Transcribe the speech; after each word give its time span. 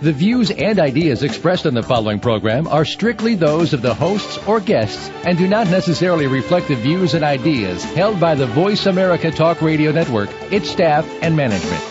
The 0.00 0.12
views 0.12 0.52
and 0.52 0.78
ideas 0.78 1.24
expressed 1.24 1.66
on 1.66 1.74
the 1.74 1.82
following 1.82 2.20
program 2.20 2.68
are 2.68 2.84
strictly 2.84 3.34
those 3.34 3.72
of 3.72 3.82
the 3.82 3.94
hosts 3.94 4.38
or 4.46 4.60
guests 4.60 5.10
and 5.26 5.36
do 5.36 5.48
not 5.48 5.66
necessarily 5.70 6.28
reflect 6.28 6.68
the 6.68 6.76
views 6.76 7.14
and 7.14 7.24
ideas 7.24 7.82
held 7.82 8.20
by 8.20 8.36
the 8.36 8.46
Voice 8.46 8.86
America 8.86 9.32
Talk 9.32 9.60
Radio 9.60 9.90
Network, 9.90 10.30
its 10.52 10.70
staff, 10.70 11.04
and 11.20 11.36
management. 11.36 11.82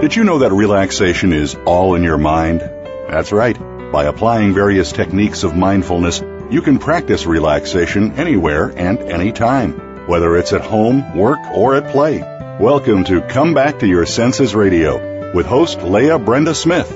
Did 0.00 0.14
you 0.14 0.22
know 0.22 0.38
that 0.38 0.52
relaxation 0.52 1.32
is 1.32 1.56
all 1.66 1.96
in 1.96 2.04
your 2.04 2.18
mind? 2.18 2.79
That's 3.10 3.32
right. 3.32 3.58
By 3.90 4.04
applying 4.04 4.54
various 4.54 4.92
techniques 4.92 5.42
of 5.42 5.56
mindfulness, 5.56 6.22
you 6.48 6.62
can 6.62 6.78
practice 6.78 7.26
relaxation 7.26 8.12
anywhere 8.12 8.72
and 8.76 9.00
anytime, 9.00 10.06
whether 10.06 10.36
it's 10.36 10.52
at 10.52 10.60
home, 10.60 11.16
work, 11.16 11.40
or 11.52 11.74
at 11.74 11.90
play. 11.90 12.20
Welcome 12.60 13.02
to 13.06 13.20
Come 13.20 13.52
Back 13.52 13.80
to 13.80 13.88
Your 13.88 14.06
Senses 14.06 14.54
Radio 14.54 15.34
with 15.34 15.44
host 15.44 15.82
Leah 15.82 16.20
Brenda 16.20 16.54
Smith. 16.54 16.88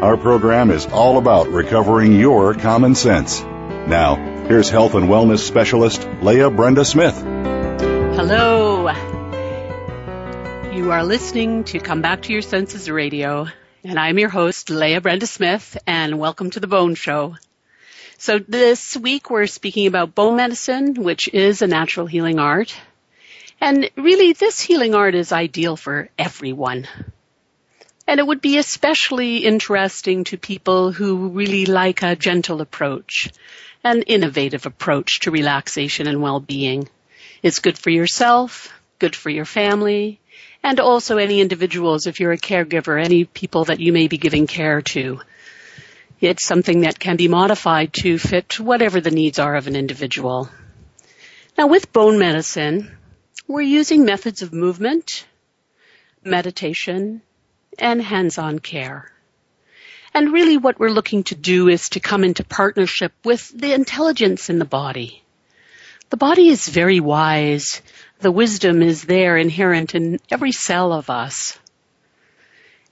Our 0.00 0.16
program 0.16 0.70
is 0.70 0.86
all 0.86 1.18
about 1.18 1.48
recovering 1.48 2.20
your 2.20 2.54
common 2.54 2.94
sense. 2.94 3.40
Now, 3.42 4.14
here's 4.46 4.70
health 4.70 4.94
and 4.94 5.08
wellness 5.08 5.40
specialist 5.40 6.08
Leah 6.22 6.50
Brenda 6.50 6.84
Smith. 6.84 7.16
Hello. 7.16 8.90
You 10.72 10.92
are 10.92 11.04
listening 11.04 11.64
to 11.64 11.80
Come 11.80 12.00
Back 12.00 12.22
to 12.22 12.32
Your 12.32 12.42
Senses 12.42 12.88
Radio 12.88 13.48
and 13.84 13.98
I'm 13.98 14.18
your 14.18 14.28
host, 14.28 14.70
Leah 14.70 15.00
Brenda 15.00 15.26
Smith, 15.26 15.78
and 15.86 16.18
welcome 16.18 16.50
to 16.50 16.60
the 16.60 16.66
Bone 16.66 16.94
Show. 16.96 17.36
So 18.18 18.40
this 18.40 18.96
week 18.96 19.30
we're 19.30 19.46
speaking 19.46 19.86
about 19.86 20.16
bone 20.16 20.36
medicine, 20.36 20.94
which 20.94 21.28
is 21.28 21.62
a 21.62 21.68
natural 21.68 22.06
healing 22.06 22.40
art. 22.40 22.74
And 23.60 23.88
really 23.96 24.32
this 24.32 24.60
healing 24.60 24.94
art 24.94 25.14
is 25.14 25.30
ideal 25.30 25.76
for 25.76 26.08
everyone. 26.18 26.88
And 28.06 28.18
it 28.18 28.26
would 28.26 28.40
be 28.40 28.58
especially 28.58 29.38
interesting 29.38 30.24
to 30.24 30.38
people 30.38 30.90
who 30.90 31.28
really 31.28 31.66
like 31.66 32.02
a 32.02 32.16
gentle 32.16 32.60
approach, 32.60 33.30
an 33.84 34.02
innovative 34.02 34.66
approach 34.66 35.20
to 35.20 35.30
relaxation 35.30 36.08
and 36.08 36.20
well-being. 36.20 36.88
It's 37.44 37.60
good 37.60 37.78
for 37.78 37.90
yourself, 37.90 38.72
good 38.98 39.14
for 39.14 39.30
your 39.30 39.44
family, 39.44 40.20
and 40.62 40.80
also 40.80 41.16
any 41.18 41.40
individuals 41.40 42.06
if 42.06 42.20
you're 42.20 42.32
a 42.32 42.38
caregiver, 42.38 43.02
any 43.02 43.24
people 43.24 43.64
that 43.66 43.80
you 43.80 43.92
may 43.92 44.08
be 44.08 44.18
giving 44.18 44.46
care 44.46 44.82
to. 44.82 45.20
It's 46.20 46.44
something 46.44 46.80
that 46.80 46.98
can 46.98 47.16
be 47.16 47.28
modified 47.28 47.92
to 47.94 48.18
fit 48.18 48.58
whatever 48.58 49.00
the 49.00 49.10
needs 49.10 49.38
are 49.38 49.54
of 49.54 49.66
an 49.68 49.76
individual. 49.76 50.48
Now 51.56 51.68
with 51.68 51.92
bone 51.92 52.18
medicine, 52.18 52.96
we're 53.46 53.62
using 53.62 54.04
methods 54.04 54.42
of 54.42 54.52
movement, 54.52 55.24
meditation, 56.24 57.22
and 57.78 58.02
hands-on 58.02 58.58
care. 58.58 59.12
And 60.12 60.32
really 60.32 60.56
what 60.56 60.78
we're 60.80 60.90
looking 60.90 61.22
to 61.24 61.34
do 61.34 61.68
is 61.68 61.90
to 61.90 62.00
come 62.00 62.24
into 62.24 62.42
partnership 62.42 63.12
with 63.24 63.48
the 63.56 63.72
intelligence 63.72 64.50
in 64.50 64.58
the 64.58 64.64
body. 64.64 65.22
The 66.10 66.16
body 66.16 66.48
is 66.48 66.66
very 66.66 67.00
wise 67.00 67.82
the 68.20 68.30
wisdom 68.30 68.82
is 68.82 69.04
there 69.04 69.36
inherent 69.36 69.94
in 69.94 70.18
every 70.30 70.52
cell 70.52 70.92
of 70.92 71.10
us. 71.10 71.58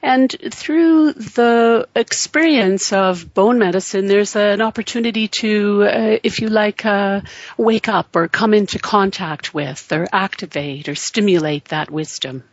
And 0.03 0.31
through 0.53 1.15
the 1.15 1.89
experience 1.97 2.93
of 2.93 3.35
bone 3.35 3.59
medicine, 3.59 4.07
there's 4.07 4.37
an 4.37 4.61
opportunity 4.61 5.27
to, 5.41 5.83
uh, 5.85 6.19
if 6.23 6.41
you 6.41 6.49
like, 6.49 6.87
uh, 6.87 7.23
wake 7.57 7.89
up 7.89 8.15
or 8.15 8.29
come 8.29 8.55
into 8.55 8.79
contact 8.79 9.53
with 9.53 9.91
or 9.91 10.07
activate 10.13 10.89
or 10.89 10.95
stimulate 10.95 11.67
that 11.67 11.91
wisdom. 11.91 12.45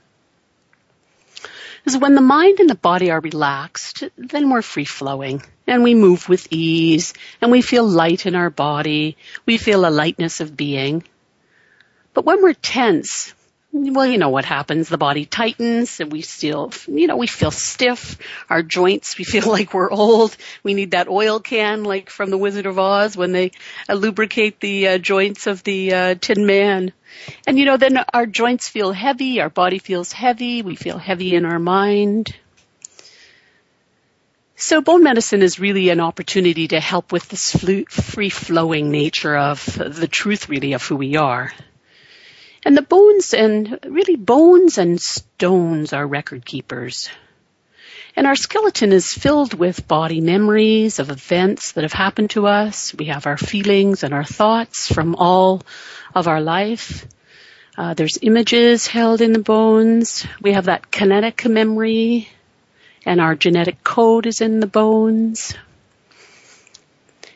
Because 1.83 1.99
when 1.99 2.15
the 2.15 2.21
mind 2.21 2.59
and 2.59 2.69
the 2.69 2.75
body 2.75 3.11
are 3.11 3.19
relaxed, 3.19 4.05
then 4.17 4.49
we're 4.49 4.61
free 4.61 4.85
flowing 4.85 5.43
and 5.67 5.83
we 5.83 5.93
move 5.93 6.29
with 6.29 6.47
ease 6.49 7.13
and 7.41 7.51
we 7.51 7.61
feel 7.61 7.85
light 7.85 8.25
in 8.25 8.35
our 8.35 8.49
body. 8.49 9.17
We 9.45 9.57
feel 9.57 9.85
a 9.85 9.91
lightness 9.91 10.39
of 10.39 10.55
being. 10.55 11.03
But 12.13 12.25
when 12.25 12.41
we're 12.41 12.53
tense, 12.53 13.33
well, 13.73 14.05
you 14.05 14.19
know 14.19 14.29
what 14.29 14.45
happens. 14.45 14.87
The 14.87 14.99
body 14.99 15.25
tightens 15.25 15.99
and 15.99 16.11
we 16.11 16.21
still, 16.21 16.71
you 16.87 17.07
know, 17.07 17.17
we 17.17 17.25
feel 17.25 17.49
stiff. 17.49 18.19
Our 18.47 18.61
joints, 18.61 19.17
we 19.17 19.23
feel 19.23 19.47
like 19.51 19.73
we're 19.73 19.89
old. 19.89 20.37
We 20.61 20.75
need 20.75 20.91
that 20.91 21.07
oil 21.07 21.39
can 21.39 21.83
like 21.83 22.11
from 22.11 22.29
the 22.29 22.37
Wizard 22.37 22.67
of 22.67 22.77
Oz 22.77 23.17
when 23.17 23.31
they 23.31 23.51
uh, 23.89 23.93
lubricate 23.93 24.59
the 24.59 24.87
uh, 24.89 24.97
joints 24.99 25.47
of 25.47 25.63
the 25.63 25.93
uh, 25.93 26.15
Tin 26.15 26.45
Man. 26.45 26.93
And 27.47 27.57
you 27.57 27.65
know, 27.65 27.77
then 27.77 27.97
our 28.13 28.27
joints 28.27 28.69
feel 28.69 28.91
heavy, 28.91 29.41
our 29.41 29.49
body 29.49 29.79
feels 29.79 30.11
heavy, 30.11 30.61
we 30.61 30.75
feel 30.75 30.99
heavy 30.99 31.35
in 31.35 31.45
our 31.45 31.59
mind. 31.59 32.35
So 34.55 34.81
bone 34.81 35.03
medicine 35.03 35.41
is 35.41 35.59
really 35.59 35.89
an 35.89 35.99
opportunity 35.99 36.67
to 36.69 36.79
help 36.79 37.11
with 37.11 37.27
this 37.27 37.51
free 37.89 38.29
flowing 38.29 38.91
nature 38.91 39.35
of 39.35 39.65
the 39.65 40.07
truth 40.07 40.47
really 40.47 40.73
of 40.73 40.83
who 40.83 40.95
we 40.95 41.15
are. 41.15 41.51
And 42.65 42.77
the 42.77 42.81
bones 42.81 43.33
and 43.33 43.79
really 43.85 44.15
bones 44.15 44.77
and 44.77 44.99
stones 44.99 45.93
are 45.93 46.07
record 46.07 46.45
keepers. 46.45 47.09
And 48.15 48.27
our 48.27 48.35
skeleton 48.35 48.93
is 48.93 49.11
filled 49.11 49.53
with 49.53 49.87
body 49.87 50.21
memories 50.21 50.99
of 50.99 51.09
events 51.09 51.71
that 51.73 51.83
have 51.83 51.93
happened 51.93 52.29
to 52.31 52.47
us. 52.47 52.93
We 52.93 53.05
have 53.05 53.25
our 53.25 53.37
feelings 53.37 54.03
and 54.03 54.13
our 54.13 54.23
thoughts 54.23 54.87
from 54.87 55.15
all 55.15 55.63
of 56.13 56.27
our 56.27 56.39
life. 56.39 57.07
Uh, 57.75 57.95
there's 57.95 58.19
images 58.21 58.85
held 58.85 59.19
in 59.19 59.33
the 59.33 59.39
bones. 59.39 60.25
We 60.41 60.53
have 60.53 60.65
that 60.65 60.91
kinetic 60.91 61.45
memory 61.45 62.29
and 63.05 63.19
our 63.19 63.35
genetic 63.35 63.83
code 63.83 64.27
is 64.27 64.41
in 64.41 64.59
the 64.59 64.67
bones. 64.67 65.55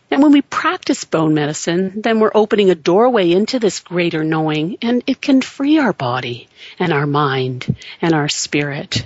And 0.09 0.23
when 0.23 0.31
we 0.31 0.41
practice 0.41 1.03
bone 1.03 1.34
medicine, 1.34 2.01
then 2.01 2.19
we're 2.19 2.31
opening 2.34 2.69
a 2.69 2.75
doorway 2.75 3.31
into 3.31 3.59
this 3.59 3.81
greater 3.81 4.23
knowing 4.23 4.78
and 4.81 5.03
it 5.06 5.22
can 5.22 5.41
free 5.41 5.79
our 5.79 5.94
body 5.94 6.47
and 6.79 6.94
our 6.94 7.06
mind 7.06 7.75
and 8.01 8.13
our 8.13 8.29
spirit. 8.29 9.06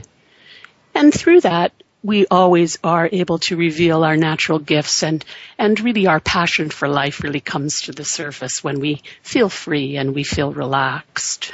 And 0.94 1.14
through 1.14 1.42
that, 1.42 1.74
we 2.04 2.26
always 2.28 2.78
are 2.84 3.10
able 3.12 3.40
to 3.40 3.56
reveal 3.56 4.04
our 4.04 4.18
natural 4.18 4.60
gifts 4.60 5.04
and, 5.04 5.24
and 5.58 5.80
really 5.80 6.08
our 6.08 6.20
passion 6.20 6.70
for 6.70 6.88
life 6.88 7.22
really 7.22 7.40
comes 7.40 7.82
to 7.82 7.92
the 7.92 8.04
surface 8.04 8.64
when 8.64 8.80
we 8.80 9.02
feel 9.22 9.50
free 9.50 9.98
and 9.98 10.16
we 10.16 10.24
feel 10.24 10.52
relaxed. 10.52 11.54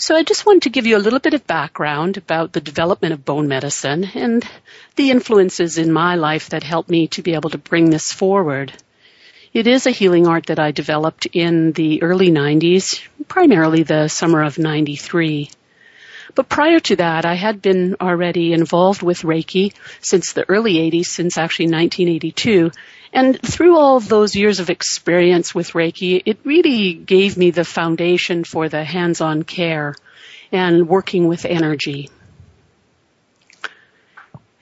So 0.00 0.14
I 0.14 0.22
just 0.22 0.46
wanted 0.46 0.62
to 0.62 0.70
give 0.70 0.86
you 0.86 0.96
a 0.96 1.02
little 1.02 1.18
bit 1.18 1.34
of 1.34 1.44
background 1.48 2.18
about 2.18 2.52
the 2.52 2.60
development 2.60 3.14
of 3.14 3.24
bone 3.24 3.48
medicine 3.48 4.04
and 4.14 4.48
the 4.94 5.10
influences 5.10 5.76
in 5.76 5.92
my 5.92 6.14
life 6.14 6.50
that 6.50 6.62
helped 6.62 6.88
me 6.88 7.08
to 7.08 7.22
be 7.22 7.34
able 7.34 7.50
to 7.50 7.58
bring 7.58 7.90
this 7.90 8.12
forward. 8.12 8.72
It 9.52 9.66
is 9.66 9.88
a 9.88 9.90
healing 9.90 10.28
art 10.28 10.46
that 10.46 10.60
I 10.60 10.70
developed 10.70 11.26
in 11.32 11.72
the 11.72 12.00
early 12.04 12.30
90s, 12.30 13.02
primarily 13.26 13.82
the 13.82 14.06
summer 14.06 14.44
of 14.44 14.56
93. 14.56 15.50
But 16.34 16.48
prior 16.48 16.80
to 16.80 16.96
that, 16.96 17.24
I 17.24 17.34
had 17.34 17.62
been 17.62 17.96
already 18.00 18.52
involved 18.52 19.02
with 19.02 19.22
Reiki 19.22 19.72
since 20.00 20.32
the 20.32 20.48
early 20.48 20.74
80s, 20.74 21.06
since 21.06 21.38
actually 21.38 21.66
1982. 21.66 22.70
And 23.12 23.40
through 23.40 23.76
all 23.76 24.00
those 24.00 24.36
years 24.36 24.60
of 24.60 24.70
experience 24.70 25.54
with 25.54 25.72
Reiki, 25.72 26.22
it 26.24 26.38
really 26.44 26.92
gave 26.92 27.36
me 27.36 27.50
the 27.50 27.64
foundation 27.64 28.44
for 28.44 28.68
the 28.68 28.84
hands-on 28.84 29.42
care 29.44 29.94
and 30.52 30.88
working 30.88 31.26
with 31.28 31.44
energy. 31.44 32.10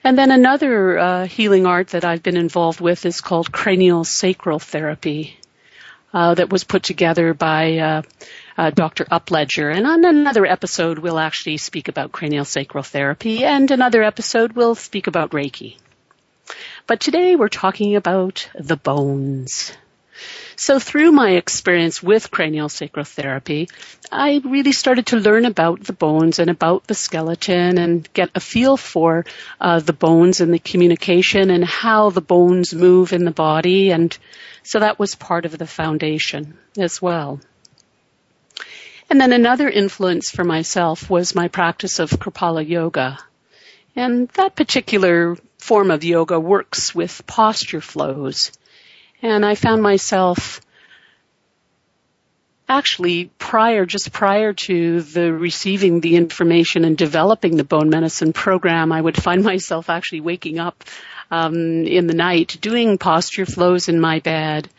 And 0.03 0.17
then 0.17 0.31
another 0.31 0.97
uh, 0.97 1.27
healing 1.27 1.65
art 1.65 1.89
that 1.89 2.05
I've 2.05 2.23
been 2.23 2.37
involved 2.37 2.79
with 2.79 3.05
is 3.05 3.19
called 3.19 3.51
cranial 3.51 4.05
sacral 4.05 4.59
therapy. 4.59 5.37
Uh, 6.13 6.33
that 6.33 6.49
was 6.49 6.63
put 6.63 6.83
together 6.83 7.33
by 7.33 7.77
uh, 7.77 8.01
uh, 8.57 8.71
Dr. 8.71 9.05
Upledger. 9.05 9.73
And 9.75 9.85
on 9.85 10.03
another 10.03 10.45
episode, 10.45 10.99
we'll 10.99 11.19
actually 11.19 11.57
speak 11.57 11.87
about 11.87 12.11
cranial 12.11 12.45
sacral 12.45 12.83
therapy, 12.83 13.43
and 13.43 13.69
another 13.69 14.03
episode, 14.03 14.53
we'll 14.53 14.75
speak 14.75 15.07
about 15.07 15.31
Reiki. 15.31 15.77
But 16.87 16.99
today 16.99 17.35
we're 17.35 17.49
talking 17.49 17.95
about 17.95 18.49
the 18.57 18.77
bones. 18.77 19.73
So 20.55 20.79
through 20.79 21.11
my 21.11 21.31
experience 21.31 22.01
with 22.01 22.31
cranial 22.31 22.69
sacral 22.69 23.05
therapy, 23.05 23.69
I 24.11 24.41
really 24.43 24.71
started 24.71 25.05
to 25.07 25.17
learn 25.17 25.45
about 25.45 25.83
the 25.83 25.93
bones 25.93 26.39
and 26.39 26.49
about 26.49 26.87
the 26.87 26.95
skeleton 26.95 27.77
and 27.77 28.11
get 28.13 28.31
a 28.33 28.39
feel 28.39 28.75
for 28.75 29.25
uh, 29.61 29.79
the 29.79 29.93
bones 29.93 30.41
and 30.41 30.51
the 30.51 30.57
communication 30.57 31.51
and 31.51 31.63
how 31.63 32.09
the 32.09 32.21
bones 32.21 32.73
move 32.73 33.13
in 33.13 33.23
the 33.25 33.31
body. 33.31 33.91
And 33.91 34.17
so 34.63 34.79
that 34.79 34.97
was 34.97 35.13
part 35.13 35.45
of 35.45 35.55
the 35.55 35.67
foundation 35.67 36.57
as 36.75 36.99
well. 36.99 37.39
And 39.09 39.21
then 39.21 39.31
another 39.31 39.69
influence 39.69 40.29
for 40.29 40.43
myself 40.43 41.09
was 41.09 41.35
my 41.35 41.47
practice 41.47 41.99
of 41.99 42.09
Kripalu 42.11 42.67
Yoga. 42.67 43.17
And 43.95 44.27
that 44.29 44.55
particular 44.55 45.37
form 45.57 45.91
of 45.91 46.03
yoga 46.03 46.39
works 46.39 46.93
with 46.93 47.25
posture 47.25 47.81
flows. 47.81 48.51
And 49.21 49.45
I 49.45 49.55
found 49.55 49.81
myself 49.81 50.61
actually 52.69 53.31
prior, 53.39 53.85
just 53.85 54.11
prior 54.11 54.53
to 54.53 55.01
the 55.01 55.33
receiving 55.33 56.01
the 56.01 56.15
information 56.15 56.83
and 56.83 56.97
developing 56.97 57.55
the 57.55 57.63
bone 57.63 57.89
medicine 57.89 58.33
program, 58.33 58.91
I 58.91 59.01
would 59.01 59.21
find 59.21 59.43
myself 59.53 59.89
actually 59.89 60.21
waking 60.21 60.59
up 60.59 60.83
um, 61.31 61.55
in 61.85 62.07
the 62.07 62.13
night 62.13 62.57
doing 62.61 62.97
posture 62.97 63.45
flows 63.45 63.89
in 63.89 63.99
my 63.99 64.19
bed 64.19 64.69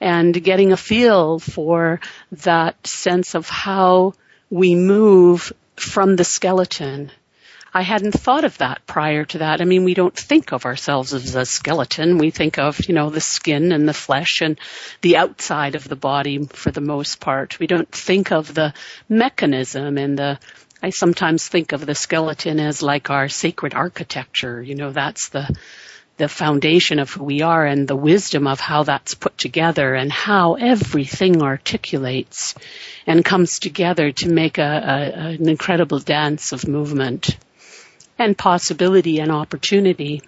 and 0.00 0.42
getting 0.42 0.72
a 0.72 0.76
feel 0.76 1.38
for 1.38 2.00
that 2.32 2.86
sense 2.86 3.34
of 3.34 3.48
how 3.48 4.14
we 4.50 4.74
move 4.74 5.52
from 5.76 6.16
the 6.16 6.24
skeleton 6.24 7.10
I 7.76 7.82
hadn't 7.82 8.12
thought 8.12 8.44
of 8.44 8.56
that 8.56 8.86
prior 8.86 9.26
to 9.26 9.38
that. 9.38 9.60
I 9.60 9.64
mean, 9.64 9.84
we 9.84 9.92
don't 9.92 10.16
think 10.16 10.50
of 10.50 10.64
ourselves 10.64 11.12
as 11.12 11.34
a 11.34 11.44
skeleton. 11.44 12.16
We 12.16 12.30
think 12.30 12.58
of, 12.58 12.88
you 12.88 12.94
know, 12.94 13.10
the 13.10 13.20
skin 13.20 13.70
and 13.70 13.86
the 13.86 13.92
flesh 13.92 14.40
and 14.40 14.58
the 15.02 15.18
outside 15.18 15.74
of 15.74 15.86
the 15.86 15.94
body 15.94 16.42
for 16.46 16.70
the 16.70 16.80
most 16.80 17.20
part. 17.20 17.58
We 17.58 17.66
don't 17.66 17.92
think 17.92 18.32
of 18.32 18.54
the 18.54 18.72
mechanism 19.10 19.98
and 19.98 20.18
the, 20.18 20.38
I 20.82 20.88
sometimes 20.88 21.46
think 21.46 21.72
of 21.72 21.84
the 21.84 21.94
skeleton 21.94 22.60
as 22.60 22.82
like 22.82 23.10
our 23.10 23.28
sacred 23.28 23.74
architecture. 23.74 24.62
You 24.62 24.74
know, 24.74 24.92
that's 24.92 25.28
the, 25.28 25.54
the 26.16 26.28
foundation 26.28 26.98
of 26.98 27.10
who 27.10 27.24
we 27.24 27.42
are 27.42 27.66
and 27.66 27.86
the 27.86 27.96
wisdom 27.96 28.46
of 28.46 28.58
how 28.58 28.82
that's 28.82 29.14
put 29.14 29.36
together 29.36 29.94
and 29.94 30.10
how 30.10 30.54
everything 30.54 31.42
articulates 31.42 32.54
and 33.06 33.24
comes 33.24 33.58
together 33.58 34.12
to 34.12 34.28
make 34.28 34.58
a, 34.58 34.62
a, 34.62 35.28
an 35.34 35.48
incredible 35.48 35.98
dance 35.98 36.52
of 36.52 36.66
movement 36.66 37.36
and 38.18 38.36
possibility 38.36 39.20
and 39.20 39.30
opportunity. 39.30 40.22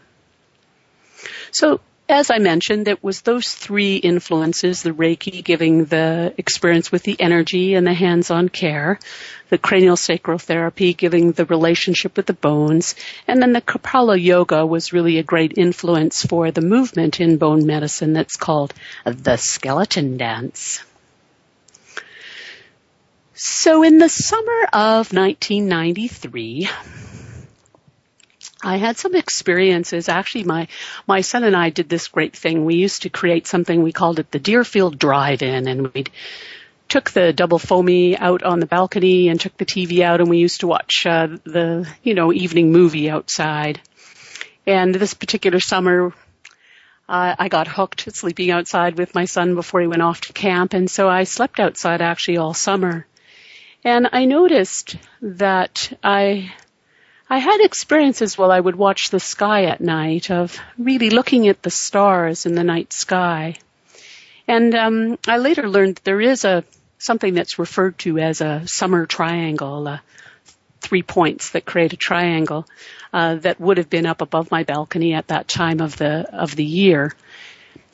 So 1.50 1.80
as 2.08 2.30
I 2.30 2.38
mentioned, 2.38 2.88
it 2.88 3.04
was 3.04 3.20
those 3.20 3.52
three 3.52 3.96
influences, 3.96 4.82
the 4.82 4.92
Reiki 4.92 5.44
giving 5.44 5.84
the 5.84 6.32
experience 6.38 6.90
with 6.90 7.02
the 7.02 7.20
energy 7.20 7.74
and 7.74 7.86
the 7.86 7.92
hands-on 7.92 8.48
care, 8.48 8.98
the 9.50 9.58
cranial 9.58 9.96
sacral 9.96 10.38
therapy 10.38 10.94
giving 10.94 11.32
the 11.32 11.44
relationship 11.44 12.16
with 12.16 12.26
the 12.26 12.32
bones, 12.32 12.94
and 13.26 13.42
then 13.42 13.52
the 13.52 13.60
Kripalu 13.60 14.22
yoga 14.22 14.64
was 14.64 14.92
really 14.92 15.18
a 15.18 15.22
great 15.22 15.58
influence 15.58 16.24
for 16.24 16.50
the 16.50 16.62
movement 16.62 17.20
in 17.20 17.36
bone 17.36 17.66
medicine 17.66 18.14
that's 18.14 18.36
called 18.36 18.72
the 19.04 19.36
skeleton 19.36 20.16
dance. 20.16 20.82
So 23.34 23.82
in 23.82 23.98
the 23.98 24.08
summer 24.08 24.64
of 24.72 25.12
1993, 25.12 26.68
I 28.62 28.76
had 28.76 28.96
some 28.96 29.14
experiences. 29.14 30.08
Actually, 30.08 30.44
my, 30.44 30.68
my 31.06 31.20
son 31.20 31.44
and 31.44 31.54
I 31.54 31.70
did 31.70 31.88
this 31.88 32.08
great 32.08 32.36
thing. 32.36 32.64
We 32.64 32.74
used 32.74 33.02
to 33.02 33.10
create 33.10 33.46
something, 33.46 33.82
we 33.82 33.92
called 33.92 34.18
it 34.18 34.30
the 34.30 34.40
Deerfield 34.40 34.98
Drive-In, 34.98 35.68
and 35.68 35.92
we'd 35.94 36.10
took 36.88 37.10
the 37.10 37.32
double 37.32 37.58
foamy 37.58 38.16
out 38.16 38.42
on 38.42 38.60
the 38.60 38.66
balcony 38.66 39.28
and 39.28 39.40
took 39.40 39.56
the 39.58 39.66
TV 39.66 40.00
out, 40.00 40.20
and 40.20 40.28
we 40.28 40.38
used 40.38 40.60
to 40.60 40.66
watch 40.66 41.06
uh, 41.06 41.28
the, 41.44 41.88
you 42.02 42.14
know, 42.14 42.32
evening 42.32 42.72
movie 42.72 43.10
outside. 43.10 43.80
And 44.66 44.94
this 44.94 45.14
particular 45.14 45.60
summer, 45.60 46.12
uh, 47.08 47.36
I 47.38 47.48
got 47.48 47.68
hooked 47.68 48.12
sleeping 48.14 48.50
outside 48.50 48.98
with 48.98 49.14
my 49.14 49.26
son 49.26 49.54
before 49.54 49.80
he 49.80 49.86
went 49.86 50.02
off 50.02 50.22
to 50.22 50.32
camp, 50.32 50.72
and 50.72 50.90
so 50.90 51.08
I 51.08 51.24
slept 51.24 51.60
outside 51.60 52.02
actually 52.02 52.38
all 52.38 52.54
summer. 52.54 53.06
And 53.84 54.08
I 54.12 54.24
noticed 54.24 54.96
that 55.22 55.96
I 56.02 56.52
I 57.30 57.38
had 57.38 57.60
experiences 57.60 58.38
while 58.38 58.50
I 58.50 58.58
would 58.58 58.76
watch 58.76 59.10
the 59.10 59.20
sky 59.20 59.64
at 59.64 59.82
night 59.82 60.30
of 60.30 60.58
really 60.78 61.10
looking 61.10 61.46
at 61.48 61.62
the 61.62 61.70
stars 61.70 62.46
in 62.46 62.54
the 62.54 62.64
night 62.64 62.92
sky. 62.92 63.56
And 64.46 64.74
um, 64.74 65.18
I 65.28 65.36
later 65.36 65.68
learned 65.68 66.00
there 66.04 66.22
is 66.22 66.46
a 66.46 66.64
something 66.96 67.34
that's 67.34 67.58
referred 67.58 67.98
to 67.98 68.18
as 68.18 68.40
a 68.40 68.62
summer 68.66 69.04
triangle, 69.04 69.86
uh, 69.86 69.98
three 70.80 71.02
points 71.02 71.50
that 71.50 71.66
create 71.66 71.92
a 71.92 71.96
triangle 71.96 72.66
uh, 73.12 73.36
that 73.36 73.60
would 73.60 73.76
have 73.76 73.90
been 73.90 74.06
up 74.06 74.22
above 74.22 74.50
my 74.50 74.64
balcony 74.64 75.12
at 75.12 75.28
that 75.28 75.48
time 75.48 75.80
of 75.80 75.96
the 75.98 76.26
of 76.32 76.56
the 76.56 76.64
year. 76.64 77.14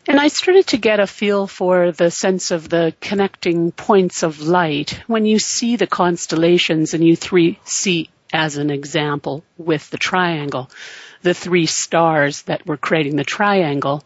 And 0.07 0.21
I 0.21 0.29
started 0.29 0.67
to 0.69 0.77
get 0.77 1.01
a 1.01 1.07
feel 1.07 1.47
for 1.47 1.91
the 1.91 2.11
sense 2.11 2.51
of 2.51 2.69
the 2.69 2.95
connecting 3.01 3.73
points 3.73 4.23
of 4.23 4.41
light 4.41 5.01
when 5.07 5.25
you 5.25 5.39
see 5.39 5.77
the 5.77 5.87
constellations 5.87 6.95
and 6.95 7.03
you 7.03 7.17
three 7.17 7.59
see 7.65 8.11
as 8.35 8.57
an 8.57 8.69
example 8.69 9.45
with 9.57 9.89
the 9.91 9.97
triangle, 9.97 10.69
the 11.23 11.33
three 11.33 11.67
stars 11.67 12.43
that 12.43 12.67
were 12.67 12.77
creating 12.77 13.17
the 13.17 13.25
triangle. 13.25 14.03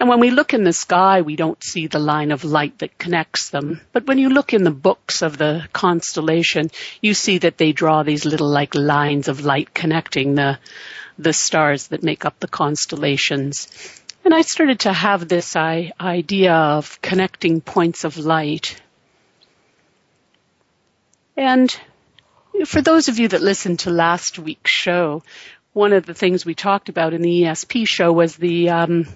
And 0.00 0.08
when 0.08 0.18
we 0.18 0.30
look 0.30 0.52
in 0.52 0.64
the 0.64 0.72
sky, 0.72 1.22
we 1.22 1.36
don't 1.36 1.62
see 1.62 1.86
the 1.86 2.00
line 2.00 2.32
of 2.32 2.42
light 2.42 2.80
that 2.80 2.98
connects 2.98 3.50
them. 3.50 3.80
But 3.92 4.06
when 4.06 4.18
you 4.18 4.28
look 4.28 4.52
in 4.52 4.64
the 4.64 4.72
books 4.72 5.22
of 5.22 5.38
the 5.38 5.66
constellation, 5.72 6.70
you 7.00 7.14
see 7.14 7.38
that 7.38 7.56
they 7.56 7.70
draw 7.70 8.02
these 8.02 8.24
little 8.24 8.48
like 8.48 8.74
lines 8.74 9.28
of 9.28 9.44
light 9.44 9.72
connecting 9.72 10.34
the, 10.34 10.58
the 11.16 11.32
stars 11.32 11.86
that 11.88 12.02
make 12.02 12.24
up 12.24 12.40
the 12.40 12.48
constellations. 12.48 13.68
And 14.24 14.34
I 14.34 14.40
started 14.40 14.80
to 14.80 14.92
have 14.92 15.28
this 15.28 15.54
I, 15.54 15.92
idea 16.00 16.54
of 16.54 17.00
connecting 17.00 17.60
points 17.60 18.02
of 18.02 18.18
light. 18.18 18.82
And 21.36 21.74
for 22.66 22.80
those 22.80 23.08
of 23.08 23.18
you 23.18 23.28
that 23.28 23.42
listened 23.42 23.80
to 23.80 23.90
last 23.90 24.38
week's 24.38 24.70
show, 24.70 25.22
one 25.72 25.92
of 25.92 26.06
the 26.06 26.14
things 26.14 26.46
we 26.46 26.54
talked 26.54 26.88
about 26.88 27.12
in 27.12 27.22
the 27.22 27.42
ESP 27.42 27.86
show 27.86 28.12
was 28.12 28.36
the 28.36 28.70
um, 28.70 29.06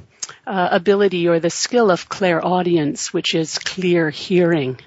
uh, 0.46 0.68
ability 0.72 1.28
or 1.28 1.38
the 1.38 1.50
skill 1.50 1.90
of 1.90 2.08
clairaudience, 2.08 3.12
which 3.12 3.34
is 3.34 3.58
clear 3.58 4.10
hearing. 4.10 4.78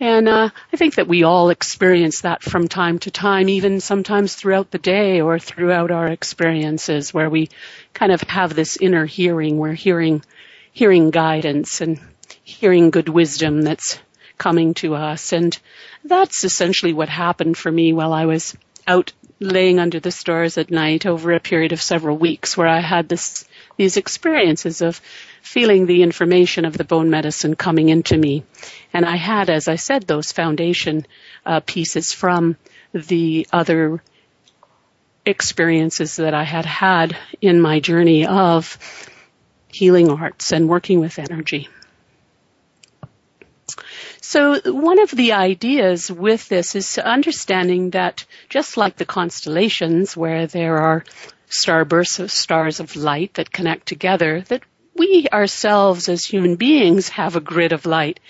And 0.00 0.28
uh, 0.28 0.50
I 0.72 0.76
think 0.76 0.96
that 0.96 1.06
we 1.06 1.22
all 1.22 1.50
experience 1.50 2.22
that 2.22 2.42
from 2.42 2.66
time 2.66 2.98
to 3.00 3.12
time, 3.12 3.48
even 3.48 3.80
sometimes 3.80 4.34
throughout 4.34 4.72
the 4.72 4.78
day 4.78 5.20
or 5.20 5.38
throughout 5.38 5.92
our 5.92 6.08
experiences, 6.08 7.14
where 7.14 7.30
we 7.30 7.50
kind 7.94 8.10
of 8.10 8.20
have 8.22 8.54
this 8.54 8.76
inner 8.76 9.06
hearing. 9.06 9.58
We're 9.58 9.74
hearing, 9.74 10.24
hearing 10.72 11.10
guidance 11.10 11.80
and 11.80 12.00
hearing 12.42 12.90
good 12.90 13.08
wisdom 13.08 13.62
that's 13.62 14.00
coming 14.38 14.74
to 14.74 14.96
us. 14.96 15.32
And 15.32 15.56
that's 16.04 16.44
essentially 16.44 16.92
what 16.92 17.08
happened 17.08 17.56
for 17.56 17.70
me 17.70 17.92
while 17.92 18.12
I 18.12 18.26
was 18.26 18.56
out 18.86 19.12
laying 19.38 19.78
under 19.78 20.00
the 20.00 20.10
stars 20.10 20.58
at 20.58 20.70
night 20.70 21.06
over 21.06 21.32
a 21.32 21.40
period 21.40 21.72
of 21.72 21.82
several 21.82 22.16
weeks 22.16 22.56
where 22.56 22.68
I 22.68 22.80
had 22.80 23.08
this, 23.08 23.44
these 23.76 23.96
experiences 23.96 24.82
of 24.82 25.00
feeling 25.42 25.86
the 25.86 26.02
information 26.02 26.64
of 26.64 26.76
the 26.76 26.84
bone 26.84 27.10
medicine 27.10 27.56
coming 27.56 27.88
into 27.88 28.16
me. 28.16 28.44
And 28.92 29.04
I 29.04 29.16
had, 29.16 29.50
as 29.50 29.68
I 29.68 29.76
said, 29.76 30.06
those 30.06 30.32
foundation 30.32 31.06
uh, 31.44 31.60
pieces 31.60 32.12
from 32.12 32.56
the 32.92 33.46
other 33.52 34.02
experiences 35.24 36.16
that 36.16 36.34
I 36.34 36.44
had 36.44 36.66
had 36.66 37.16
in 37.40 37.60
my 37.60 37.80
journey 37.80 38.26
of 38.26 38.78
healing 39.68 40.10
arts 40.10 40.52
and 40.52 40.68
working 40.68 41.00
with 41.00 41.18
energy. 41.18 41.68
So 44.24 44.60
one 44.72 45.00
of 45.00 45.10
the 45.10 45.32
ideas 45.32 46.10
with 46.10 46.48
this 46.48 46.76
is 46.76 46.96
understanding 46.96 47.90
that 47.90 48.24
just 48.48 48.76
like 48.76 48.96
the 48.96 49.04
constellations 49.04 50.16
where 50.16 50.46
there 50.46 50.78
are 50.78 51.04
starbursts 51.50 52.20
of 52.20 52.30
stars 52.30 52.78
of 52.78 52.94
light 52.94 53.34
that 53.34 53.52
connect 53.52 53.86
together, 53.86 54.42
that 54.42 54.62
we 54.96 55.26
ourselves 55.32 56.08
as 56.08 56.24
human 56.24 56.54
beings 56.54 57.08
have 57.08 57.34
a 57.34 57.40
grid 57.40 57.72
of 57.72 57.84
light 57.84 58.20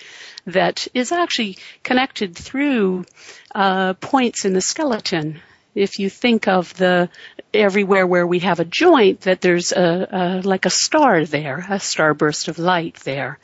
that 0.47 0.87
is 0.95 1.11
actually 1.11 1.57
connected 1.83 2.35
through 2.35 3.05
uh, 3.53 3.93
points 3.93 4.45
in 4.45 4.53
the 4.53 4.61
skeleton. 4.61 5.41
If 5.75 5.99
you 5.99 6.09
think 6.09 6.47
of 6.47 6.73
the 6.73 7.09
everywhere 7.53 8.07
where 8.07 8.25
we 8.25 8.39
have 8.39 8.59
a 8.59 8.65
joint, 8.65 9.21
that 9.21 9.41
there's 9.41 9.71
a, 9.71 10.07
a 10.11 10.47
like 10.47 10.65
a 10.65 10.71
star 10.71 11.23
there, 11.23 11.59
a 11.59 11.77
starburst 11.77 12.47
of 12.47 12.57
light 12.57 12.95
there 13.03 13.37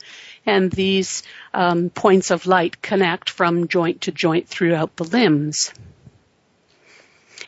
and 0.46 0.70
these 0.70 1.22
um, 1.54 1.90
points 1.90 2.30
of 2.30 2.46
light 2.46 2.80
connect 2.82 3.30
from 3.30 3.68
joint 3.68 4.02
to 4.02 4.12
joint 4.12 4.48
throughout 4.48 4.96
the 4.96 5.04
limbs. 5.04 5.72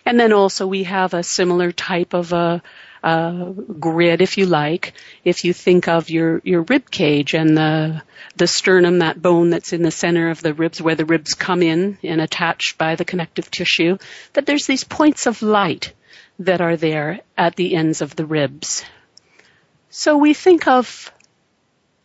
And 0.05 0.19
then 0.19 0.33
also 0.33 0.67
we 0.67 0.85
have 0.85 1.15
a 1.15 1.23
similar 1.23 1.73
type 1.73 2.13
of 2.15 2.33
a, 2.33 2.63
uh, 3.03 3.51
grid, 3.81 4.21
if 4.21 4.39
you 4.39 4.47
like. 4.47 4.95
If 5.25 5.45
you 5.45 5.53
think 5.53 5.89
of 5.89 6.11
your 6.11 6.41
your 6.45 6.63
rib 6.63 6.91
cage 6.91 7.35
and 7.35 7.57
the 7.57 8.03
the 8.37 8.47
sternum, 8.47 9.01
that 9.01 9.21
bone 9.21 9.51
that's 9.51 9.73
in 9.73 9.83
the 9.83 9.91
center 9.91 10.31
of 10.31 10.41
the 10.41 10.55
ribs, 10.55 10.81
where 10.81 10.95
the 10.95 11.05
ribs 11.05 11.35
come 11.35 11.63
in 11.63 11.99
and 12.03 12.21
attach 12.21 12.77
by 12.79 12.95
the 12.95 13.05
connective 13.05 13.51
tissue, 13.51 13.99
that 14.35 14.47
there's 14.47 14.67
these 14.67 14.85
points 14.85 15.27
of 15.27 15.43
light 15.43 15.93
that 16.39 16.61
are 16.61 16.77
there 16.77 17.21
at 17.37 17.57
the 17.57 17.75
ends 17.75 18.01
of 18.03 18.15
the 18.17 18.27
ribs. 18.27 18.85
So 19.91 20.17
we 20.17 20.33
think 20.33 20.67
of 20.67 21.13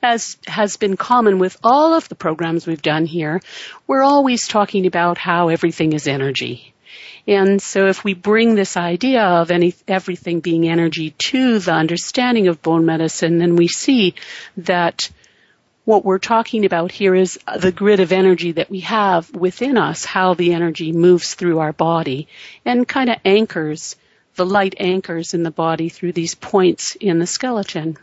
as 0.08 0.38
has 0.48 0.78
been 0.78 0.96
common 0.96 1.38
with 1.38 1.58
all 1.64 1.94
of 1.94 2.08
the 2.08 2.16
programs 2.16 2.66
we've 2.66 2.82
done 2.82 3.06
here, 3.06 3.42
we're 3.88 4.04
always 4.04 4.48
talking 4.48 4.86
about 4.86 5.18
how 5.18 5.50
everything 5.50 5.92
is 5.92 6.08
energy. 6.08 6.74
And 7.28 7.62
so 7.62 7.88
if 7.88 8.06
we 8.06 8.14
bring 8.14 8.56
this 8.56 8.78
idea 8.78 9.22
of 9.22 9.52
any, 9.52 9.76
everything 9.86 10.40
being 10.40 10.66
energy 10.66 11.10
to 11.32 11.60
the 11.60 11.74
understanding 11.74 12.48
of 12.48 12.62
bone 12.62 12.86
medicine, 12.86 13.38
then 13.38 13.58
we 13.58 13.68
see 13.68 14.16
that 14.56 15.10
what 15.84 16.06
we're 16.06 16.20
talking 16.20 16.64
about 16.64 16.94
here 16.94 17.14
is 17.14 17.38
the 17.60 17.74
grid 17.74 18.00
of 18.00 18.14
energy 18.14 18.54
that 18.54 18.70
we 18.70 18.80
have 18.82 19.30
within 19.36 19.78
us, 19.78 20.06
how 20.06 20.36
the 20.36 20.54
energy 20.54 20.94
moves 20.94 21.34
through 21.34 21.60
our 21.60 21.74
body 21.74 22.30
and 22.64 22.88
kind 22.88 23.10
of 23.10 23.18
anchors, 23.26 23.98
the 24.36 24.46
light 24.46 24.76
anchors 24.80 25.34
in 25.34 25.44
the 25.44 25.52
body 25.52 25.90
through 25.90 26.14
these 26.14 26.34
points 26.34 26.96
in 26.96 27.20
the 27.20 27.28
skeleton. 27.28 27.98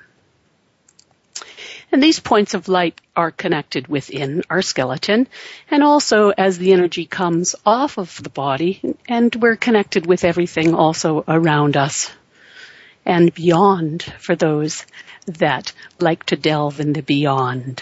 And 1.95 2.03
these 2.03 2.19
points 2.19 2.55
of 2.55 2.67
light 2.67 3.01
are 3.15 3.31
connected 3.31 3.87
within 3.87 4.43
our 4.51 4.63
skeleton 4.63 5.29
and 5.71 5.85
also 5.85 6.31
as 6.31 6.59
the 6.59 6.73
energy 6.73 7.07
comes 7.07 7.55
off 7.65 7.99
of 7.99 8.21
the 8.21 8.31
body 8.31 8.97
and 9.07 9.33
we're 9.37 9.55
connected 9.55 10.05
with 10.05 10.25
everything 10.25 10.75
also 10.75 11.23
around 11.29 11.77
us 11.77 12.11
and 13.07 13.33
beyond 13.33 14.03
for 14.19 14.35
those 14.35 14.85
that 15.27 15.73
like 16.01 16.25
to 16.25 16.37
delve 16.37 16.81
in 16.81 16.95
the 16.95 17.03
beyond. 17.03 17.81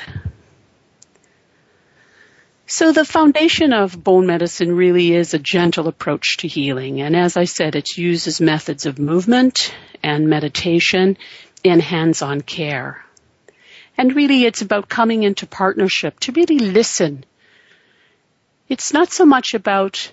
So 2.66 2.92
the 2.92 3.06
foundation 3.06 3.72
of 3.72 4.04
bone 4.04 4.26
medicine 4.26 4.76
really 4.76 5.14
is 5.14 5.32
a 5.32 5.38
gentle 5.38 5.88
approach 5.88 6.36
to 6.40 6.48
healing. 6.48 7.00
And 7.00 7.16
as 7.16 7.38
I 7.38 7.44
said, 7.44 7.76
it 7.76 7.96
uses 7.96 8.42
methods 8.42 8.84
of 8.84 8.98
movement 8.98 9.74
and 10.02 10.28
meditation 10.28 11.16
and 11.64 11.80
hands-on 11.80 12.42
care. 12.42 13.02
And 13.96 14.16
really 14.16 14.44
it's 14.44 14.62
about 14.62 14.88
coming 14.88 15.22
into 15.22 15.46
partnership 15.46 16.18
to 16.20 16.32
really 16.32 16.58
listen. 16.58 17.24
It's 18.68 18.92
not 18.92 19.12
so 19.12 19.24
much 19.26 19.54
about 19.54 20.12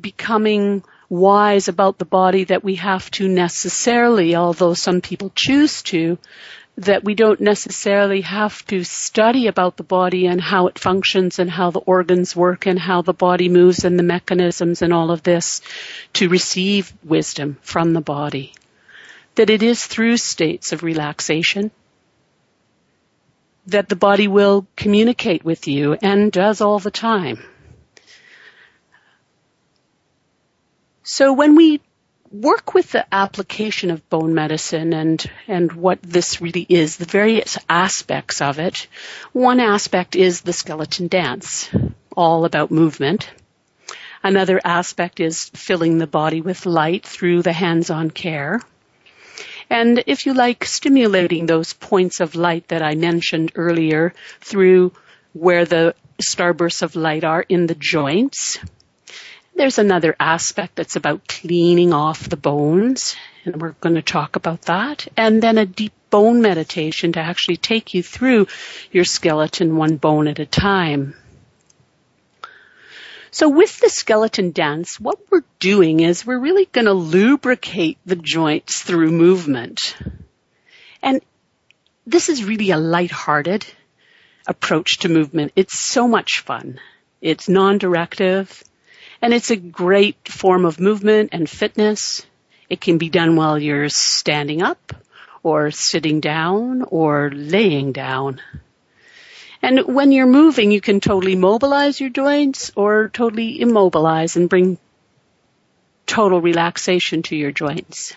becoming 0.00 0.84
wise 1.08 1.68
about 1.68 1.98
the 1.98 2.04
body 2.04 2.44
that 2.44 2.62
we 2.62 2.74
have 2.76 3.10
to 3.12 3.28
necessarily, 3.28 4.36
although 4.36 4.74
some 4.74 5.00
people 5.00 5.32
choose 5.34 5.82
to, 5.84 6.18
that 6.76 7.02
we 7.02 7.14
don't 7.14 7.40
necessarily 7.40 8.20
have 8.20 8.64
to 8.66 8.84
study 8.84 9.48
about 9.48 9.76
the 9.76 9.82
body 9.82 10.26
and 10.26 10.40
how 10.40 10.68
it 10.68 10.78
functions 10.78 11.38
and 11.38 11.50
how 11.50 11.70
the 11.70 11.80
organs 11.80 12.36
work 12.36 12.66
and 12.66 12.78
how 12.78 13.02
the 13.02 13.12
body 13.12 13.48
moves 13.48 13.84
and 13.84 13.98
the 13.98 14.04
mechanisms 14.04 14.82
and 14.82 14.92
all 14.92 15.10
of 15.10 15.22
this 15.22 15.60
to 16.12 16.28
receive 16.28 16.92
wisdom 17.02 17.58
from 17.62 17.94
the 17.94 18.00
body. 18.00 18.52
That 19.34 19.50
it 19.50 19.62
is 19.62 19.84
through 19.86 20.18
states 20.18 20.72
of 20.72 20.82
relaxation 20.82 21.72
that 23.68 23.88
the 23.88 23.96
body 23.96 24.28
will 24.28 24.66
communicate 24.76 25.44
with 25.44 25.68
you 25.68 25.94
and 25.94 26.32
does 26.32 26.60
all 26.60 26.78
the 26.78 26.90
time. 26.90 27.38
So 31.02 31.32
when 31.32 31.54
we 31.54 31.80
work 32.30 32.74
with 32.74 32.92
the 32.92 33.06
application 33.14 33.90
of 33.90 34.08
bone 34.08 34.34
medicine 34.34 34.92
and, 34.92 35.24
and 35.46 35.72
what 35.72 36.02
this 36.02 36.40
really 36.40 36.66
is, 36.68 36.96
the 36.96 37.04
various 37.04 37.58
aspects 37.68 38.40
of 38.40 38.58
it, 38.58 38.88
one 39.32 39.60
aspect 39.60 40.16
is 40.16 40.40
the 40.40 40.52
skeleton 40.52 41.08
dance, 41.08 41.70
all 42.16 42.44
about 42.44 42.70
movement. 42.70 43.30
Another 44.22 44.60
aspect 44.64 45.20
is 45.20 45.50
filling 45.54 45.98
the 45.98 46.06
body 46.06 46.40
with 46.40 46.66
light 46.66 47.06
through 47.06 47.42
the 47.42 47.52
hands-on 47.52 48.10
care. 48.10 48.60
And 49.70 50.02
if 50.06 50.26
you 50.26 50.34
like, 50.34 50.64
stimulating 50.64 51.46
those 51.46 51.72
points 51.72 52.20
of 52.20 52.34
light 52.34 52.68
that 52.68 52.82
I 52.82 52.94
mentioned 52.94 53.52
earlier 53.54 54.14
through 54.40 54.92
where 55.32 55.64
the 55.64 55.94
starbursts 56.22 56.82
of 56.82 56.96
light 56.96 57.24
are 57.24 57.44
in 57.48 57.66
the 57.66 57.74
joints. 57.74 58.58
There's 59.54 59.78
another 59.78 60.14
aspect 60.18 60.76
that's 60.76 60.96
about 60.96 61.26
cleaning 61.28 61.92
off 61.92 62.28
the 62.28 62.36
bones, 62.36 63.16
and 63.44 63.60
we're 63.60 63.72
going 63.80 63.96
to 63.96 64.02
talk 64.02 64.36
about 64.36 64.62
that. 64.62 65.08
And 65.16 65.42
then 65.42 65.58
a 65.58 65.66
deep 65.66 65.92
bone 66.10 66.40
meditation 66.40 67.12
to 67.12 67.20
actually 67.20 67.56
take 67.56 67.92
you 67.92 68.02
through 68.02 68.46
your 68.92 69.04
skeleton 69.04 69.76
one 69.76 69.96
bone 69.96 70.28
at 70.28 70.38
a 70.38 70.46
time. 70.46 71.14
So 73.38 73.48
with 73.48 73.78
the 73.78 73.88
skeleton 73.88 74.50
dance, 74.50 74.98
what 74.98 75.20
we're 75.30 75.44
doing 75.60 76.00
is 76.00 76.26
we're 76.26 76.40
really 76.40 76.64
going 76.64 76.86
to 76.86 76.92
lubricate 76.92 77.96
the 78.04 78.16
joints 78.16 78.82
through 78.82 79.12
movement. 79.12 79.96
And 81.00 81.20
this 82.04 82.30
is 82.30 82.42
really 82.42 82.72
a 82.72 82.76
light-hearted 82.76 83.64
approach 84.48 84.98
to 85.02 85.08
movement. 85.08 85.52
It's 85.54 85.78
so 85.78 86.08
much 86.08 86.40
fun. 86.40 86.80
It's 87.20 87.48
non-directive 87.48 88.64
and 89.22 89.32
it's 89.32 89.52
a 89.52 89.56
great 89.56 90.16
form 90.26 90.64
of 90.64 90.80
movement 90.80 91.28
and 91.30 91.48
fitness. 91.48 92.26
It 92.68 92.80
can 92.80 92.98
be 92.98 93.08
done 93.08 93.36
while 93.36 93.56
you're 93.56 93.88
standing 93.88 94.62
up 94.62 94.96
or 95.44 95.70
sitting 95.70 96.18
down 96.18 96.82
or 96.82 97.30
laying 97.32 97.92
down. 97.92 98.40
And 99.62 99.80
when 99.80 100.12
you're 100.12 100.26
moving, 100.26 100.70
you 100.70 100.80
can 100.80 101.00
totally 101.00 101.34
mobilize 101.34 102.00
your 102.00 102.10
joints 102.10 102.70
or 102.76 103.08
totally 103.08 103.60
immobilize 103.60 104.36
and 104.36 104.48
bring 104.48 104.78
total 106.06 106.40
relaxation 106.40 107.22
to 107.24 107.36
your 107.36 107.52
joints. 107.52 108.14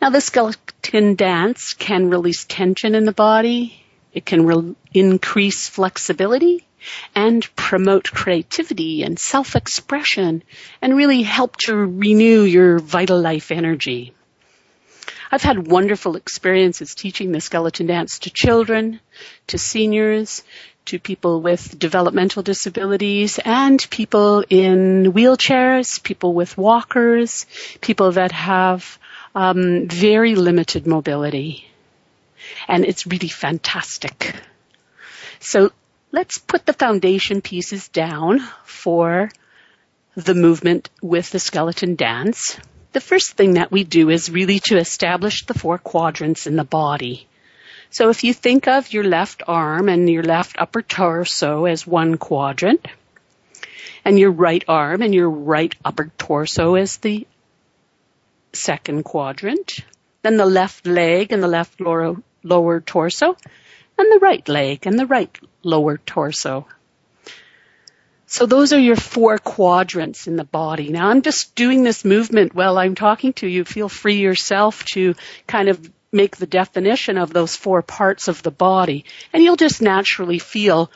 Now 0.00 0.10
the 0.10 0.20
skeleton 0.20 1.14
dance 1.14 1.74
can 1.74 2.10
release 2.10 2.44
tension 2.44 2.94
in 2.94 3.04
the 3.04 3.12
body. 3.12 3.84
It 4.12 4.24
can 4.24 4.46
re- 4.46 4.74
increase 4.92 5.68
flexibility 5.68 6.66
and 7.14 7.48
promote 7.56 8.12
creativity 8.12 9.02
and 9.02 9.18
self-expression 9.18 10.42
and 10.80 10.96
really 10.96 11.22
help 11.22 11.56
to 11.56 11.74
renew 11.74 12.42
your 12.42 12.78
vital 12.78 13.20
life 13.20 13.50
energy. 13.50 14.12
I've 15.30 15.42
had 15.42 15.68
wonderful 15.68 16.16
experiences 16.16 16.94
teaching 16.94 17.32
the 17.32 17.40
skeleton 17.40 17.86
dance 17.86 18.20
to 18.20 18.30
children, 18.30 19.00
to 19.48 19.58
seniors, 19.58 20.42
to 20.86 20.98
people 20.98 21.42
with 21.42 21.78
developmental 21.78 22.42
disabilities 22.42 23.38
and 23.44 23.86
people 23.90 24.42
in 24.48 25.12
wheelchairs, 25.12 26.02
people 26.02 26.32
with 26.32 26.56
walkers, 26.56 27.44
people 27.82 28.12
that 28.12 28.32
have 28.32 28.98
um, 29.34 29.86
very 29.86 30.34
limited 30.34 30.86
mobility. 30.86 31.68
And 32.66 32.86
it's 32.86 33.06
really 33.06 33.28
fantastic. 33.28 34.34
So 35.40 35.72
let's 36.10 36.38
put 36.38 36.64
the 36.64 36.72
foundation 36.72 37.42
pieces 37.42 37.88
down 37.88 38.40
for 38.64 39.30
the 40.14 40.34
movement 40.34 40.88
with 41.02 41.30
the 41.30 41.38
skeleton 41.38 41.96
dance 41.96 42.58
the 42.92 43.00
first 43.00 43.32
thing 43.32 43.54
that 43.54 43.70
we 43.70 43.84
do 43.84 44.10
is 44.10 44.30
really 44.30 44.60
to 44.60 44.78
establish 44.78 45.44
the 45.46 45.58
four 45.58 45.78
quadrants 45.78 46.46
in 46.46 46.56
the 46.56 46.64
body. 46.64 47.26
So 47.90 48.10
if 48.10 48.24
you 48.24 48.34
think 48.34 48.68
of 48.68 48.92
your 48.92 49.04
left 49.04 49.42
arm 49.46 49.88
and 49.88 50.08
your 50.08 50.22
left 50.22 50.56
upper 50.58 50.82
torso 50.82 51.64
as 51.64 51.86
one 51.86 52.16
quadrant, 52.18 52.86
and 54.04 54.18
your 54.18 54.30
right 54.30 54.64
arm 54.68 55.02
and 55.02 55.14
your 55.14 55.28
right 55.28 55.74
upper 55.84 56.10
torso 56.18 56.76
as 56.76 56.96
the 56.98 57.26
second 58.52 59.04
quadrant, 59.04 59.80
then 60.22 60.36
the 60.36 60.46
left 60.46 60.86
leg 60.86 61.32
and 61.32 61.42
the 61.42 61.48
left 61.48 61.80
lower, 61.80 62.16
lower 62.42 62.80
torso, 62.80 63.36
and 63.98 64.12
the 64.12 64.18
right 64.20 64.48
leg 64.48 64.86
and 64.86 64.98
the 64.98 65.06
right 65.06 65.38
lower 65.62 65.98
torso 65.98 66.66
so 68.28 68.44
those 68.44 68.74
are 68.74 68.78
your 68.78 68.96
four 68.96 69.38
quadrants 69.38 70.26
in 70.26 70.36
the 70.36 70.44
body. 70.44 70.90
Now 70.90 71.08
I'm 71.08 71.22
just 71.22 71.54
doing 71.54 71.82
this 71.82 72.04
movement 72.04 72.54
while 72.54 72.76
I'm 72.76 72.94
talking 72.94 73.32
to 73.34 73.48
you. 73.48 73.64
Feel 73.64 73.88
free 73.88 74.18
yourself 74.18 74.84
to 74.86 75.14
kind 75.46 75.68
of 75.68 75.90
make 76.12 76.36
the 76.36 76.46
definition 76.46 77.16
of 77.16 77.32
those 77.32 77.56
four 77.56 77.80
parts 77.82 78.28
of 78.28 78.42
the 78.42 78.50
body 78.50 79.06
and 79.32 79.42
you'll 79.42 79.56
just 79.56 79.80
naturally 79.80 80.38
feel 80.38 80.90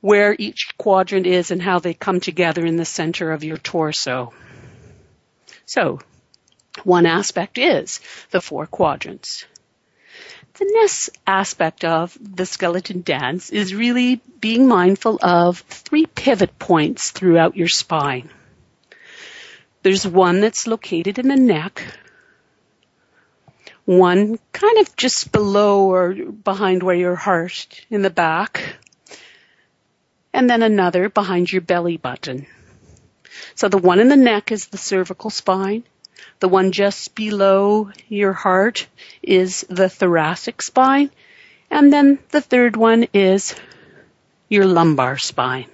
where 0.00 0.34
each 0.38 0.74
quadrant 0.78 1.26
is 1.26 1.50
and 1.50 1.60
how 1.60 1.80
they 1.80 1.92
come 1.92 2.20
together 2.20 2.64
in 2.64 2.76
the 2.76 2.84
center 2.84 3.32
of 3.32 3.42
your 3.42 3.56
torso. 3.56 4.32
So, 5.66 5.98
one 6.84 7.06
aspect 7.06 7.58
is 7.58 8.00
the 8.30 8.40
four 8.40 8.66
quadrants. 8.66 9.44
The 10.58 10.70
next 10.74 11.10
aspect 11.26 11.84
of 11.84 12.16
the 12.20 12.44
skeleton 12.46 13.02
dance 13.02 13.50
is 13.50 13.74
really 13.74 14.16
being 14.40 14.68
mindful 14.68 15.18
of 15.22 15.60
three 15.60 16.06
pivot 16.06 16.58
points 16.58 17.10
throughout 17.12 17.56
your 17.56 17.68
spine. 17.68 18.30
There's 19.82 20.06
one 20.06 20.40
that's 20.40 20.66
located 20.66 21.18
in 21.18 21.28
the 21.28 21.36
neck, 21.36 21.82
One 23.86 24.38
kind 24.52 24.78
of 24.78 24.94
just 24.96 25.32
below 25.32 25.90
or 25.90 26.14
behind 26.14 26.82
where 26.82 26.94
your 26.94 27.16
heart 27.16 27.86
in 27.88 28.02
the 28.02 28.10
back. 28.10 28.76
And 30.32 30.48
then 30.48 30.62
another 30.62 31.08
behind 31.08 31.50
your 31.50 31.62
belly 31.62 31.96
button. 31.96 32.46
So 33.54 33.68
the 33.68 33.78
one 33.78 33.98
in 33.98 34.08
the 34.08 34.16
neck 34.16 34.52
is 34.52 34.66
the 34.66 34.76
cervical 34.76 35.30
spine. 35.30 35.84
The 36.40 36.48
one 36.48 36.72
just 36.72 37.14
below 37.14 37.90
your 38.08 38.32
heart 38.32 38.86
is 39.22 39.66
the 39.68 39.88
thoracic 39.88 40.62
spine. 40.62 41.10
And 41.70 41.92
then 41.92 42.18
the 42.30 42.40
third 42.40 42.76
one 42.76 43.08
is 43.12 43.54
your 44.48 44.64
lumbar 44.64 45.18
spine. 45.18 45.68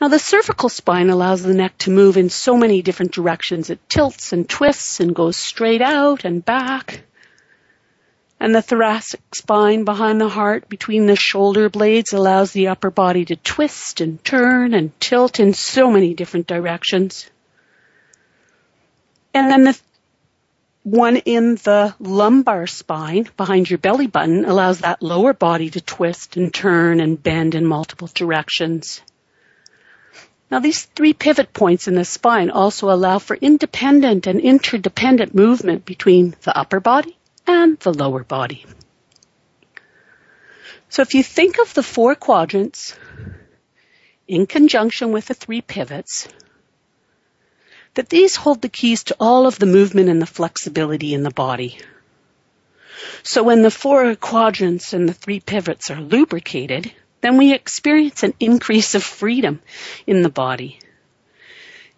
Now 0.00 0.08
the 0.08 0.18
cervical 0.18 0.68
spine 0.68 1.10
allows 1.10 1.42
the 1.42 1.54
neck 1.54 1.78
to 1.78 1.90
move 1.90 2.16
in 2.16 2.28
so 2.28 2.56
many 2.56 2.82
different 2.82 3.12
directions. 3.12 3.70
It 3.70 3.88
tilts 3.88 4.32
and 4.32 4.48
twists 4.48 4.98
and 4.98 5.14
goes 5.14 5.36
straight 5.36 5.82
out 5.82 6.24
and 6.24 6.44
back. 6.44 7.04
And 8.42 8.52
the 8.52 8.60
thoracic 8.60 9.20
spine 9.36 9.84
behind 9.84 10.20
the 10.20 10.28
heart 10.28 10.68
between 10.68 11.06
the 11.06 11.14
shoulder 11.14 11.68
blades 11.68 12.12
allows 12.12 12.50
the 12.50 12.66
upper 12.66 12.90
body 12.90 13.24
to 13.26 13.36
twist 13.36 14.00
and 14.00 14.22
turn 14.24 14.74
and 14.74 14.90
tilt 14.98 15.38
in 15.38 15.54
so 15.54 15.92
many 15.92 16.12
different 16.14 16.48
directions. 16.48 17.30
And 19.32 19.48
then 19.48 19.62
the 19.62 19.80
one 20.82 21.18
in 21.18 21.54
the 21.54 21.94
lumbar 22.00 22.66
spine 22.66 23.28
behind 23.36 23.70
your 23.70 23.78
belly 23.78 24.08
button 24.08 24.44
allows 24.44 24.80
that 24.80 25.04
lower 25.04 25.34
body 25.34 25.70
to 25.70 25.80
twist 25.80 26.36
and 26.36 26.52
turn 26.52 26.98
and 26.98 27.22
bend 27.22 27.54
in 27.54 27.64
multiple 27.64 28.10
directions. 28.12 29.02
Now 30.50 30.58
these 30.58 30.82
three 30.82 31.12
pivot 31.12 31.52
points 31.52 31.86
in 31.86 31.94
the 31.94 32.04
spine 32.04 32.50
also 32.50 32.90
allow 32.90 33.20
for 33.20 33.36
independent 33.36 34.26
and 34.26 34.40
interdependent 34.40 35.32
movement 35.32 35.84
between 35.84 36.34
the 36.42 36.58
upper 36.58 36.80
body 36.80 37.16
and 37.46 37.78
the 37.80 37.92
lower 37.92 38.24
body. 38.24 38.64
So 40.88 41.02
if 41.02 41.14
you 41.14 41.22
think 41.22 41.58
of 41.58 41.72
the 41.74 41.82
four 41.82 42.14
quadrants 42.14 42.94
in 44.28 44.46
conjunction 44.46 45.12
with 45.12 45.26
the 45.26 45.34
three 45.34 45.62
pivots, 45.62 46.28
that 47.94 48.08
these 48.08 48.36
hold 48.36 48.62
the 48.62 48.68
keys 48.68 49.04
to 49.04 49.16
all 49.20 49.46
of 49.46 49.58
the 49.58 49.66
movement 49.66 50.08
and 50.08 50.20
the 50.20 50.26
flexibility 50.26 51.14
in 51.14 51.22
the 51.22 51.30
body. 51.30 51.78
So 53.22 53.42
when 53.42 53.62
the 53.62 53.70
four 53.70 54.14
quadrants 54.16 54.92
and 54.92 55.08
the 55.08 55.14
three 55.14 55.40
pivots 55.40 55.90
are 55.90 56.00
lubricated, 56.00 56.92
then 57.20 57.36
we 57.36 57.52
experience 57.52 58.22
an 58.22 58.34
increase 58.40 58.94
of 58.94 59.02
freedom 59.02 59.60
in 60.06 60.22
the 60.22 60.30
body. 60.30 60.78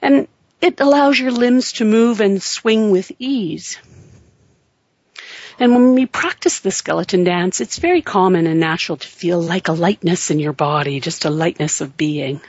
And 0.03 0.29
it 0.61 0.81
allows 0.81 1.19
your 1.19 1.31
limbs 1.31 1.73
to 1.73 1.85
move 1.85 2.21
and 2.21 2.43
swing 2.43 2.91
with 2.91 3.13
ease. 3.19 3.79
And 5.59 5.73
when 5.73 5.95
we 5.95 6.07
practice 6.07 6.61
the 6.61 6.71
skeleton 6.71 7.25
dance, 7.25 7.61
it's 7.61 7.79
very 7.79 8.03
common 8.03 8.47
and 8.47 8.59
natural 8.59 8.99
to 8.99 9.07
feel 9.07 9.41
like 9.41 9.69
a 9.69 9.73
lightness 9.73 10.31
in 10.31 10.41
your 10.41 10.53
body, 10.53 11.01
just 11.01 11.25
a 11.25 11.31
lightness 11.31 11.81
of 11.81 11.97
being. 11.97 12.41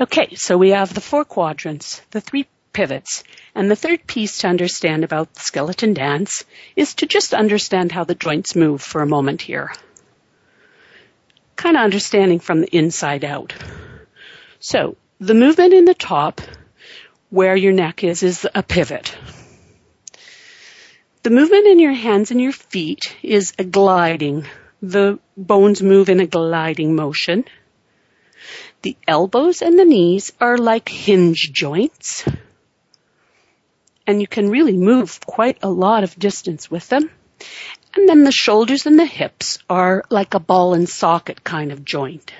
Okay, 0.00 0.34
so 0.34 0.56
we 0.56 0.70
have 0.70 0.94
the 0.94 1.00
four 1.00 1.24
quadrants, 1.24 2.00
the 2.10 2.20
three 2.20 2.46
pivots, 2.72 3.24
and 3.54 3.70
the 3.70 3.76
third 3.76 4.06
piece 4.06 4.38
to 4.38 4.48
understand 4.48 5.04
about 5.04 5.32
the 5.32 5.40
skeleton 5.40 5.94
dance 5.94 6.44
is 6.74 6.94
to 6.94 7.06
just 7.06 7.32
understand 7.32 7.92
how 7.92 8.04
the 8.04 8.14
joints 8.14 8.54
move 8.54 8.82
for 8.82 9.02
a 9.02 9.06
moment 9.06 9.40
here. 9.40 9.72
Kind 11.56 11.76
of 11.76 11.82
understanding 11.82 12.38
from 12.38 12.60
the 12.60 12.76
inside 12.76 13.24
out. 13.24 13.54
So, 14.60 14.96
the 15.18 15.32
movement 15.34 15.72
in 15.72 15.86
the 15.86 15.94
top, 15.94 16.42
where 17.30 17.56
your 17.56 17.72
neck 17.72 18.04
is, 18.04 18.22
is 18.22 18.46
a 18.54 18.62
pivot. 18.62 19.16
The 21.26 21.32
movement 21.32 21.66
in 21.66 21.80
your 21.80 21.92
hands 21.92 22.30
and 22.30 22.40
your 22.40 22.52
feet 22.52 23.16
is 23.20 23.52
a 23.58 23.64
gliding. 23.64 24.46
The 24.80 25.18
bones 25.36 25.82
move 25.82 26.08
in 26.08 26.20
a 26.20 26.26
gliding 26.28 26.94
motion. 26.94 27.46
The 28.82 28.96
elbows 29.08 29.60
and 29.60 29.76
the 29.76 29.84
knees 29.84 30.32
are 30.40 30.56
like 30.56 30.88
hinge 30.88 31.50
joints. 31.52 32.24
And 34.06 34.20
you 34.20 34.28
can 34.28 34.50
really 34.50 34.76
move 34.76 35.18
quite 35.26 35.58
a 35.64 35.68
lot 35.68 36.04
of 36.04 36.16
distance 36.16 36.70
with 36.70 36.88
them. 36.90 37.10
And 37.96 38.08
then 38.08 38.22
the 38.22 38.30
shoulders 38.30 38.86
and 38.86 38.96
the 38.96 39.04
hips 39.04 39.58
are 39.68 40.04
like 40.08 40.34
a 40.34 40.38
ball 40.38 40.74
and 40.74 40.88
socket 40.88 41.42
kind 41.42 41.72
of 41.72 41.84
joint. 41.84 42.32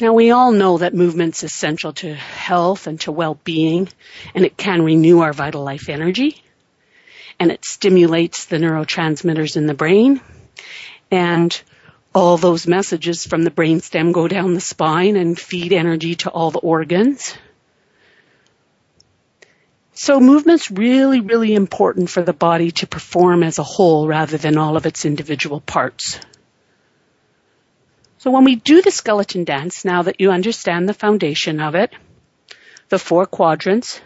Now 0.00 0.14
we 0.14 0.30
all 0.30 0.52
know 0.52 0.78
that 0.78 0.94
movement's 0.94 1.42
essential 1.42 1.92
to 1.92 2.14
health 2.14 2.86
and 2.86 2.98
to 3.00 3.12
well-being, 3.12 3.90
and 4.34 4.46
it 4.46 4.56
can 4.56 4.80
renew 4.80 5.20
our 5.20 5.34
vital 5.34 5.62
life 5.64 5.90
energy, 5.90 6.42
and 7.42 7.50
it 7.50 7.64
stimulates 7.64 8.44
the 8.44 8.56
neurotransmitters 8.56 9.56
in 9.56 9.66
the 9.66 9.74
brain, 9.74 10.20
and 11.10 11.60
all 12.14 12.36
those 12.36 12.68
messages 12.68 13.26
from 13.26 13.42
the 13.42 13.50
brainstem 13.50 14.12
go 14.12 14.28
down 14.28 14.54
the 14.54 14.60
spine 14.60 15.16
and 15.16 15.36
feed 15.36 15.72
energy 15.72 16.14
to 16.14 16.30
all 16.30 16.52
the 16.52 16.60
organs. 16.60 17.34
So 19.92 20.20
movement's 20.20 20.70
really, 20.70 21.18
really 21.18 21.52
important 21.52 22.10
for 22.10 22.22
the 22.22 22.32
body 22.32 22.70
to 22.70 22.86
perform 22.86 23.42
as 23.42 23.58
a 23.58 23.64
whole 23.64 24.06
rather 24.06 24.36
than 24.36 24.56
all 24.56 24.76
of 24.76 24.86
its 24.86 25.04
individual 25.04 25.60
parts. 25.60 26.20
So 28.18 28.30
when 28.30 28.44
we 28.44 28.54
do 28.54 28.82
the 28.82 28.92
skeleton 28.92 29.42
dance, 29.42 29.84
now 29.84 30.02
that 30.02 30.20
you 30.20 30.30
understand 30.30 30.88
the 30.88 30.94
foundation 30.94 31.60
of 31.60 31.74
it, 31.74 31.92
the 32.88 33.00
four 33.00 33.26
quadrants, 33.26 34.00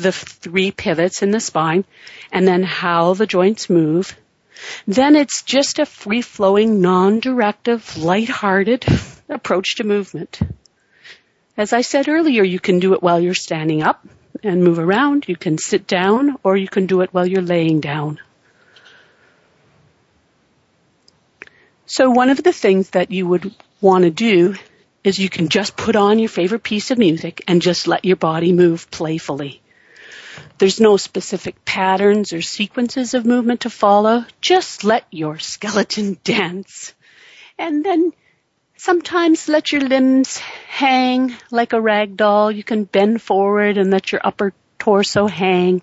the 0.00 0.12
three 0.12 0.70
pivots 0.70 1.22
in 1.22 1.30
the 1.30 1.40
spine, 1.40 1.84
and 2.32 2.46
then 2.46 2.62
how 2.62 3.14
the 3.14 3.26
joints 3.26 3.70
move, 3.70 4.16
then 4.86 5.16
it's 5.16 5.42
just 5.42 5.78
a 5.78 5.86
free-flowing, 5.86 6.80
non-directive, 6.80 7.96
light-hearted 7.96 8.84
approach 9.28 9.76
to 9.76 9.84
movement. 9.84 10.40
As 11.56 11.72
I 11.72 11.82
said 11.82 12.08
earlier, 12.08 12.42
you 12.42 12.60
can 12.60 12.78
do 12.78 12.94
it 12.94 13.02
while 13.02 13.20
you're 13.20 13.34
standing 13.34 13.82
up 13.82 14.06
and 14.42 14.64
move 14.64 14.78
around. 14.78 15.26
You 15.28 15.36
can 15.36 15.58
sit 15.58 15.86
down 15.86 16.36
or 16.42 16.56
you 16.56 16.68
can 16.68 16.86
do 16.86 17.02
it 17.02 17.12
while 17.12 17.26
you're 17.26 17.42
laying 17.42 17.80
down. 17.80 18.20
So 21.86 22.10
one 22.10 22.30
of 22.30 22.42
the 22.42 22.52
things 22.52 22.90
that 22.90 23.10
you 23.10 23.26
would 23.26 23.54
want 23.80 24.04
to 24.04 24.10
do 24.10 24.54
is 25.02 25.18
you 25.18 25.28
can 25.28 25.48
just 25.48 25.76
put 25.76 25.96
on 25.96 26.18
your 26.18 26.28
favorite 26.28 26.62
piece 26.62 26.90
of 26.90 26.98
music 26.98 27.42
and 27.48 27.60
just 27.60 27.88
let 27.88 28.04
your 28.04 28.16
body 28.16 28.52
move 28.52 28.90
playfully. 28.90 29.60
There's 30.60 30.78
no 30.78 30.98
specific 30.98 31.64
patterns 31.64 32.34
or 32.34 32.42
sequences 32.42 33.14
of 33.14 33.24
movement 33.24 33.62
to 33.62 33.70
follow. 33.70 34.26
Just 34.42 34.84
let 34.84 35.06
your 35.10 35.38
skeleton 35.38 36.18
dance. 36.24 36.92
And 37.56 37.82
then 37.82 38.12
sometimes 38.76 39.48
let 39.48 39.72
your 39.72 39.80
limbs 39.80 40.36
hang 40.68 41.34
like 41.50 41.72
a 41.72 41.80
rag 41.80 42.14
doll. 42.14 42.52
You 42.52 42.62
can 42.62 42.84
bend 42.84 43.22
forward 43.22 43.78
and 43.78 43.90
let 43.90 44.12
your 44.12 44.20
upper 44.22 44.52
torso 44.78 45.28
hang 45.28 45.80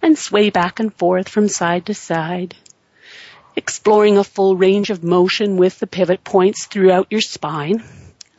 and 0.00 0.16
sway 0.16 0.48
back 0.48 0.80
and 0.80 0.94
forth 0.94 1.28
from 1.28 1.46
side 1.46 1.84
to 1.84 1.92
side. 1.92 2.56
Exploring 3.54 4.16
a 4.16 4.24
full 4.24 4.56
range 4.56 4.88
of 4.88 5.04
motion 5.04 5.58
with 5.58 5.78
the 5.78 5.86
pivot 5.86 6.24
points 6.24 6.64
throughout 6.64 7.08
your 7.10 7.20
spine 7.20 7.84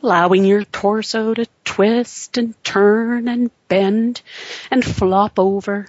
allowing 0.02 0.44
your 0.44 0.64
torso 0.64 1.34
to 1.34 1.46
twist 1.64 2.38
and 2.38 2.54
turn 2.64 3.28
and 3.28 3.50
bend 3.68 4.22
and 4.70 4.84
flop 4.84 5.38
over. 5.38 5.88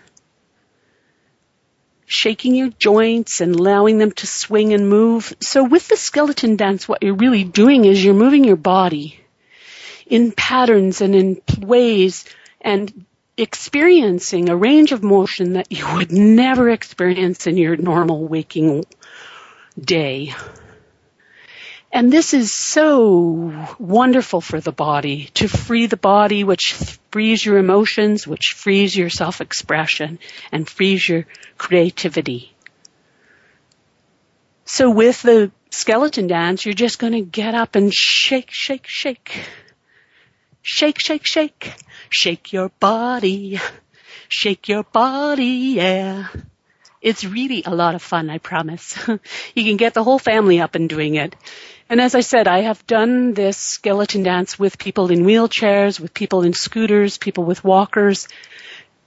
Shaking 2.06 2.56
your 2.56 2.70
joints 2.70 3.40
and 3.40 3.56
allowing 3.56 4.00
them 4.00 4.12
to 4.14 4.26
swing 4.26 4.74
and 4.74 4.90
move. 4.90 5.36
So 5.42 5.64
with 5.64 5.88
the 5.88 5.98
skeleton 5.98 6.56
dance, 6.56 6.88
what 6.88 7.04
you're 7.04 7.14
really 7.14 7.44
doing 7.44 7.86
is 7.86 8.04
you're 8.04 8.16
moving 8.16 8.44
your 8.44 8.56
body 8.56 9.20
in 10.08 10.32
patterns 10.32 11.02
and 11.02 11.14
in 11.14 11.42
ways 11.60 12.26
and 12.62 13.06
experiencing 13.38 14.50
a 14.50 14.56
range 14.56 14.92
of 14.92 15.04
motion 15.04 15.54
that 15.54 15.72
you 15.72 15.86
would 15.94 16.12
never 16.12 16.70
experience 16.70 17.48
in 17.48 17.58
your 17.58 17.78
normal 17.78 18.28
waking 18.28 18.86
day. 19.80 20.34
And 21.92 22.14
this 22.14 22.34
is 22.34 22.54
so 22.54 23.68
wonderful 23.80 24.42
for 24.42 24.62
the 24.62 24.72
body 24.72 25.30
to 25.36 25.48
free 25.48 25.88
the 25.88 25.98
body, 25.98 26.44
which 26.44 26.74
frees 27.12 27.44
your 27.44 27.58
emotions, 27.58 28.28
which 28.28 28.54
frees 28.56 28.96
your 28.96 29.10
self-expression 29.10 30.20
and 30.52 30.70
frees 30.70 31.10
your 31.10 31.26
creativity. 31.58 32.54
So 34.66 34.92
with 34.92 35.24
the 35.24 35.52
skeleton 35.72 36.28
dance, 36.28 36.64
you're 36.64 36.74
just 36.74 37.00
going 37.00 37.14
to 37.14 37.22
get 37.22 37.56
up 37.56 37.76
and 37.76 37.92
shake, 37.92 38.52
shake, 38.52 38.86
shake. 38.86 39.32
Shake, 40.62 41.00
shake, 41.00 41.26
shake. 41.26 41.74
Shake 42.10 42.54
your 42.54 42.70
body. 42.80 43.60
Shake 44.28 44.68
your 44.70 44.84
body, 44.84 45.74
yeah. 45.78 46.28
It's 47.02 47.24
really 47.24 47.64
a 47.66 47.74
lot 47.74 47.96
of 47.96 48.02
fun, 48.02 48.30
I 48.30 48.40
promise. 48.40 48.98
you 49.56 49.64
can 49.64 49.78
get 49.78 49.94
the 49.94 50.04
whole 50.04 50.20
family 50.20 50.60
up 50.60 50.76
and 50.76 50.90
doing 50.90 51.16
it. 51.16 51.36
And 51.90 52.02
as 52.02 52.14
I 52.14 52.22
said, 52.22 52.48
I 52.48 52.60
have 52.62 52.86
done 52.86 53.34
this 53.34 53.58
skeleton 53.58 54.24
dance 54.24 54.60
with 54.60 54.78
people 54.78 55.10
in 55.10 55.24
wheelchairs, 55.24 56.00
with 56.00 56.14
people 56.14 56.44
in 56.44 56.54
scooters, 56.54 57.18
people 57.18 57.46
with 57.46 57.64
walkers. 57.64 58.28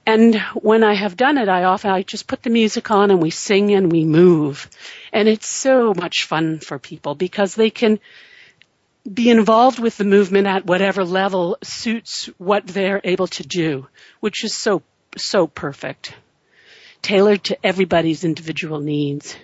And 0.05 0.35
when 0.55 0.83
I 0.83 0.95
have 0.95 1.17
done 1.17 1.39
it, 1.39 1.49
I 1.49 1.65
often, 1.65 1.91
I 1.91 2.03
just 2.03 2.27
put 2.27 2.43
the 2.43 2.51
music 2.51 2.91
on 2.91 3.11
and 3.11 3.23
we 3.23 3.31
sing 3.31 3.73
and 3.73 3.93
we 3.93 4.05
move. 4.05 4.69
And 5.13 5.29
it's 5.29 5.47
so 5.47 5.95
much 5.95 6.25
fun 6.25 6.59
for 6.59 6.79
people 6.79 7.15
because 7.15 7.55
they 7.55 7.71
can 7.71 8.01
be 9.11 9.31
involved 9.31 9.79
with 9.79 9.97
the 9.97 10.05
movement 10.05 10.47
at 10.47 10.67
whatever 10.67 11.05
level 11.05 11.59
suits 11.63 12.27
what 12.39 12.67
they're 12.67 13.01
able 13.05 13.27
to 13.29 13.43
do, 13.43 13.87
which 14.21 14.45
is 14.45 14.57
so, 14.57 14.83
so 15.17 15.47
perfect. 15.47 16.15
Tailored 17.03 17.45
to 17.45 17.67
everybody's 17.67 18.25
individual 18.25 18.81
needs. 18.81 19.37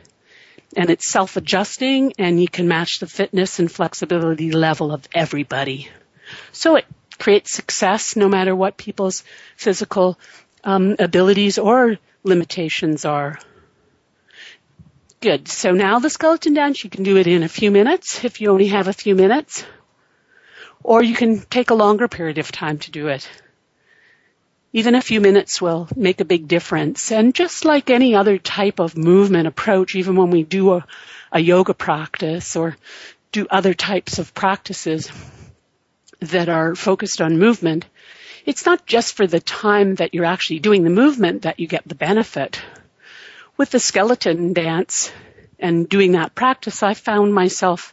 And 0.77 0.91
it's 0.91 1.11
self-adjusting 1.11 2.15
and 2.19 2.41
you 2.41 2.49
can 2.49 2.69
match 2.69 3.01
the 3.01 3.07
fitness 3.07 3.59
and 3.59 3.71
flexibility 3.71 4.53
level 4.53 4.93
of 4.93 5.09
everybody. 5.15 5.89
So 6.53 6.77
it 6.77 6.87
creates 7.19 7.53
success 7.53 8.17
no 8.17 8.29
matter 8.29 8.55
what 8.55 8.77
people's 8.77 9.25
physical 9.57 10.19
um, 10.63 10.97
abilities 10.99 11.59
or 11.59 11.99
limitations 12.23 13.05
are. 13.05 13.39
Good. 15.21 15.49
So 15.49 15.73
now 15.73 15.99
the 15.99 16.11
skeleton 16.11 16.55
dance, 16.55 16.85
you 16.85 16.91
can 16.91 17.03
do 17.03 17.17
it 17.17 17.27
in 17.27 17.43
a 17.43 17.49
few 17.49 17.71
minutes 17.73 18.25
if 18.25 18.41
you 18.41 18.51
only 18.51 18.69
have 18.69 18.87
a 18.87 18.93
few 18.93 19.17
minutes. 19.17 19.65
Or 20.85 21.03
you 21.03 21.15
can 21.15 21.41
take 21.41 21.71
a 21.71 21.75
longer 21.75 22.07
period 22.07 22.39
of 22.39 22.53
time 22.53 22.79
to 22.79 22.91
do 22.93 23.09
it. 23.09 23.29
Even 24.73 24.95
a 24.95 25.03
few 25.03 25.21
minutes 25.21 25.63
will 25.63 25.89
make 25.97 26.21
a 26.21 26.27
big 26.27 26.47
difference. 26.47 27.11
And 27.11 27.35
just 27.35 27.65
like 27.65 27.91
any 27.91 28.15
other 28.15 28.39
type 28.39 28.81
of 28.81 28.97
movement 28.97 29.47
approach, 29.47 29.95
even 29.95 30.17
when 30.17 30.31
we 30.31 30.43
do 30.43 30.73
a, 30.73 30.87
a 31.33 31.41
yoga 31.41 31.75
practice 31.75 32.55
or 32.55 32.77
do 33.33 33.47
other 33.51 33.75
types 33.75 34.19
of 34.19 34.35
practices 34.35 35.11
that 36.21 36.49
are 36.49 36.75
focused 36.75 37.21
on 37.21 37.39
movement, 37.39 37.87
it's 38.45 38.67
not 38.67 38.87
just 38.87 39.15
for 39.15 39.27
the 39.27 39.41
time 39.41 39.95
that 39.97 40.15
you're 40.15 40.25
actually 40.25 40.59
doing 40.59 40.85
the 40.85 40.91
movement 40.91 41.43
that 41.43 41.61
you 41.61 41.67
get 41.67 41.87
the 41.87 41.95
benefit 41.95 42.61
with 43.59 43.71
the 43.71 43.81
skeleton 43.81 44.53
dance 44.53 45.13
and 45.59 45.89
doing 45.89 46.13
that 46.13 46.35
practice, 46.35 46.83
I 46.83 46.95
found 46.95 47.35
myself 47.35 47.93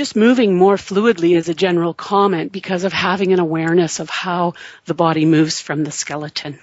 just 0.00 0.16
moving 0.16 0.56
more 0.56 0.76
fluidly 0.76 1.36
as 1.36 1.50
a 1.50 1.54
general 1.54 1.92
comment 1.92 2.50
because 2.52 2.84
of 2.84 2.92
having 2.94 3.34
an 3.34 3.38
awareness 3.38 4.00
of 4.00 4.08
how 4.08 4.54
the 4.86 4.94
body 4.94 5.26
moves 5.26 5.60
from 5.60 5.84
the 5.84 5.90
skeleton. 5.90 6.58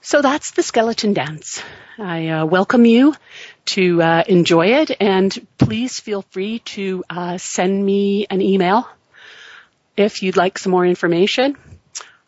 So 0.00 0.22
that's 0.22 0.52
the 0.52 0.62
skeleton 0.62 1.12
dance. 1.12 1.62
I 1.98 2.28
uh, 2.28 2.46
welcome 2.46 2.86
you 2.86 3.14
to 3.76 4.00
uh, 4.00 4.24
enjoy 4.26 4.68
it 4.80 4.96
and 4.98 5.46
please 5.58 6.00
feel 6.00 6.22
free 6.30 6.60
to 6.60 7.04
uh, 7.10 7.36
send 7.36 7.84
me 7.84 8.26
an 8.30 8.40
email 8.40 8.88
if 9.94 10.22
you'd 10.22 10.38
like 10.38 10.56
some 10.58 10.70
more 10.70 10.86
information. 10.86 11.58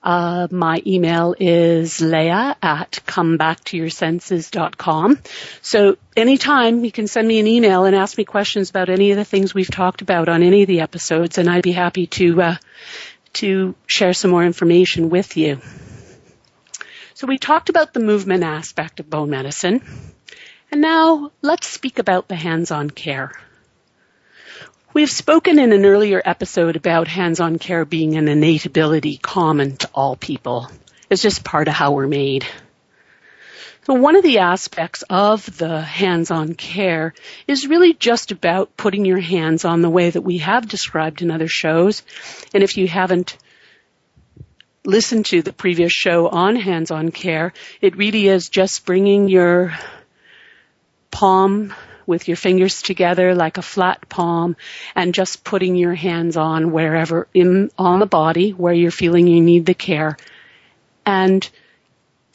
Uh, 0.06 0.48
my 0.52 0.80
email 0.86 1.34
is 1.40 2.00
leah 2.00 2.56
at 2.62 3.00
comebacktoyoursenses.com. 3.08 5.18
So 5.62 5.96
anytime 6.16 6.84
you 6.84 6.92
can 6.92 7.08
send 7.08 7.26
me 7.26 7.40
an 7.40 7.48
email 7.48 7.86
and 7.86 7.96
ask 7.96 8.16
me 8.16 8.24
questions 8.24 8.70
about 8.70 8.88
any 8.88 9.10
of 9.10 9.16
the 9.16 9.24
things 9.24 9.52
we've 9.52 9.68
talked 9.68 10.02
about 10.02 10.28
on 10.28 10.44
any 10.44 10.62
of 10.62 10.68
the 10.68 10.82
episodes, 10.82 11.38
and 11.38 11.50
I'd 11.50 11.64
be 11.64 11.72
happy 11.72 12.06
to 12.06 12.40
uh, 12.40 12.54
to 13.32 13.74
share 13.88 14.12
some 14.12 14.30
more 14.30 14.44
information 14.44 15.10
with 15.10 15.36
you. 15.36 15.60
So 17.14 17.26
we 17.26 17.36
talked 17.36 17.68
about 17.68 17.92
the 17.92 17.98
movement 17.98 18.44
aspect 18.44 19.00
of 19.00 19.10
bone 19.10 19.30
medicine, 19.30 19.82
and 20.70 20.80
now 20.80 21.32
let's 21.42 21.66
speak 21.66 21.98
about 21.98 22.28
the 22.28 22.36
hands-on 22.36 22.90
care. 22.90 23.32
We've 24.96 25.10
spoken 25.10 25.58
in 25.58 25.74
an 25.74 25.84
earlier 25.84 26.22
episode 26.24 26.74
about 26.74 27.06
hands-on 27.06 27.58
care 27.58 27.84
being 27.84 28.16
an 28.16 28.28
innate 28.28 28.64
ability 28.64 29.18
common 29.18 29.76
to 29.76 29.90
all 29.92 30.16
people. 30.16 30.70
It's 31.10 31.20
just 31.20 31.44
part 31.44 31.68
of 31.68 31.74
how 31.74 31.92
we're 31.92 32.06
made. 32.06 32.46
So 33.84 33.92
one 33.92 34.16
of 34.16 34.22
the 34.22 34.38
aspects 34.38 35.04
of 35.10 35.58
the 35.58 35.82
hands-on 35.82 36.54
care 36.54 37.12
is 37.46 37.66
really 37.66 37.92
just 37.92 38.32
about 38.32 38.74
putting 38.78 39.04
your 39.04 39.20
hands 39.20 39.66
on 39.66 39.82
the 39.82 39.90
way 39.90 40.08
that 40.08 40.22
we 40.22 40.38
have 40.38 40.66
described 40.66 41.20
in 41.20 41.30
other 41.30 41.46
shows. 41.46 42.02
And 42.54 42.62
if 42.62 42.78
you 42.78 42.88
haven't 42.88 43.36
listened 44.86 45.26
to 45.26 45.42
the 45.42 45.52
previous 45.52 45.92
show 45.92 46.26
on 46.26 46.56
hands-on 46.56 47.10
care, 47.10 47.52
it 47.82 47.98
really 47.98 48.28
is 48.28 48.48
just 48.48 48.86
bringing 48.86 49.28
your 49.28 49.74
palm 51.10 51.74
with 52.06 52.28
your 52.28 52.36
fingers 52.36 52.82
together 52.82 53.34
like 53.34 53.58
a 53.58 53.62
flat 53.62 54.08
palm 54.08 54.56
and 54.94 55.14
just 55.14 55.44
putting 55.44 55.76
your 55.76 55.94
hands 55.94 56.36
on 56.36 56.72
wherever 56.72 57.28
in, 57.34 57.70
on 57.78 58.00
the 58.00 58.06
body 58.06 58.50
where 58.50 58.72
you're 58.72 58.90
feeling 58.90 59.26
you 59.26 59.42
need 59.42 59.66
the 59.66 59.74
care. 59.74 60.16
And 61.04 61.48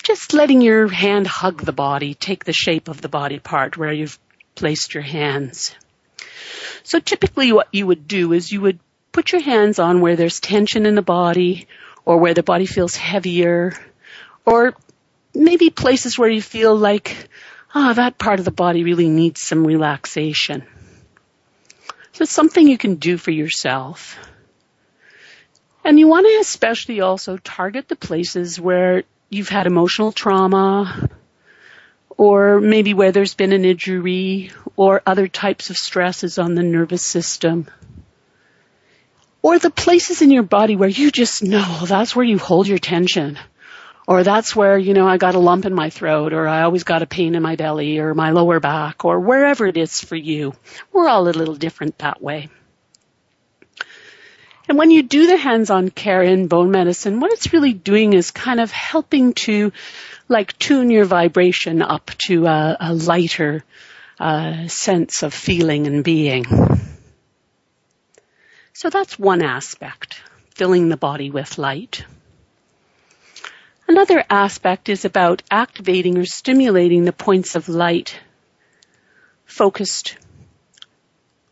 just 0.04 0.34
letting 0.34 0.62
your 0.62 0.88
hand 0.88 1.28
hug 1.28 1.62
the 1.62 1.72
body, 1.72 2.14
take 2.14 2.46
the 2.46 2.54
shape 2.54 2.88
of 2.88 3.02
the 3.02 3.10
body 3.10 3.40
part 3.40 3.78
where 3.78 3.94
you've 3.94 4.20
placed 4.56 4.94
your 4.94 5.04
hands. 5.04 5.76
So 6.84 7.00
typically 7.00 7.52
what 7.52 7.68
you 7.72 7.88
would 7.88 8.08
do 8.08 8.34
is 8.34 8.52
you 8.52 8.62
would 8.62 8.80
put 9.12 9.32
your 9.32 9.42
hands 9.42 9.80
on 9.80 10.02
where 10.02 10.16
there's 10.16 10.40
tension 10.40 10.86
in 10.86 10.96
the 10.96 11.02
body 11.02 11.68
or 12.06 12.18
where 12.18 12.34
the 12.34 12.44
body 12.44 12.66
feels 12.66 12.96
heavier 12.96 13.74
or 14.46 14.76
maybe 15.34 15.70
places 15.70 16.18
where 16.18 16.30
you 16.30 16.42
feel 16.42 16.76
like 16.76 17.30
ah, 17.74 17.92
oh, 17.92 17.94
that 17.94 18.18
part 18.18 18.40
of 18.40 18.46
the 18.46 18.52
body 18.52 18.84
really 18.84 19.10
needs 19.10 19.42
some 19.42 19.66
relaxation. 19.66 20.64
So 22.14 22.24
it's 22.24 22.32
something 22.32 22.68
you 22.68 22.78
can 22.78 22.96
do 22.96 23.18
for 23.18 23.32
yourself. 23.32 24.18
And 25.84 25.98
you 25.98 26.08
want 26.08 26.28
to 26.28 26.38
especially 26.40 27.02
also 27.02 27.38
target 27.38 27.88
the 27.88 27.96
places 27.96 28.60
where 28.60 29.04
you've 29.30 29.50
had 29.50 29.66
emotional 29.66 30.12
trauma, 30.12 31.10
or 32.18 32.60
maybe 32.60 32.94
where 32.94 33.12
there's 33.12 33.34
been 33.34 33.54
an 33.54 33.66
injury, 33.66 34.52
or 34.76 35.02
other 35.06 35.28
types 35.28 35.70
of 35.70 35.78
stresses 35.78 36.38
on 36.38 36.54
the 36.54 36.64
nervous 36.64 37.04
system. 37.04 37.68
Or 39.42 39.58
the 39.58 39.72
places 39.72 40.22
in 40.22 40.30
your 40.30 40.44
body 40.44 40.76
where 40.76 40.90
you 40.90 41.10
just 41.10 41.42
know 41.42 41.86
that's 41.86 42.16
where 42.16 42.26
you 42.26 42.38
hold 42.38 42.68
your 42.68 42.78
tension 42.78 43.40
or 44.08 44.24
that's 44.24 44.56
where, 44.56 44.78
you 44.78 44.94
know, 44.94 45.08
I 45.08 45.18
got 45.18 45.36
a 45.36 45.40
lump 45.40 45.66
in 45.66 45.74
my 45.74 45.90
throat 45.90 46.34
or 46.34 46.48
I 46.48 46.64
always 46.64 46.84
got 46.84 47.04
a 47.04 47.06
pain 47.06 47.36
in 47.36 47.44
my 47.44 47.56
belly 47.56 48.00
or 48.00 48.14
my 48.14 48.32
lower 48.32 48.60
back 48.60 49.06
or 49.06 49.20
wherever 49.20 49.68
it 49.68 49.78
is 49.78 50.02
for 50.02 50.16
you. 50.16 50.54
We're 50.92 51.08
all 51.08 51.28
a 51.28 51.32
little 51.32 51.56
different 51.56 51.98
that 52.00 52.22
way. 52.22 52.50
And 54.68 54.78
when 54.78 54.92
you 54.92 55.04
do 55.04 55.28
the 55.28 55.38
hands-on 55.38 55.90
care 55.90 56.24
in 56.24 56.48
bone 56.48 56.72
medicine, 56.72 57.20
what 57.20 57.34
it's 57.34 57.52
really 57.52 57.74
doing 57.74 58.14
is 58.14 58.32
kind 58.32 58.60
of 58.60 58.72
helping 58.72 59.34
to 59.34 59.72
like 60.30 60.58
tune 60.58 60.90
your 60.90 61.06
vibration 61.06 61.82
up 61.82 62.12
to 62.30 62.46
a, 62.46 62.78
a 62.80 62.94
lighter 62.94 63.64
uh, 64.20 64.68
sense 64.68 65.24
of 65.24 65.34
feeling 65.34 65.88
and 65.88 66.04
being. 66.04 66.46
So 68.74 68.90
that's 68.90 69.20
one 69.20 69.42
aspect, 69.42 70.22
filling 70.56 70.90
the 70.90 70.98
body 70.98 71.30
with 71.30 71.58
light. 71.58 72.06
Another 73.92 74.24
aspect 74.30 74.88
is 74.88 75.04
about 75.04 75.44
activating 75.52 76.18
or 76.18 76.24
stimulating 76.24 77.04
the 77.04 77.12
points 77.12 77.58
of 77.58 77.68
light 77.68 78.18
focused 79.44 80.16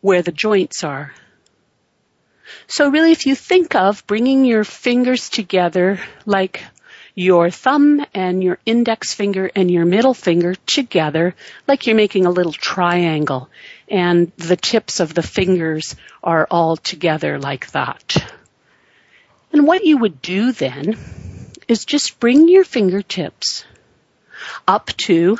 where 0.00 0.22
the 0.22 0.32
joints 0.32 0.82
are. 0.82 1.12
So 2.66 2.88
really 2.88 3.12
if 3.12 3.26
you 3.26 3.34
think 3.34 3.74
of 3.74 4.06
bringing 4.06 4.46
your 4.46 4.64
fingers 4.64 5.28
together 5.28 6.00
like 6.24 6.64
your 7.14 7.50
thumb 7.50 8.06
and 8.14 8.42
your 8.42 8.58
index 8.64 9.12
finger 9.12 9.50
and 9.54 9.70
your 9.70 9.84
middle 9.84 10.14
finger 10.14 10.54
together 10.64 11.34
like 11.68 11.86
you're 11.86 11.94
making 11.94 12.24
a 12.24 12.30
little 12.30 12.54
triangle 12.54 13.50
and 13.86 14.32
the 14.38 14.56
tips 14.56 14.98
of 15.00 15.12
the 15.12 15.22
fingers 15.22 15.94
are 16.22 16.46
all 16.50 16.78
together 16.78 17.38
like 17.38 17.70
that. 17.72 18.16
And 19.52 19.66
what 19.66 19.84
you 19.84 19.98
would 19.98 20.22
do 20.22 20.52
then 20.52 20.96
is 21.70 21.84
just 21.84 22.18
bring 22.18 22.48
your 22.48 22.64
fingertips 22.64 23.64
up 24.66 24.88
to 24.96 25.38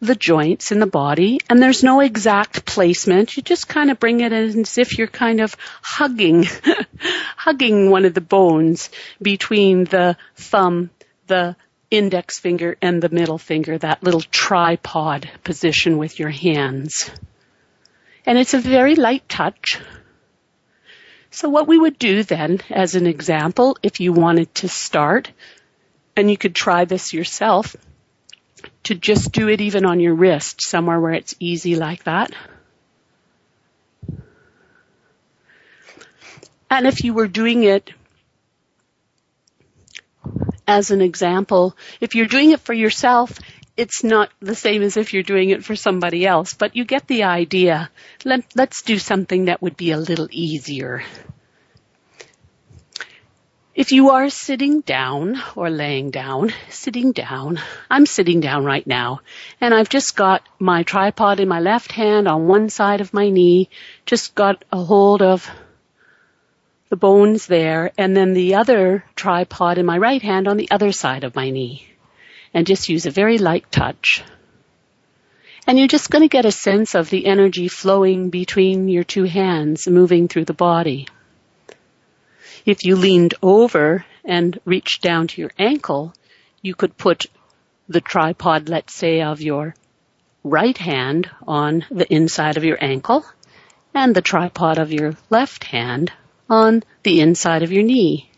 the 0.00 0.16
joints 0.16 0.72
in 0.72 0.80
the 0.80 0.86
body 0.86 1.38
and 1.48 1.62
there's 1.62 1.84
no 1.84 2.00
exact 2.00 2.66
placement. 2.66 3.36
You 3.36 3.44
just 3.44 3.68
kind 3.68 3.92
of 3.92 4.00
bring 4.00 4.20
it 4.20 4.32
as 4.32 4.76
if 4.76 4.98
you're 4.98 5.06
kind 5.06 5.40
of 5.40 5.56
hugging, 5.82 6.46
hugging 7.36 7.90
one 7.90 8.04
of 8.04 8.14
the 8.14 8.20
bones 8.20 8.90
between 9.22 9.84
the 9.84 10.16
thumb, 10.34 10.90
the 11.28 11.54
index 11.88 12.40
finger 12.40 12.76
and 12.82 13.00
the 13.00 13.08
middle 13.08 13.38
finger, 13.38 13.78
that 13.78 14.02
little 14.02 14.20
tripod 14.20 15.30
position 15.44 15.96
with 15.96 16.18
your 16.18 16.30
hands. 16.30 17.08
And 18.26 18.36
it's 18.36 18.54
a 18.54 18.58
very 18.58 18.96
light 18.96 19.28
touch. 19.28 19.78
So 21.36 21.50
what 21.50 21.68
we 21.68 21.78
would 21.78 21.98
do 21.98 22.22
then, 22.22 22.62
as 22.70 22.94
an 22.94 23.06
example, 23.06 23.76
if 23.82 24.00
you 24.00 24.14
wanted 24.14 24.54
to 24.54 24.70
start, 24.70 25.30
and 26.16 26.30
you 26.30 26.38
could 26.38 26.54
try 26.54 26.86
this 26.86 27.12
yourself, 27.12 27.76
to 28.84 28.94
just 28.94 29.32
do 29.32 29.46
it 29.50 29.60
even 29.60 29.84
on 29.84 30.00
your 30.00 30.14
wrist, 30.14 30.62
somewhere 30.62 30.98
where 30.98 31.12
it's 31.12 31.34
easy 31.38 31.76
like 31.76 32.04
that. 32.04 32.32
And 36.70 36.86
if 36.86 37.04
you 37.04 37.12
were 37.12 37.28
doing 37.28 37.64
it 37.64 37.92
as 40.66 40.90
an 40.90 41.02
example, 41.02 41.76
if 42.00 42.14
you're 42.14 42.24
doing 42.24 42.52
it 42.52 42.60
for 42.60 42.72
yourself, 42.72 43.38
it's 43.76 44.02
not 44.02 44.30
the 44.40 44.54
same 44.54 44.82
as 44.82 44.96
if 44.96 45.12
you're 45.12 45.22
doing 45.22 45.50
it 45.50 45.64
for 45.64 45.76
somebody 45.76 46.26
else, 46.26 46.54
but 46.54 46.76
you 46.76 46.84
get 46.84 47.06
the 47.06 47.24
idea. 47.24 47.90
Let, 48.24 48.44
us 48.58 48.82
do 48.82 48.98
something 48.98 49.46
that 49.46 49.60
would 49.60 49.76
be 49.76 49.90
a 49.90 49.98
little 49.98 50.28
easier. 50.30 51.04
If 53.74 53.92
you 53.92 54.10
are 54.10 54.30
sitting 54.30 54.80
down 54.80 55.36
or 55.54 55.68
laying 55.68 56.10
down, 56.10 56.54
sitting 56.70 57.12
down, 57.12 57.60
I'm 57.90 58.06
sitting 58.06 58.40
down 58.40 58.64
right 58.64 58.86
now, 58.86 59.20
and 59.60 59.74
I've 59.74 59.90
just 59.90 60.16
got 60.16 60.42
my 60.58 60.82
tripod 60.82 61.40
in 61.40 61.48
my 61.48 61.60
left 61.60 61.92
hand 61.92 62.26
on 62.26 62.48
one 62.48 62.70
side 62.70 63.02
of 63.02 63.12
my 63.12 63.28
knee, 63.28 63.68
just 64.06 64.34
got 64.34 64.64
a 64.72 64.82
hold 64.82 65.20
of 65.20 65.50
the 66.88 66.96
bones 66.96 67.46
there, 67.46 67.92
and 67.98 68.16
then 68.16 68.32
the 68.32 68.54
other 68.54 69.04
tripod 69.14 69.76
in 69.76 69.84
my 69.84 69.98
right 69.98 70.22
hand 70.22 70.48
on 70.48 70.56
the 70.56 70.70
other 70.70 70.92
side 70.92 71.24
of 71.24 71.34
my 71.34 71.50
knee. 71.50 71.86
And 72.56 72.66
just 72.66 72.88
use 72.88 73.04
a 73.04 73.10
very 73.10 73.36
light 73.36 73.70
touch. 73.70 74.24
And 75.66 75.78
you're 75.78 75.88
just 75.88 76.08
going 76.08 76.22
to 76.22 76.36
get 76.36 76.46
a 76.46 76.50
sense 76.50 76.94
of 76.94 77.10
the 77.10 77.26
energy 77.26 77.68
flowing 77.68 78.30
between 78.30 78.88
your 78.88 79.04
two 79.04 79.24
hands, 79.24 79.86
moving 79.86 80.26
through 80.26 80.46
the 80.46 80.54
body. 80.54 81.06
If 82.64 82.82
you 82.82 82.96
leaned 82.96 83.34
over 83.42 84.06
and 84.24 84.58
reached 84.64 85.02
down 85.02 85.26
to 85.28 85.40
your 85.42 85.52
ankle, 85.58 86.14
you 86.62 86.74
could 86.74 86.96
put 86.96 87.26
the 87.90 88.00
tripod, 88.00 88.70
let's 88.70 88.94
say, 88.94 89.20
of 89.20 89.42
your 89.42 89.74
right 90.42 90.78
hand 90.78 91.28
on 91.46 91.84
the 91.90 92.10
inside 92.10 92.56
of 92.56 92.64
your 92.64 92.82
ankle 92.82 93.26
and 93.92 94.14
the 94.14 94.22
tripod 94.22 94.78
of 94.78 94.94
your 94.94 95.12
left 95.28 95.64
hand 95.64 96.10
on 96.48 96.84
the 97.02 97.20
inside 97.20 97.62
of 97.62 97.70
your 97.70 97.82
knee. 97.82 98.30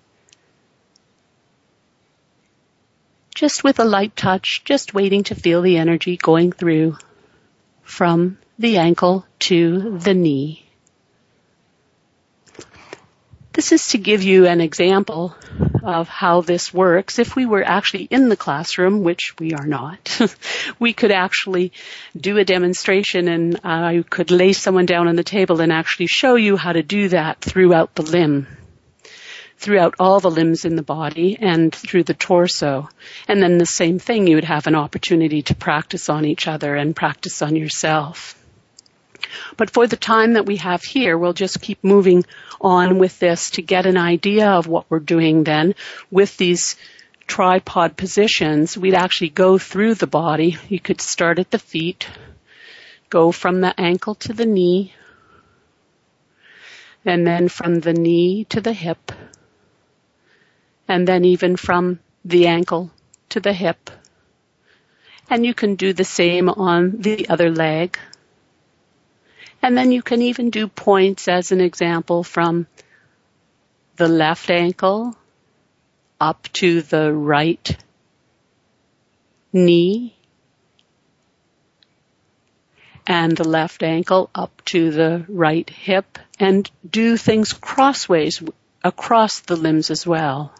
Just 3.38 3.62
with 3.62 3.79
a 3.79 3.85
light 3.85 4.16
touch, 4.16 4.62
just 4.64 4.94
waiting 4.94 5.22
to 5.22 5.37
feel 5.37 5.62
the 5.62 5.77
energy 5.77 6.16
going 6.16 6.51
through 6.51 6.96
from 7.85 8.37
the 8.59 8.79
ankle 8.79 9.24
to 9.38 9.96
the 9.96 10.12
knee. 10.12 10.66
This 13.53 13.70
is 13.70 13.90
to 13.90 13.98
give 13.98 14.24
you 14.24 14.48
an 14.48 14.61
example 14.61 15.37
of 15.85 16.09
how 16.09 16.40
this 16.40 16.74
works. 16.74 17.20
If 17.20 17.37
we 17.37 17.46
were 17.46 17.62
actually 17.62 18.09
in 18.11 18.29
the 18.29 18.37
classroom, 18.37 19.05
which 19.05 19.37
we 19.38 19.53
are 19.53 19.66
not, 19.68 20.20
we 20.81 20.92
could 20.92 21.12
actually 21.12 21.70
do 22.16 22.38
a 22.38 22.44
demonstration 22.44 23.29
and 23.29 23.61
I 23.62 24.03
could 24.03 24.33
lay 24.33 24.53
someone 24.53 24.87
down 24.87 25.07
on 25.07 25.14
the 25.14 25.22
table 25.22 25.61
and 25.61 25.72
actually 25.72 26.09
show 26.09 26.35
you 26.35 26.57
how 26.57 26.72
to 26.72 26.83
do 26.83 27.11
that 27.11 27.40
throughout 27.40 27.94
the 27.94 28.03
limb 28.03 28.48
throughout 29.59 29.94
all 29.99 30.21
the 30.21 30.31
limbs 30.31 30.64
in 30.64 30.77
the 30.77 30.83
body 30.83 31.37
and 31.38 31.75
through 31.75 32.05
the 32.05 32.14
torso. 32.14 32.88
And 33.27 33.42
then 33.42 33.59
the 33.59 33.66
same 33.66 33.99
thing, 33.99 34.27
you 34.27 34.37
would 34.37 34.44
have 34.44 34.66
an 34.66 34.77
opportunity 34.77 35.42
to 35.42 35.55
practice 35.55 36.09
on 36.09 36.25
each 36.25 36.47
other 36.47 36.77
and 36.77 36.94
practice 36.94 37.42
on 37.42 37.57
yourself. 37.57 38.35
But 39.57 39.71
for 39.71 39.87
the 39.87 39.97
time 39.97 40.35
that 40.35 40.47
we 40.47 40.57
have 40.57 40.83
here, 40.83 41.18
we'll 41.18 41.33
just 41.33 41.61
keep 41.61 41.83
moving 41.83 42.25
on 42.61 42.99
with 42.99 43.18
this 43.18 43.51
to 43.51 43.62
get 43.62 43.87
an 43.87 43.97
idea 43.97 44.49
of 44.49 44.68
what 44.68 44.87
we're 44.88 45.01
doing 45.01 45.44
then 45.44 45.75
with 46.11 46.37
these 46.37 46.77
tripod 47.27 47.97
positions. 47.97 48.79
We'd 48.79 48.94
actually 48.94 49.31
go 49.31 49.59
through 49.59 49.94
the 49.94 50.07
body. 50.07 50.57
You 50.68 50.81
could 50.81 51.01
start 51.01 51.40
at 51.40 51.51
the 51.51 51.59
feet, 51.59 52.09
go 53.11 53.33
from 53.33 53.61
the 53.61 53.79
ankle 53.79 54.14
to 54.16 54.33
the 54.33 54.47
knee, 54.47 54.94
and 57.05 57.27
then 57.27 57.49
from 57.49 57.81
the 57.81 57.92
knee 57.92 58.44
to 58.51 58.61
the 58.61 58.73
hip, 58.73 59.12
and 60.88 61.07
then 61.07 61.24
even 61.24 61.57
from 61.57 62.01
the 62.24 62.46
ankle 62.46 62.90
to 63.29 63.40
the 63.40 63.53
hip. 63.53 63.90
And 65.31 65.44
you 65.44 65.55
can 65.55 65.74
do 65.74 65.92
the 65.92 66.05
same 66.05 66.48
on 66.48 67.03
the 67.03 67.29
other 67.29 67.51
leg. 67.51 67.98
And 69.62 69.77
then 69.77 69.92
you 69.92 70.03
can 70.03 70.22
even 70.22 70.51
do 70.51 70.66
points 70.66 71.29
as 71.29 71.53
an 71.53 71.61
example 71.61 72.24
from 72.24 72.66
the 73.96 74.09
left 74.09 74.51
ankle 74.51 75.16
up 76.20 76.48
to 76.55 76.83
the 76.83 77.12
right 77.12 77.77
knee 79.53 80.14
and 83.07 83.37
the 83.37 83.48
left 83.48 83.83
ankle 83.83 84.31
up 84.35 84.62
to 84.66 84.90
the 84.90 85.24
right 85.29 85.68
hip 85.68 86.18
and 86.38 86.70
do 86.88 87.16
things 87.16 87.53
crossways 87.53 88.42
across 88.85 89.40
the 89.40 89.57
limbs 89.57 89.90
as 89.90 90.07
well. 90.07 90.53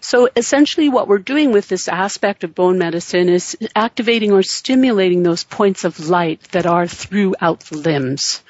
So 0.00 0.28
essentially 0.36 0.88
what 0.88 1.08
we're 1.08 1.18
doing 1.18 1.52
with 1.52 1.68
this 1.68 1.88
aspect 1.88 2.44
of 2.44 2.54
bone 2.54 2.78
medicine 2.78 3.28
is 3.28 3.56
activating 3.74 4.32
or 4.32 4.42
stimulating 4.42 5.22
those 5.22 5.44
points 5.44 5.84
of 5.84 6.08
light 6.08 6.42
that 6.52 6.66
are 6.66 6.86
throughout 6.86 7.60
the 7.60 7.78
limbs, 7.78 8.42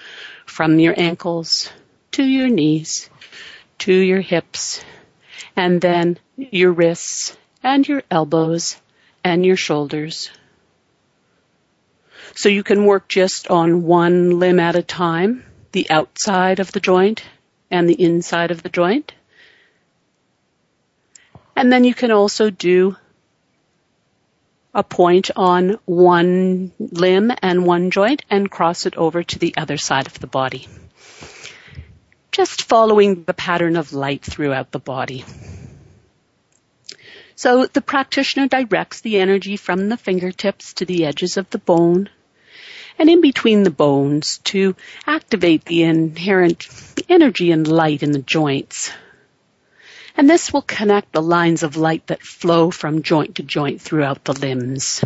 from 0.45 0.79
your 0.79 0.95
ankles 0.97 1.71
to 2.13 2.25
your 2.25 2.49
knees, 2.49 3.11
to 3.79 3.93
your 3.93 4.21
hips, 4.21 4.85
and 5.55 5.81
then 5.81 6.19
your 6.37 6.73
wrists 6.73 7.37
and 7.63 7.87
your 7.87 8.03
elbows 8.11 8.77
and 9.25 9.45
your 9.45 9.57
shoulders. 9.57 10.31
So 12.35 12.49
you 12.49 12.63
can 12.63 12.85
work 12.85 13.09
just 13.09 13.49
on 13.49 13.85
one 13.85 14.39
limb 14.39 14.61
at 14.61 14.77
a 14.77 14.83
time, 14.83 15.45
the 15.73 15.89
outside 15.91 16.61
of 16.61 16.73
the 16.73 16.81
joint 16.81 17.23
and 17.71 17.89
the 17.89 18.01
inside 18.01 18.51
of 18.51 18.63
the 18.63 18.69
joint. 18.69 19.13
And 21.57 21.73
then 21.73 21.85
you 21.85 21.95
can 21.95 22.11
also 22.11 22.51
do 22.51 22.97
a 24.75 24.83
point 24.83 25.31
on 25.35 25.79
one 25.87 26.71
limb 26.79 27.33
and 27.43 27.65
one 27.67 27.91
joint 27.91 28.23
and 28.29 28.51
cross 28.51 28.85
it 28.85 28.95
over 28.97 29.23
to 29.23 29.39
the 29.39 29.55
other 29.57 29.79
side 29.79 30.07
of 30.07 30.21
the 30.21 30.27
body. 30.27 30.69
Just 32.31 32.65
following 32.65 33.25
the 33.25 33.33
pattern 33.33 33.77
of 33.77 33.95
light 33.95 34.23
throughout 34.23 34.71
the 34.71 34.79
body. 34.79 35.25
So 37.37 37.65
the 37.65 37.81
practitioner 37.81 38.49
directs 38.49 39.01
the 39.01 39.19
energy 39.19 39.57
from 39.57 39.89
the 39.89 39.97
fingertips 39.97 40.75
to 40.75 40.85
the 40.85 41.07
edges 41.07 41.39
of 41.39 41.49
the 41.49 41.59
bone 41.59 42.11
and 42.99 43.09
in 43.09 43.23
between 43.23 43.63
the 43.63 43.71
bones 43.71 44.39
to 44.45 44.77
activate 45.07 45.65
the 45.65 45.85
inherent 45.85 46.69
energy 47.09 47.51
and 47.51 47.67
light 47.67 48.03
in 48.03 48.13
the 48.13 48.19
joints. 48.19 48.91
And 50.17 50.31
this 50.31 50.53
will 50.53 50.63
connect 50.63 51.13
the 51.13 51.23
lines 51.23 51.63
of 51.63 51.77
light 51.77 52.07
that 52.07 52.23
flow 52.23 52.71
from 52.71 53.03
joint 53.03 53.37
to 53.37 53.43
joint 53.43 53.83
throughout 53.83 54.25
the 54.25 54.33
limbs. 54.33 55.05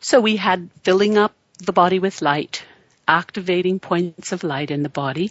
So 0.00 0.20
we 0.20 0.36
had 0.36 0.68
filling 0.82 1.16
up 1.16 1.32
the 1.58 1.72
body 1.72 1.98
with 1.98 2.22
light, 2.22 2.64
activating 3.06 3.78
points 3.78 4.32
of 4.32 4.42
light 4.42 4.70
in 4.70 4.82
the 4.82 4.88
body. 4.88 5.30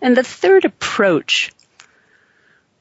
And 0.00 0.16
the 0.16 0.22
third 0.22 0.64
approach 0.64 1.52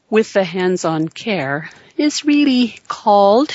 with 0.09 0.31
the 0.33 0.43
hands-on 0.43 1.09
care 1.09 1.69
is 1.97 2.23
really 2.23 2.79
called 2.87 3.51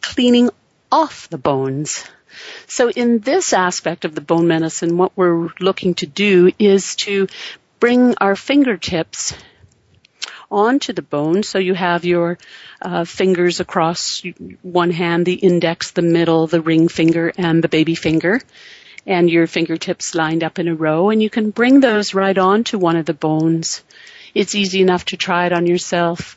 cleaning 0.00 0.50
off 0.90 1.28
the 1.30 1.38
bones. 1.38 2.04
So 2.66 2.90
in 2.90 3.20
this 3.20 3.52
aspect 3.52 4.04
of 4.04 4.14
the 4.14 4.20
bone 4.20 4.48
medicine, 4.48 4.96
what 4.96 5.12
we're 5.16 5.48
looking 5.60 5.94
to 5.94 6.06
do 6.06 6.50
is 6.58 6.96
to 6.96 7.28
bring 7.80 8.14
our 8.20 8.36
fingertips 8.36 9.34
onto 10.50 10.92
the 10.92 11.02
bone. 11.02 11.42
So 11.42 11.58
you 11.58 11.74
have 11.74 12.04
your 12.04 12.38
uh, 12.80 13.04
fingers 13.04 13.60
across 13.60 14.22
one 14.62 14.90
hand, 14.90 15.26
the 15.26 15.34
index, 15.34 15.90
the 15.90 16.02
middle, 16.02 16.46
the 16.46 16.60
ring 16.60 16.88
finger, 16.88 17.32
and 17.36 17.62
the 17.62 17.68
baby 17.68 17.94
finger, 17.94 18.40
and 19.06 19.28
your 19.28 19.46
fingertips 19.46 20.14
lined 20.14 20.44
up 20.44 20.58
in 20.58 20.68
a 20.68 20.74
row, 20.74 21.10
and 21.10 21.22
you 21.22 21.30
can 21.30 21.50
bring 21.50 21.80
those 21.80 22.14
right 22.14 22.36
onto 22.38 22.78
one 22.78 22.96
of 22.96 23.06
the 23.06 23.14
bones. 23.14 23.82
It's 24.34 24.54
easy 24.54 24.80
enough 24.80 25.06
to 25.06 25.16
try 25.16 25.46
it 25.46 25.52
on 25.52 25.66
yourself. 25.66 26.36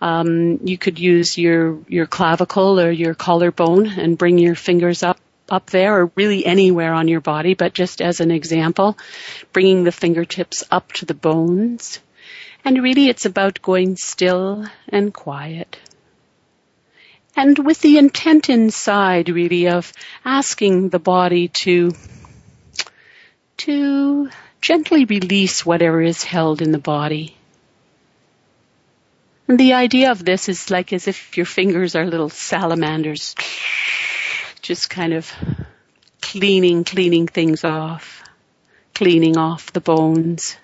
Um, 0.00 0.60
you 0.64 0.76
could 0.76 0.98
use 0.98 1.38
your 1.38 1.78
your 1.88 2.06
clavicle 2.06 2.78
or 2.78 2.90
your 2.90 3.14
collarbone 3.14 3.86
and 3.86 4.18
bring 4.18 4.38
your 4.38 4.54
fingers 4.54 5.02
up 5.02 5.18
up 5.48 5.70
there 5.70 6.00
or 6.00 6.12
really 6.14 6.44
anywhere 6.44 6.92
on 6.92 7.08
your 7.08 7.20
body, 7.20 7.54
but 7.54 7.74
just 7.74 8.00
as 8.00 8.20
an 8.20 8.30
example, 8.30 8.96
bringing 9.52 9.84
the 9.84 9.92
fingertips 9.92 10.64
up 10.70 10.92
to 10.92 11.04
the 11.04 11.14
bones. 11.14 12.00
And 12.64 12.82
really 12.82 13.08
it's 13.08 13.26
about 13.26 13.60
going 13.62 13.96
still 13.96 14.66
and 14.88 15.12
quiet. 15.12 15.78
And 17.36 17.58
with 17.58 17.80
the 17.80 17.98
intent 17.98 18.48
inside 18.48 19.28
really 19.28 19.68
of 19.68 19.92
asking 20.24 20.88
the 20.88 20.98
body 21.00 21.48
to, 21.48 21.92
to 23.58 24.30
gently 24.60 25.04
release 25.04 25.66
whatever 25.66 26.00
is 26.00 26.22
held 26.24 26.62
in 26.62 26.72
the 26.72 26.78
body. 26.78 27.36
And 29.46 29.60
the 29.60 29.74
idea 29.74 30.10
of 30.10 30.24
this 30.24 30.48
is 30.48 30.70
like 30.70 30.92
as 30.92 31.06
if 31.06 31.36
your 31.36 31.44
fingers 31.44 31.94
are 31.94 32.06
little 32.06 32.30
salamanders, 32.30 33.34
just 34.64 34.88
kind 34.88 35.12
of 35.12 35.30
cleaning, 36.22 36.84
cleaning 36.84 37.26
things 37.26 37.64
off, 37.64 38.24
cleaning 38.94 39.36
off 39.36 39.70
the 39.74 39.80
bones, 39.80 40.56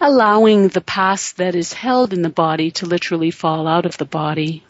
allowing 0.00 0.68
the 0.68 0.80
past 0.80 1.38
that 1.38 1.56
is 1.56 1.72
held 1.72 2.12
in 2.12 2.22
the 2.22 2.28
body 2.28 2.70
to 2.70 2.86
literally 2.86 3.32
fall 3.32 3.66
out 3.66 3.86
of 3.86 3.98
the 3.98 4.04
body. 4.04 4.62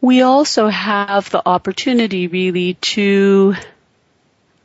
We 0.00 0.22
also 0.22 0.68
have 0.68 1.28
the 1.28 1.46
opportunity 1.46 2.28
really 2.28 2.74
to 2.94 3.56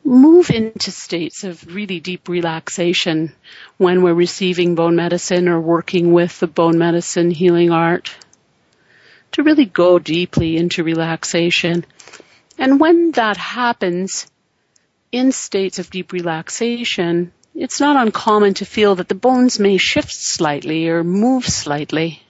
move 0.04 0.50
into 0.50 0.92
states 0.92 1.44
of 1.44 1.76
really 1.76 2.00
deep 2.00 2.28
relaxation 2.28 3.34
when 3.78 4.02
we're 4.02 4.14
receiving 4.14 4.76
bone 4.76 4.96
medicine 4.96 5.48
or 5.48 5.60
working 5.60 6.12
with 6.12 6.40
the 6.40 6.48
bone 6.48 6.78
medicine 6.78 7.32
healing 7.32 7.72
art. 7.72 8.16
To 9.34 9.44
really 9.44 9.66
go 9.66 9.98
deeply 9.98 10.58
into 10.58 10.84
relaxation. 10.84 11.86
And 12.58 12.80
when 12.80 13.12
that 13.12 13.38
happens 13.38 14.28
in 15.12 15.32
states 15.32 15.80
of 15.80 15.90
deep 15.90 16.12
relaxation, 16.12 17.32
it's 17.56 17.80
not 17.80 17.96
uncommon 17.96 18.56
to 18.56 18.66
feel 18.66 18.96
that 18.96 19.08
the 19.08 19.16
bones 19.16 19.60
may 19.60 19.78
shift 19.78 20.14
slightly 20.14 20.88
or 20.88 21.04
move 21.04 21.48
slightly. 21.48 22.22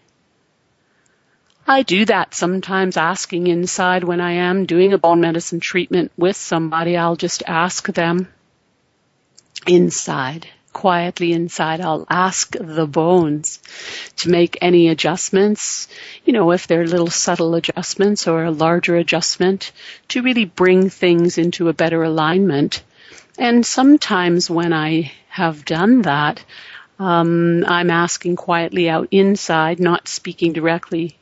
I 1.65 1.83
do 1.83 2.03
that 2.05 2.33
sometimes 2.33 2.97
asking 2.97 3.47
inside 3.47 4.03
when 4.03 4.19
I 4.19 4.33
am 4.33 4.65
doing 4.65 4.91
a 4.91 4.97
bone 4.97 5.21
medicine 5.21 5.61
treatment 5.61 6.11
with 6.17 6.35
somebody. 6.35 6.97
I'll 6.97 7.15
just 7.15 7.41
ask 7.47 7.87
them 7.87 8.27
inside, 9.65 10.45
quietly 10.73 11.31
inside. 11.31 11.79
I'll 11.79 12.05
ask 12.09 12.53
the 12.59 12.85
bones 12.85 13.61
to 14.17 14.29
make 14.29 14.57
any 14.61 14.89
adjustments, 14.89 15.87
you 16.25 16.33
know, 16.33 16.51
if 16.51 16.67
they're 16.67 16.85
little 16.85 17.09
subtle 17.09 17.55
adjustments 17.55 18.27
or 18.27 18.43
a 18.43 18.51
larger 18.51 18.97
adjustment 18.97 19.71
to 20.09 20.21
really 20.21 20.45
bring 20.45 20.89
things 20.89 21.37
into 21.37 21.69
a 21.69 21.73
better 21.73 22.03
alignment. 22.03 22.83
And 23.39 23.65
sometimes 23.65 24.49
when 24.49 24.73
I 24.73 25.13
have 25.29 25.63
done 25.63 26.01
that, 26.01 26.43
um, 26.99 27.63
I'm 27.65 27.89
asking 27.89 28.35
quietly 28.35 28.89
out 28.89 29.07
inside, 29.11 29.79
not 29.79 30.09
speaking 30.09 30.51
directly 30.51 31.17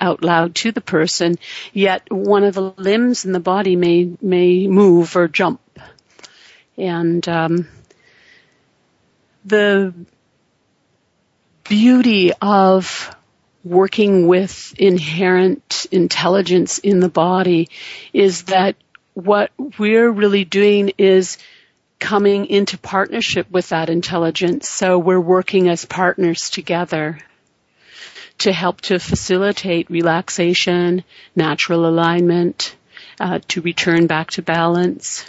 out 0.00 0.22
loud 0.22 0.54
to 0.56 0.72
the 0.72 0.80
person, 0.80 1.36
yet 1.72 2.10
one 2.10 2.44
of 2.44 2.54
the 2.54 2.72
limbs 2.76 3.24
in 3.24 3.32
the 3.32 3.40
body 3.40 3.76
may 3.76 4.10
may 4.20 4.66
move 4.66 5.16
or 5.16 5.28
jump, 5.28 5.60
and 6.76 7.26
um, 7.28 7.68
the 9.44 9.94
beauty 11.64 12.32
of 12.40 13.14
working 13.64 14.28
with 14.28 14.74
inherent 14.78 15.86
intelligence 15.90 16.78
in 16.78 17.00
the 17.00 17.08
body 17.08 17.68
is 18.12 18.44
that 18.44 18.76
what 19.14 19.50
we're 19.78 20.10
really 20.10 20.44
doing 20.44 20.92
is 20.98 21.38
coming 21.98 22.46
into 22.46 22.78
partnership 22.78 23.50
with 23.50 23.70
that 23.70 23.90
intelligence. 23.90 24.68
So 24.68 24.98
we're 24.98 25.20
working 25.20 25.68
as 25.68 25.84
partners 25.84 26.50
together 26.50 27.18
to 28.38 28.52
help 28.52 28.80
to 28.82 28.98
facilitate 28.98 29.90
relaxation, 29.90 31.04
natural 31.34 31.86
alignment, 31.86 32.76
uh, 33.18 33.40
to 33.48 33.60
return 33.60 34.06
back 34.06 34.30
to 34.32 34.42
balance. 34.42 35.24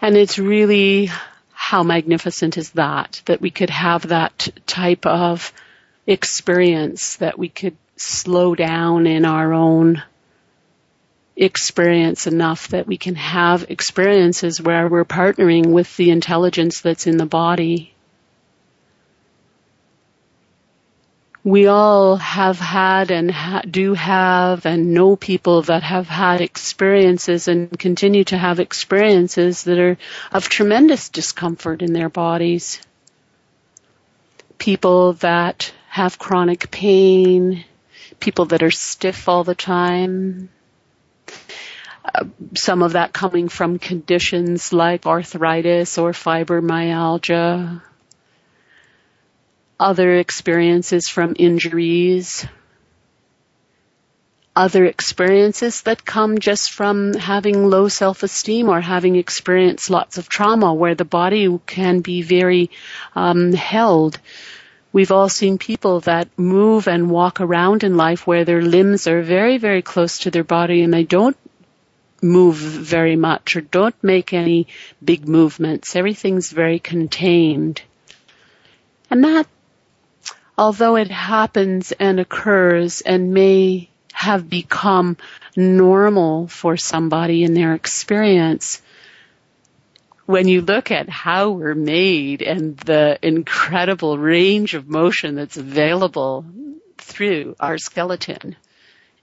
And 0.00 0.16
it's 0.16 0.38
really 0.38 1.10
how 1.52 1.82
magnificent 1.82 2.56
is 2.56 2.70
that, 2.72 3.22
that 3.26 3.40
we 3.40 3.50
could 3.50 3.70
have 3.70 4.08
that 4.08 4.48
type 4.66 5.06
of 5.06 5.52
experience, 6.06 7.16
that 7.16 7.38
we 7.38 7.48
could 7.48 7.76
slow 7.96 8.54
down 8.54 9.06
in 9.06 9.24
our 9.24 9.52
own 9.52 10.02
experience 11.36 12.26
enough 12.26 12.68
that 12.68 12.86
we 12.86 12.96
can 12.96 13.14
have 13.14 13.70
experiences 13.70 14.60
where 14.60 14.88
we're 14.88 15.04
partnering 15.04 15.66
with 15.66 15.96
the 15.96 16.10
intelligence 16.10 16.80
that's 16.80 17.06
in 17.06 17.16
the 17.16 17.26
body 17.26 17.94
we 21.48 21.66
all 21.66 22.16
have 22.16 22.58
had 22.58 23.10
and 23.10 23.30
ha- 23.30 23.62
do 23.62 23.94
have 23.94 24.66
and 24.66 24.92
know 24.92 25.16
people 25.16 25.62
that 25.62 25.82
have 25.82 26.06
had 26.06 26.42
experiences 26.42 27.48
and 27.48 27.78
continue 27.78 28.22
to 28.22 28.36
have 28.36 28.60
experiences 28.60 29.64
that 29.64 29.78
are 29.78 29.96
of 30.30 30.50
tremendous 30.50 31.08
discomfort 31.08 31.80
in 31.80 31.94
their 31.94 32.10
bodies. 32.10 32.82
People 34.58 35.14
that 35.14 35.72
have 35.88 36.18
chronic 36.18 36.70
pain, 36.70 37.64
people 38.20 38.44
that 38.44 38.62
are 38.62 38.70
stiff 38.70 39.26
all 39.26 39.42
the 39.42 39.54
time, 39.54 40.50
uh, 42.04 42.24
some 42.56 42.82
of 42.82 42.92
that 42.92 43.14
coming 43.14 43.48
from 43.48 43.78
conditions 43.78 44.70
like 44.74 45.06
arthritis 45.06 45.96
or 45.96 46.12
fibromyalgia, 46.12 47.80
other 49.78 50.16
experiences 50.16 51.08
from 51.08 51.36
injuries, 51.38 52.46
other 54.58 54.84
experiences 54.84 55.82
that 55.82 56.04
come 56.04 56.40
just 56.40 56.72
from 56.72 57.14
having 57.14 57.70
low 57.70 57.86
self-esteem 57.86 58.68
or 58.68 58.80
having 58.80 59.14
experienced 59.14 59.88
lots 59.88 60.18
of 60.18 60.28
trauma 60.28 60.74
where 60.74 60.96
the 60.96 61.04
body 61.04 61.60
can 61.64 62.00
be 62.00 62.22
very 62.22 62.70
um, 63.14 63.52
held. 63.52 64.18
We've 64.92 65.12
all 65.12 65.28
seen 65.28 65.58
people 65.58 66.00
that 66.00 66.36
move 66.36 66.88
and 66.88 67.08
walk 67.08 67.40
around 67.40 67.84
in 67.84 67.96
life 67.96 68.26
where 68.26 68.44
their 68.44 68.62
limbs 68.62 69.06
are 69.06 69.22
very, 69.22 69.58
very 69.58 69.82
close 69.82 70.18
to 70.20 70.32
their 70.32 70.42
body 70.42 70.82
and 70.82 70.92
they 70.92 71.04
don't 71.04 71.36
move 72.20 72.56
very 72.56 73.14
much 73.14 73.54
or 73.54 73.60
don't 73.60 74.02
make 74.02 74.32
any 74.32 74.66
big 75.04 75.28
movements. 75.28 75.94
Everything's 75.94 76.50
very 76.50 76.80
contained. 76.80 77.80
And 79.08 79.22
that 79.22 79.46
although 80.58 80.96
it 80.96 81.10
happens 81.10 81.92
and 81.92 82.18
occurs 82.18 83.00
and 83.00 83.32
may 83.32 83.88
have 84.12 84.50
become 84.50 85.16
normal 85.56 86.48
for 86.48 86.76
somebody 86.76 87.44
in 87.44 87.54
their 87.54 87.74
experience, 87.74 88.82
when 90.26 90.48
you 90.48 90.60
look 90.60 90.90
at 90.90 91.08
how 91.08 91.50
we're 91.50 91.76
made 91.76 92.42
and 92.42 92.76
the 92.78 93.18
incredible 93.22 94.18
range 94.18 94.74
of 94.74 94.88
motion 94.88 95.36
that's 95.36 95.56
available 95.56 96.44
through 96.98 97.54
our 97.60 97.78
skeleton, 97.78 98.56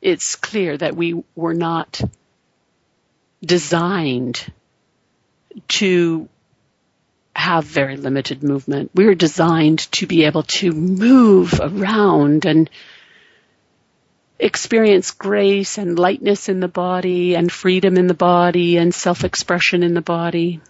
it's 0.02 0.38
clear 0.38 0.78
that 0.78 0.95
we 0.95 1.21
were 1.36 1.54
not 1.54 2.02
designed 3.43 4.52
to 5.67 6.30
have 7.36 7.65
very 7.65 7.98
limited 7.98 8.43
movement. 8.43 8.91
We 8.95 9.06
are 9.08 9.15
designed 9.15 9.80
to 9.93 10.08
be 10.08 10.24
able 10.24 10.43
to 10.43 10.71
move 10.71 11.60
around 11.62 12.45
and 12.45 12.69
experience 14.39 15.12
grace 15.12 15.78
and 15.78 16.00
lightness 16.00 16.50
in 16.50 16.60
the 16.60 16.67
body 16.67 17.36
and 17.36 17.52
freedom 17.52 17.98
in 17.98 18.08
the 18.08 18.13
body 18.13 18.78
and 18.78 18.93
self-expression 18.93 19.84
in 19.84 19.93
the 19.93 20.02
body. 20.02 20.62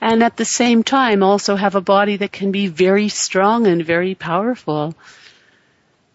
And 0.00 0.22
at 0.22 0.36
the 0.36 0.44
same 0.44 0.82
time 0.82 1.22
also 1.22 1.56
have 1.56 1.74
a 1.74 1.80
body 1.80 2.16
that 2.18 2.32
can 2.32 2.52
be 2.52 2.66
very 2.66 3.08
strong 3.08 3.66
and 3.66 3.84
very 3.84 4.14
powerful 4.14 4.94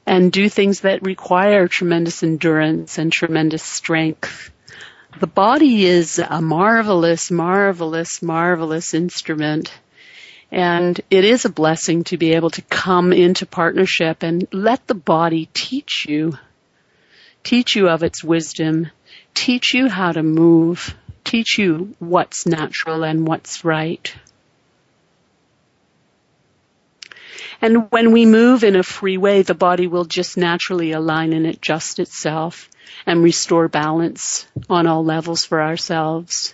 and 0.06 0.32
do 0.32 0.50
things 0.50 0.82
that 0.82 1.04
require 1.04 1.67
tremendous 1.67 2.24
endurance 2.24 2.98
and 2.98 3.12
tremendous 3.12 3.63
strength 3.63 4.52
the 5.19 5.28
body 5.28 5.86
is 5.86 6.19
a 6.19 6.41
marvelous, 6.41 7.30
marvelous, 7.30 8.21
marvelous 8.21 8.93
instrument. 8.93 9.71
And 10.52 11.00
it 11.10 11.24
is 11.24 11.45
a 11.45 11.50
blessing 11.50 12.04
to 12.06 12.17
be 12.17 12.34
able 12.34 12.50
to 12.52 12.62
come 12.63 13.13
into 13.13 13.45
partnership 13.45 14.24
and 14.24 14.47
let 14.52 14.86
the 14.88 14.95
body 14.95 15.50
teach 15.54 16.06
you, 16.08 16.38
teach 17.43 17.76
you 17.76 17.89
of 17.89 18.04
its 18.04 18.24
wisdom, 18.24 18.89
teach 19.34 19.74
you 19.74 19.88
how 19.88 20.12
to 20.12 20.24
move, 20.24 20.95
teach 21.24 21.57
you 21.57 21.95
what's 21.99 22.45
natural 22.45 23.03
and 23.03 23.26
what's 23.26 23.64
right. 23.64 24.14
And 27.62 27.91
when 27.91 28.12
we 28.12 28.26
move 28.26 28.64
in 28.64 28.76
a 28.76 28.84
free 28.84 29.18
way, 29.18 29.43
the 29.43 29.53
body 29.53 29.88
will 29.88 30.05
just 30.05 30.36
naturally 30.36 30.91
align 30.91 31.32
and 31.32 31.45
adjust 31.45 31.99
itself 31.99 32.70
and 33.06 33.24
restore 33.24 33.68
balance 33.68 34.48
on 34.70 34.88
all 34.88 35.04
levels 35.04 35.46
for 35.46 35.62
ourselves. 35.62 36.54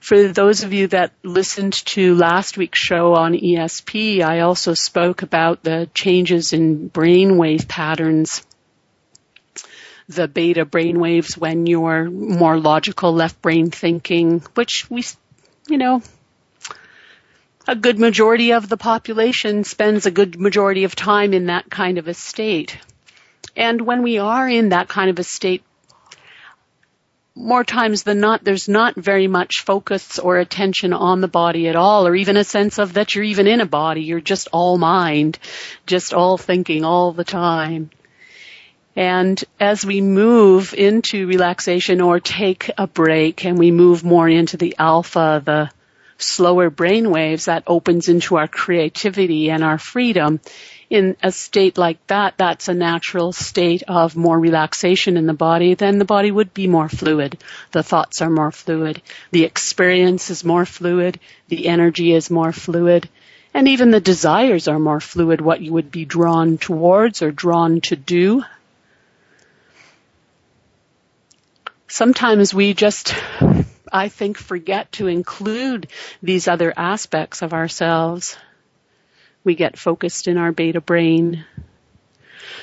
For 0.00 0.28
those 0.28 0.62
of 0.62 0.72
you 0.72 0.86
that 0.88 1.12
listened 1.22 1.74
to 1.86 2.14
last 2.14 2.56
week's 2.56 2.78
show 2.78 3.14
on 3.14 3.34
ESP, 3.34 4.22
I 4.22 4.40
also 4.40 4.74
spoke 4.74 5.22
about 5.22 5.62
the 5.62 5.90
changes 5.94 6.52
in 6.52 6.88
brainwave 6.90 7.68
patterns 7.68 8.44
the 10.10 10.26
beta 10.26 10.66
brainwaves 10.66 11.36
when 11.36 11.66
you're 11.66 12.10
more 12.10 12.58
logical 12.58 13.12
left 13.14 13.40
brain 13.40 13.70
thinking, 13.70 14.40
which 14.54 14.90
we, 14.90 15.04
you 15.68 15.78
know, 15.78 16.02
a 17.68 17.76
good 17.76 17.98
majority 17.98 18.52
of 18.52 18.68
the 18.68 18.76
population 18.76 19.62
spends 19.62 20.06
a 20.06 20.10
good 20.10 20.38
majority 20.38 20.82
of 20.82 20.96
time 20.96 21.32
in 21.32 21.46
that 21.46 21.70
kind 21.70 21.98
of 21.98 22.08
a 22.08 22.14
state. 22.14 22.76
And 23.56 23.80
when 23.80 24.02
we 24.02 24.18
are 24.18 24.48
in 24.48 24.70
that 24.70 24.88
kind 24.88 25.10
of 25.10 25.18
a 25.18 25.24
state, 25.24 25.62
more 27.34 27.64
times 27.64 28.02
than 28.02 28.20
not, 28.20 28.44
there's 28.44 28.68
not 28.68 28.96
very 28.96 29.26
much 29.26 29.62
focus 29.64 30.18
or 30.18 30.38
attention 30.38 30.92
on 30.92 31.20
the 31.20 31.28
body 31.28 31.68
at 31.68 31.76
all, 31.76 32.06
or 32.06 32.14
even 32.14 32.36
a 32.36 32.44
sense 32.44 32.78
of 32.78 32.94
that 32.94 33.14
you're 33.14 33.24
even 33.24 33.46
in 33.46 33.60
a 33.60 33.66
body. 33.66 34.02
You're 34.02 34.20
just 34.20 34.48
all 34.52 34.78
mind, 34.78 35.38
just 35.86 36.12
all 36.12 36.36
thinking 36.36 36.84
all 36.84 37.12
the 37.12 37.24
time. 37.24 37.90
And 38.96 39.42
as 39.58 39.86
we 39.86 40.00
move 40.00 40.74
into 40.74 41.26
relaxation 41.26 42.00
or 42.00 42.20
take 42.20 42.70
a 42.76 42.86
break 42.86 43.44
and 43.44 43.58
we 43.58 43.70
move 43.70 44.04
more 44.04 44.28
into 44.28 44.56
the 44.56 44.74
alpha, 44.78 45.40
the 45.44 45.70
slower 46.18 46.70
brain 46.70 47.10
waves, 47.10 47.46
that 47.46 47.64
opens 47.66 48.08
into 48.08 48.36
our 48.36 48.48
creativity 48.48 49.50
and 49.50 49.62
our 49.62 49.78
freedom 49.78 50.40
in 50.90 51.16
a 51.22 51.30
state 51.30 51.78
like 51.78 52.04
that, 52.08 52.34
that's 52.36 52.66
a 52.66 52.74
natural 52.74 53.32
state 53.32 53.84
of 53.86 54.16
more 54.16 54.38
relaxation 54.38 55.16
in 55.16 55.26
the 55.26 55.32
body, 55.32 55.74
then 55.74 55.98
the 55.98 56.04
body 56.04 56.32
would 56.32 56.52
be 56.52 56.66
more 56.66 56.88
fluid. 56.88 57.38
The 57.70 57.84
thoughts 57.84 58.20
are 58.20 58.28
more 58.28 58.50
fluid. 58.50 59.00
The 59.30 59.44
experience 59.44 60.30
is 60.30 60.44
more 60.44 60.66
fluid. 60.66 61.20
The 61.46 61.68
energy 61.68 62.12
is 62.12 62.28
more 62.28 62.52
fluid. 62.52 63.08
And 63.54 63.68
even 63.68 63.92
the 63.92 64.00
desires 64.00 64.66
are 64.66 64.80
more 64.80 65.00
fluid, 65.00 65.40
what 65.40 65.60
you 65.60 65.72
would 65.72 65.92
be 65.92 66.04
drawn 66.04 66.58
towards 66.58 67.22
or 67.22 67.30
drawn 67.30 67.80
to 67.82 67.94
do. 67.94 68.42
Sometimes 71.86 72.52
we 72.52 72.74
just, 72.74 73.14
I 73.92 74.08
think, 74.08 74.38
forget 74.38 74.90
to 74.92 75.06
include 75.06 75.88
these 76.20 76.48
other 76.48 76.72
aspects 76.76 77.42
of 77.42 77.52
ourselves 77.52 78.36
we 79.44 79.54
get 79.54 79.78
focused 79.78 80.28
in 80.28 80.36
our 80.36 80.52
beta 80.52 80.80
brain. 80.80 81.44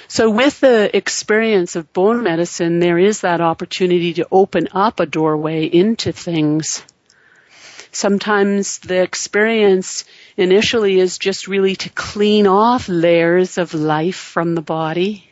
So 0.08 0.30
with 0.30 0.60
the 0.62 0.96
experience 0.96 1.76
of 1.76 1.92
bone 1.92 2.24
medicine, 2.24 2.80
there 2.80 2.98
is 2.98 3.22
that 3.22 3.42
opportunity 3.42 4.14
to 4.16 4.28
open 4.32 4.70
up 4.72 5.00
a 5.00 5.06
doorway 5.06 5.66
into 5.66 6.12
things. 6.12 6.84
Sometimes 7.92 8.80
the 8.80 9.02
experience 9.02 10.06
initially 10.38 11.00
is 11.00 11.18
just 11.18 11.48
really 11.48 11.76
to 11.78 11.90
clean 11.90 12.48
off 12.48 12.88
layers 12.88 13.58
of 13.58 13.74
life 13.74 14.16
from 14.16 14.56
the 14.56 14.62
body. 14.62 15.30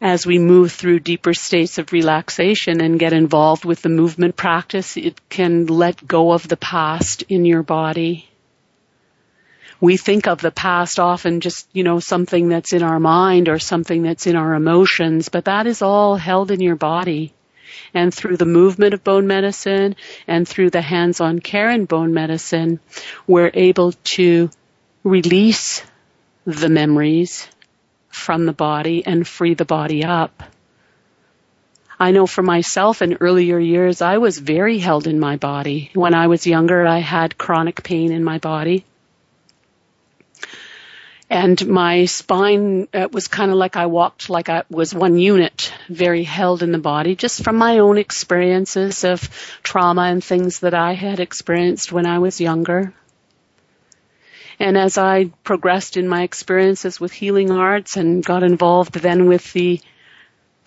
As 0.00 0.24
we 0.24 0.38
move 0.38 0.72
through 0.72 1.00
deeper 1.00 1.34
states 1.34 1.76
of 1.76 1.92
relaxation 1.92 2.80
and 2.80 2.98
get 2.98 3.12
involved 3.12 3.66
with 3.66 3.82
the 3.82 3.90
movement 3.90 4.34
practice, 4.36 4.96
it 4.96 5.20
can 5.28 5.66
let 5.66 6.06
go 6.06 6.32
of 6.32 6.48
the 6.48 6.56
past 6.56 7.22
in 7.28 7.44
your 7.44 7.62
body 7.62 8.29
we 9.80 9.96
think 9.96 10.28
of 10.28 10.40
the 10.40 10.50
past 10.50 11.00
often 11.00 11.40
just, 11.40 11.66
you 11.72 11.82
know, 11.82 12.00
something 12.00 12.48
that's 12.48 12.72
in 12.72 12.82
our 12.82 13.00
mind 13.00 13.48
or 13.48 13.58
something 13.58 14.02
that's 14.02 14.26
in 14.26 14.36
our 14.36 14.54
emotions, 14.54 15.30
but 15.30 15.46
that 15.46 15.66
is 15.66 15.80
all 15.80 16.16
held 16.16 16.50
in 16.50 16.60
your 16.60 16.76
body. 16.76 17.32
And 17.94 18.12
through 18.12 18.36
the 18.36 18.46
movement 18.46 18.94
of 18.94 19.02
bone 19.02 19.26
medicine 19.26 19.96
and 20.26 20.46
through 20.46 20.70
the 20.70 20.82
hands-on 20.82 21.40
care 21.40 21.70
in 21.70 21.86
bone 21.86 22.12
medicine, 22.12 22.78
we're 23.26 23.50
able 23.54 23.92
to 23.92 24.50
release 25.02 25.82
the 26.44 26.68
memories 26.68 27.48
from 28.08 28.44
the 28.44 28.52
body 28.52 29.04
and 29.06 29.26
free 29.26 29.54
the 29.54 29.64
body 29.64 30.04
up. 30.04 30.42
I 31.98 32.12
know 32.12 32.26
for 32.26 32.42
myself 32.42 33.02
in 33.02 33.18
earlier 33.20 33.58
years, 33.58 34.02
I 34.02 34.18
was 34.18 34.38
very 34.38 34.78
held 34.78 35.06
in 35.06 35.20
my 35.20 35.36
body. 35.36 35.90
When 35.94 36.14
I 36.14 36.26
was 36.26 36.46
younger, 36.46 36.86
I 36.86 36.98
had 36.98 37.38
chronic 37.38 37.82
pain 37.82 38.12
in 38.12 38.24
my 38.24 38.38
body 38.38 38.84
and 41.30 41.64
my 41.68 42.06
spine 42.06 42.88
uh, 42.92 43.06
was 43.12 43.28
kind 43.28 43.52
of 43.52 43.56
like 43.56 43.76
I 43.76 43.86
walked 43.86 44.28
like 44.28 44.48
I 44.48 44.64
was 44.68 44.92
one 44.92 45.16
unit, 45.16 45.72
very 45.88 46.24
held 46.24 46.64
in 46.64 46.72
the 46.72 46.78
body, 46.78 47.14
just 47.14 47.44
from 47.44 47.54
my 47.54 47.78
own 47.78 47.98
experiences 47.98 49.04
of 49.04 49.30
trauma 49.62 50.02
and 50.02 50.24
things 50.24 50.58
that 50.60 50.74
I 50.74 50.94
had 50.94 51.20
experienced 51.20 51.92
when 51.92 52.04
I 52.04 52.18
was 52.18 52.40
younger. 52.40 52.92
And 54.58 54.76
as 54.76 54.98
I 54.98 55.26
progressed 55.44 55.96
in 55.96 56.08
my 56.08 56.24
experiences 56.24 56.98
with 56.98 57.12
healing 57.12 57.52
arts 57.52 57.96
and 57.96 58.24
got 58.24 58.42
involved 58.42 58.94
then 58.94 59.26
with 59.26 59.52
the 59.52 59.80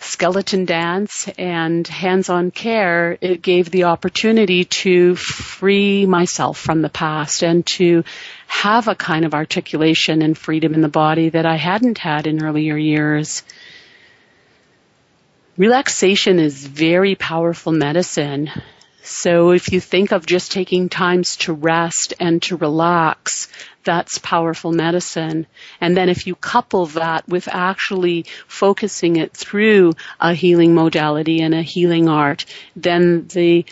skeleton 0.03 0.65
dance 0.65 1.27
and 1.37 1.87
hands-on 1.87 2.51
care, 2.51 3.17
it 3.21 3.41
gave 3.41 3.69
the 3.69 3.85
opportunity 3.85 4.65
to 4.65 5.15
free 5.15 6.05
myself 6.05 6.57
from 6.57 6.81
the 6.81 6.89
past 6.89 7.43
and 7.43 7.65
to 7.65 8.03
have 8.47 8.87
a 8.87 8.95
kind 8.95 9.25
of 9.25 9.33
articulation 9.33 10.21
and 10.21 10.37
freedom 10.37 10.73
in 10.73 10.81
the 10.81 10.89
body 10.89 11.29
that 11.29 11.45
I 11.45 11.55
hadn't 11.55 11.97
had 11.97 12.27
in 12.27 12.43
earlier 12.43 12.77
years. 12.77 13.43
Relaxation 15.57 16.39
is 16.39 16.65
very 16.65 17.15
powerful 17.15 17.71
medicine. 17.71 18.49
So 19.05 19.51
if 19.51 19.73
you 19.73 19.81
think 19.81 20.13
of 20.13 20.25
just 20.25 20.53
taking 20.53 20.87
times 20.87 21.35
to 21.37 21.51
rest 21.51 22.13
and 22.21 22.41
to 22.43 22.55
relax, 22.55 23.49
that's 23.83 24.17
powerful 24.17 24.71
medicine. 24.71 25.45
And 25.81 25.95
then 25.95 26.07
if 26.07 26.25
you 26.25 26.35
couple 26.35 26.85
that 26.85 27.27
with 27.27 27.49
actually 27.51 28.25
focusing 28.47 29.17
it 29.17 29.33
through 29.33 29.93
a 30.21 30.33
healing 30.33 30.73
modality 30.73 31.41
and 31.41 31.53
a 31.53 31.61
healing 31.61 32.07
art, 32.07 32.45
then 32.77 33.27
the 33.27 33.65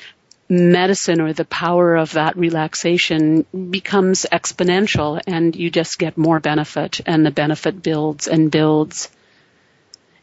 medicine 0.50 1.22
or 1.22 1.32
the 1.32 1.46
power 1.46 1.96
of 1.96 2.12
that 2.12 2.36
relaxation 2.36 3.46
becomes 3.70 4.26
exponential 4.30 5.22
and 5.26 5.56
you 5.56 5.70
just 5.72 5.98
get 5.98 6.18
more 6.18 6.42
benefit 6.42 7.00
and 7.06 7.26
the 7.26 7.32
benefit 7.32 7.82
builds 7.82 8.28
and 8.28 8.52
builds. 8.52 9.10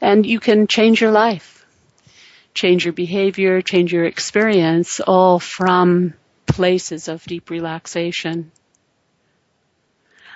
And 0.03 0.27
you 0.27 0.39
can 0.39 0.67
change 0.67 1.01
your 1.01 1.13
life, 1.13 1.58
change 2.59 2.85
your 2.85 2.93
behavior, 2.93 3.63
change 3.63 3.93
your 3.93 4.05
experience 4.05 4.99
all 4.99 5.39
from 5.39 6.15
places 6.45 7.07
of 7.07 7.23
deep 7.25 7.51
relaxation. 7.51 8.51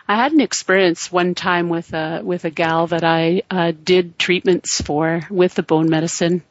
I 0.07 0.15
had 0.15 0.31
an 0.31 0.41
experience 0.41 1.11
one 1.11 1.35
time 1.35 1.69
with 1.69 1.93
a 1.95 2.21
with 2.23 2.45
a 2.45 2.51
gal 2.51 2.87
that 2.89 3.03
I 3.03 3.43
uh, 3.51 3.73
did 3.73 4.21
treatments 4.21 4.81
for 4.81 5.27
with 5.31 5.55
the 5.55 5.65
bone 5.65 5.91
medicine. 5.91 6.43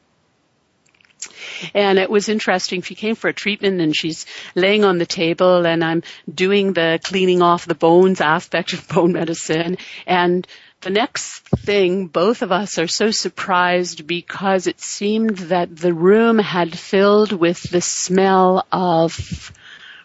And 1.74 2.00
it 2.00 2.10
was 2.10 2.28
interesting. 2.28 2.82
She 2.82 2.96
came 2.96 3.16
for 3.16 3.30
a 3.30 3.34
treatment 3.34 3.80
and 3.80 3.96
she's 3.96 4.26
laying 4.56 4.84
on 4.84 4.98
the 4.98 5.06
table 5.06 5.66
and 5.66 5.84
I'm 5.84 6.04
doing 6.34 6.74
the 6.74 7.00
cleaning 7.04 7.42
off 7.42 7.66
the 7.66 7.76
bones 7.76 8.20
aspect 8.20 8.74
of 8.74 8.88
bone 8.96 9.14
medicine. 9.14 9.78
And 10.06 10.46
the 10.82 10.90
next 10.90 11.44
thing, 11.60 12.08
both 12.08 12.42
of 12.42 12.52
us 12.52 12.80
are 12.80 12.88
so 12.88 13.12
surprised 13.12 14.08
because 14.08 14.68
it 14.68 14.82
seemed 14.82 15.38
that 15.38 15.76
the 15.76 15.94
room 15.94 16.40
had 16.40 16.78
filled 16.78 17.32
with 17.32 17.62
the 17.70 17.82
smell 17.82 18.66
of 18.72 19.54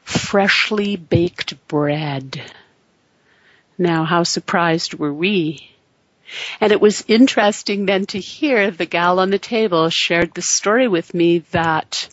freshly 0.05 0.97
baked 0.97 1.66
bread. 1.66 2.41
Now, 3.79 4.05
how 4.05 4.22
surprised 4.22 4.95
were 4.95 5.12
we? 5.12 5.70
And 6.61 6.72
it 6.72 6.81
was 6.81 7.05
interesting 7.09 7.87
then 7.87 8.07
to 8.07 8.18
hear 8.18 8.70
the 8.70 8.87
gal 8.87 9.20
on 9.20 9.31
the 9.31 9.39
table 9.39 9.89
shared 9.91 10.35
the 10.35 10.43
story 10.43 10.89
with 10.89 11.14
me 11.14 11.39
that 11.53 12.09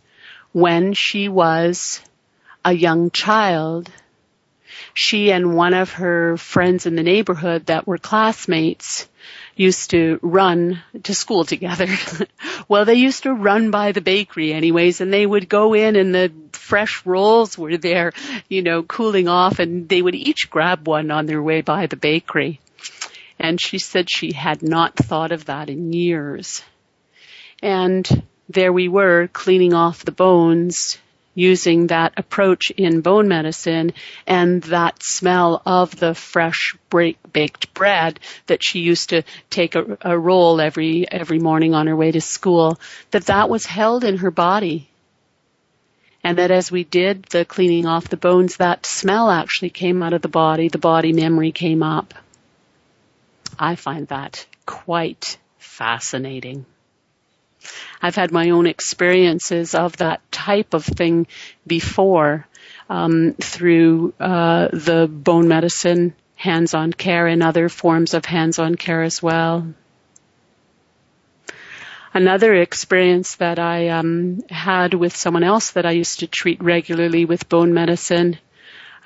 when 0.52 0.94
she 0.94 1.28
was 1.28 2.02
a 2.64 2.74
young 2.74 3.12
child, 3.12 3.90
she 4.94 5.32
and 5.32 5.56
one 5.56 5.74
of 5.74 5.94
her 5.94 6.38
friends 6.38 6.86
in 6.86 6.96
the 6.96 7.04
neighborhood 7.04 7.66
that 7.68 7.88
were 7.88 7.98
classmates 7.98 9.08
used 9.56 9.92
to 9.92 10.20
run 10.22 10.82
to 11.04 11.14
school 11.14 11.46
together. 11.46 11.88
well, 12.68 12.86
they 12.86 12.96
used 12.96 13.24
to 13.24 13.34
run 13.34 13.72
by 13.72 13.92
the 13.92 14.02
bakery 14.02 14.54
anyways, 14.54 15.02
and 15.02 15.12
they 15.12 15.26
would 15.26 15.50
go 15.50 15.74
in 15.74 15.96
and 15.96 16.14
the 16.14 16.32
fresh 16.52 17.06
rolls 17.06 17.58
were 17.58 17.78
there, 17.78 18.14
you 18.48 18.62
know, 18.62 18.84
cooling 18.84 19.28
off 19.28 19.60
and 19.60 19.90
they 19.90 20.02
would 20.02 20.16
each 20.16 20.50
grab 20.50 20.88
one 20.88 21.12
on 21.12 21.26
their 21.26 21.42
way 21.42 21.62
by 21.62 21.88
the 21.88 21.96
bakery. 21.96 22.60
And 23.40 23.60
she 23.60 23.80
said 23.80 24.10
she 24.10 24.32
had 24.32 24.62
not 24.62 24.96
thought 24.96 25.32
of 25.32 25.46
that 25.46 25.70
in 25.70 25.92
years. 25.92 26.64
And 27.62 28.24
there 28.50 28.74
we 28.74 28.88
were 28.88 29.28
cleaning 29.34 29.74
off 29.74 30.06
the 30.06 30.12
bones 30.12 30.98
using 31.36 31.88
that 31.88 32.14
approach 32.18 32.72
in 32.72 33.02
bone 33.02 33.28
medicine 33.28 33.94
and 34.28 34.62
that 34.64 35.02
smell 35.02 35.62
of 35.66 35.96
the 35.96 36.14
fresh 36.14 36.76
baked 37.32 37.74
bread 37.74 38.20
that 38.48 38.64
she 38.64 38.80
used 38.80 39.10
to 39.10 39.24
take 39.50 39.76
a, 39.76 39.98
a 40.02 40.18
roll 40.18 40.62
every 40.62 41.10
every 41.12 41.40
morning 41.40 41.74
on 41.74 41.88
her 41.88 41.96
way 41.96 42.12
to 42.12 42.22
school 42.22 42.80
that 43.12 43.26
that 43.26 43.50
was 43.50 43.66
held 43.66 44.04
in 44.04 44.18
her 44.18 44.32
body. 44.32 44.90
And 46.26 46.38
that 46.38 46.52
as 46.52 46.72
we 46.72 46.86
did 46.86 47.24
the 47.26 47.44
cleaning 47.44 47.86
off 47.86 48.08
the 48.08 48.18
bones 48.18 48.58
that 48.58 48.86
smell 48.86 49.30
actually 49.30 49.72
came 49.72 50.02
out 50.02 50.14
of 50.14 50.22
the 50.22 50.30
body. 50.30 50.70
The 50.70 50.78
body 50.78 51.12
memory 51.12 51.52
came 51.52 51.84
up. 51.84 52.14
I 53.60 53.76
find 53.76 54.08
that 54.08 54.46
quite 54.66 55.38
fascinating. 55.58 56.66
I've 58.02 58.16
had 58.16 58.32
my 58.32 58.50
own 58.50 58.68
experiences 58.68 59.76
of 59.76 59.98
that 59.98 60.22
type 60.32 60.74
of 60.74 60.86
thing 60.86 61.28
before 61.66 62.48
um, 62.90 63.36
through 63.40 64.14
uh, 64.20 64.68
the 64.72 65.08
bone 65.12 65.48
medicine 65.48 66.14
hands-on 66.36 66.92
care 66.94 67.28
and 67.28 67.42
other 67.42 67.70
forms 67.70 68.14
of 68.14 68.26
hands-on 68.26 68.76
care 68.76 69.02
as 69.02 69.24
well. 69.24 69.74
Another 72.14 72.54
experience 72.54 73.36
that 73.36 73.58
I 73.58 73.88
um, 73.90 74.44
had 74.50 74.94
with 74.94 75.16
someone 75.16 75.44
else 75.44 75.72
that 75.72 75.86
I 75.86 75.92
used 75.92 76.20
to 76.20 76.28
treat 76.28 76.62
regularly 76.62 77.26
with 77.26 77.50
bone 77.50 77.74
medicine 77.74 78.38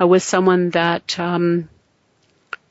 uh, 0.01 0.07
was 0.07 0.23
someone 0.23 0.71
that 0.71 1.17
um, 1.17 1.69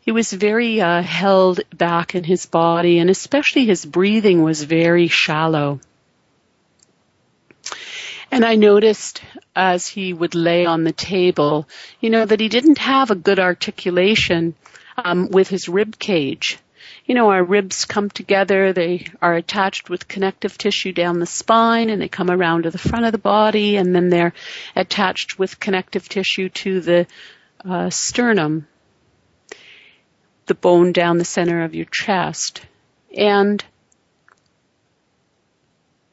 he 0.06 0.12
was 0.12 0.32
very 0.32 0.80
uh, 0.80 1.02
held 1.02 1.60
back 1.76 2.14
in 2.14 2.22
his 2.22 2.46
body, 2.46 3.00
and 3.00 3.10
especially 3.10 3.66
his 3.66 3.84
breathing 3.84 4.44
was 4.44 4.62
very 4.62 5.08
shallow. 5.08 5.80
And 8.30 8.44
I 8.44 8.54
noticed 8.54 9.20
as 9.56 9.88
he 9.88 10.12
would 10.12 10.36
lay 10.36 10.64
on 10.64 10.84
the 10.84 10.92
table, 10.92 11.68
you 11.98 12.10
know, 12.10 12.24
that 12.24 12.38
he 12.38 12.48
didn't 12.48 12.78
have 12.78 13.10
a 13.10 13.16
good 13.16 13.40
articulation 13.40 14.54
um, 14.96 15.28
with 15.28 15.48
his 15.48 15.68
rib 15.68 15.98
cage. 15.98 16.58
You 17.06 17.16
know, 17.16 17.30
our 17.30 17.42
ribs 17.42 17.84
come 17.84 18.08
together, 18.08 18.72
they 18.72 19.06
are 19.20 19.34
attached 19.34 19.90
with 19.90 20.06
connective 20.06 20.56
tissue 20.56 20.92
down 20.92 21.18
the 21.18 21.26
spine 21.26 21.90
and 21.90 22.00
they 22.00 22.08
come 22.08 22.30
around 22.30 22.62
to 22.62 22.70
the 22.70 22.78
front 22.78 23.06
of 23.06 23.12
the 23.12 23.18
body 23.18 23.74
and 23.76 23.92
then 23.92 24.08
they're 24.10 24.34
attached 24.76 25.36
with 25.36 25.58
connective 25.58 26.08
tissue 26.08 26.48
to 26.50 26.80
the 26.80 27.06
uh, 27.64 27.90
sternum, 27.90 28.68
the 30.46 30.54
bone 30.54 30.92
down 30.92 31.18
the 31.18 31.24
center 31.24 31.62
of 31.62 31.74
your 31.74 31.86
chest. 31.90 32.62
And 33.16 33.64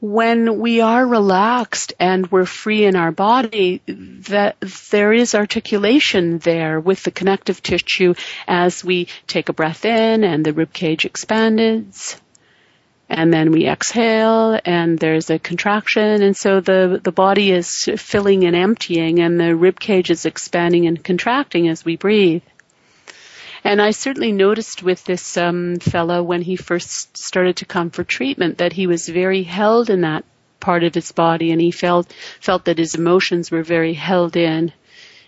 when 0.03 0.59
we 0.59 0.81
are 0.81 1.07
relaxed 1.07 1.93
and 1.97 2.29
we're 2.29 2.45
free 2.45 2.83
in 2.83 2.97
our 2.97 3.13
body, 3.13 3.81
that 3.87 4.59
there 4.91 5.13
is 5.13 5.33
articulation 5.33 6.39
there 6.39 6.77
with 6.77 7.03
the 7.03 7.11
connective 7.11 7.63
tissue 7.63 8.13
as 8.45 8.83
we 8.83 9.07
take 9.27 9.47
a 9.47 9.53
breath 9.53 9.85
in 9.85 10.25
and 10.25 10.45
the 10.45 10.51
rib 10.51 10.73
cage 10.73 11.05
expands. 11.05 12.19
And 13.07 13.31
then 13.31 13.51
we 13.51 13.65
exhale 13.65 14.59
and 14.65 14.99
there's 14.99 15.29
a 15.29 15.39
contraction 15.39 16.21
and 16.21 16.35
so 16.35 16.59
the, 16.59 16.99
the 17.01 17.13
body 17.13 17.51
is 17.51 17.89
filling 17.95 18.43
and 18.43 18.57
emptying 18.57 19.21
and 19.21 19.39
the 19.39 19.55
rib 19.55 19.79
cage 19.79 20.11
is 20.11 20.25
expanding 20.25 20.85
and 20.85 21.01
contracting 21.01 21.69
as 21.69 21.85
we 21.85 21.95
breathe. 21.95 22.43
And 23.63 23.81
I 23.81 23.91
certainly 23.91 24.31
noticed 24.31 24.83
with 24.83 25.05
this 25.05 25.37
um, 25.37 25.77
fellow 25.77 26.21
when 26.21 26.41
he 26.41 26.55
first 26.55 27.15
started 27.17 27.57
to 27.57 27.65
come 27.65 27.89
for 27.89 28.03
treatment 28.03 28.57
that 28.57 28.73
he 28.73 28.87
was 28.87 29.07
very 29.07 29.43
held 29.43 29.89
in 29.89 30.01
that 30.01 30.25
part 30.59 30.83
of 30.83 30.93
his 30.93 31.11
body, 31.11 31.51
and 31.51 31.61
he 31.61 31.71
felt 31.71 32.11
felt 32.39 32.65
that 32.65 32.77
his 32.77 32.95
emotions 32.95 33.51
were 33.51 33.63
very 33.63 33.93
held 33.93 34.35
in, 34.35 34.71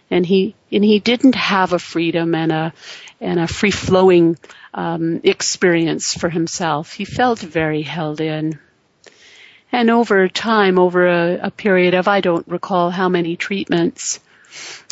and 0.09 0.25
he 0.25 0.55
and 0.71 0.83
he 0.83 0.99
didn't 0.99 1.35
have 1.35 1.73
a 1.73 1.79
freedom 1.79 2.35
and 2.35 2.51
a 2.51 2.73
and 3.21 3.39
a 3.39 3.47
free 3.47 3.71
flowing 3.71 4.37
um, 4.73 5.21
experience 5.23 6.13
for 6.13 6.29
himself. 6.29 6.93
He 6.93 7.05
felt 7.05 7.39
very 7.39 7.81
held 7.81 8.19
in. 8.19 8.59
And 9.71 9.89
over 9.89 10.27
time, 10.29 10.79
over 10.79 11.07
a, 11.07 11.39
a 11.47 11.51
period 11.51 11.93
of 11.93 12.07
I 12.07 12.21
don't 12.21 12.47
recall 12.47 12.91
how 12.91 13.09
many 13.09 13.35
treatments, 13.35 14.19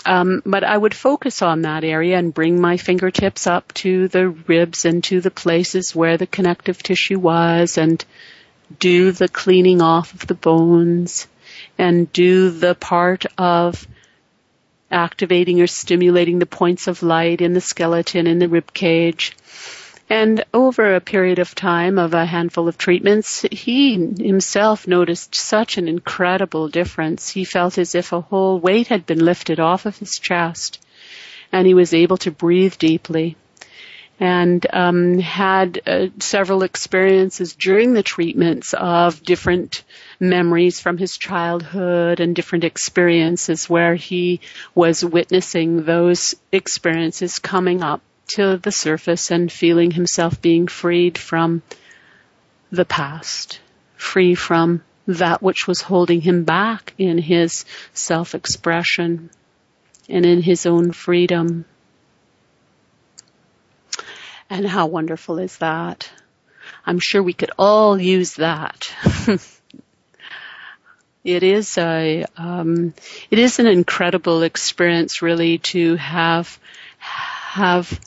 um, 0.05 0.41
but 0.45 0.63
I 0.63 0.77
would 0.77 0.93
focus 0.93 1.41
on 1.41 1.61
that 1.61 1.83
area 1.83 2.17
and 2.17 2.33
bring 2.33 2.59
my 2.59 2.77
fingertips 2.77 3.47
up 3.47 3.73
to 3.75 4.07
the 4.07 4.29
ribs 4.29 4.85
and 4.85 5.03
to 5.05 5.21
the 5.21 5.31
places 5.31 5.95
where 5.95 6.17
the 6.17 6.27
connective 6.27 6.81
tissue 6.81 7.19
was 7.19 7.77
and 7.77 8.03
do 8.79 9.11
the 9.11 9.27
cleaning 9.27 9.81
off 9.81 10.13
of 10.13 10.27
the 10.27 10.33
bones 10.33 11.27
and 11.77 12.11
do 12.11 12.49
the 12.49 12.75
part 12.75 13.25
of 13.37 13.87
activating 14.91 15.61
or 15.61 15.67
stimulating 15.67 16.39
the 16.39 16.45
points 16.45 16.87
of 16.87 17.01
light 17.01 17.41
in 17.41 17.53
the 17.53 17.61
skeleton 17.61 18.27
in 18.27 18.39
the 18.39 18.47
rib 18.47 18.71
cage 18.73 19.35
and 20.13 20.45
over 20.53 20.93
a 20.93 21.01
period 21.01 21.39
of 21.39 21.55
time 21.55 21.97
of 21.97 22.13
a 22.13 22.23
handful 22.23 22.67
of 22.67 22.77
treatments, 22.77 23.41
he 23.51 23.95
himself 23.95 24.85
noticed 24.87 25.33
such 25.33 25.79
an 25.79 25.87
incredible 25.87 26.67
difference. 26.67 27.31
He 27.31 27.45
felt 27.45 27.79
as 27.79 27.95
if 27.95 28.13
a 28.13 28.21
whole 28.21 28.59
weight 28.59 28.89
had 28.89 29.07
been 29.07 29.25
lifted 29.25 29.59
off 29.59 29.87
of 29.87 29.97
his 29.97 30.19
chest 30.19 30.79
and 31.51 31.65
he 31.65 31.73
was 31.73 31.95
able 31.95 32.17
to 32.17 32.29
breathe 32.29 32.77
deeply 32.77 33.37
and 34.19 34.63
um, 34.71 35.17
had 35.17 35.81
uh, 35.87 36.09
several 36.19 36.61
experiences 36.61 37.55
during 37.55 37.93
the 37.93 38.03
treatments 38.03 38.75
of 38.75 39.23
different 39.23 39.83
memories 40.19 40.79
from 40.79 40.99
his 40.99 41.17
childhood 41.17 42.19
and 42.19 42.35
different 42.35 42.65
experiences 42.65 43.67
where 43.67 43.95
he 43.95 44.41
was 44.75 45.03
witnessing 45.03 45.85
those 45.85 46.35
experiences 46.51 47.39
coming 47.39 47.81
up 47.81 48.03
to 48.27 48.57
the 48.57 48.71
surface 48.71 49.31
and 49.31 49.51
feeling 49.51 49.91
himself 49.91 50.41
being 50.41 50.67
freed 50.67 51.17
from 51.17 51.61
the 52.71 52.85
past, 52.85 53.59
free 53.95 54.35
from 54.35 54.83
that 55.07 55.41
which 55.41 55.67
was 55.67 55.81
holding 55.81 56.21
him 56.21 56.43
back 56.43 56.93
in 56.97 57.17
his 57.17 57.65
self-expression 57.93 59.29
and 60.09 60.25
in 60.25 60.41
his 60.41 60.65
own 60.65 60.91
freedom. 60.91 61.65
And 64.49 64.65
how 64.65 64.87
wonderful 64.87 65.39
is 65.39 65.57
that? 65.57 66.09
I'm 66.85 66.99
sure 66.99 67.21
we 67.21 67.33
could 67.33 67.51
all 67.57 67.99
use 67.99 68.35
that. 68.35 68.93
it 71.23 71.43
is 71.43 71.77
a, 71.77 72.25
um, 72.37 72.93
it 73.31 73.39
is 73.39 73.59
an 73.59 73.67
incredible 73.67 74.43
experience 74.43 75.21
really 75.21 75.59
to 75.59 75.95
have, 75.95 76.59
have 76.99 77.99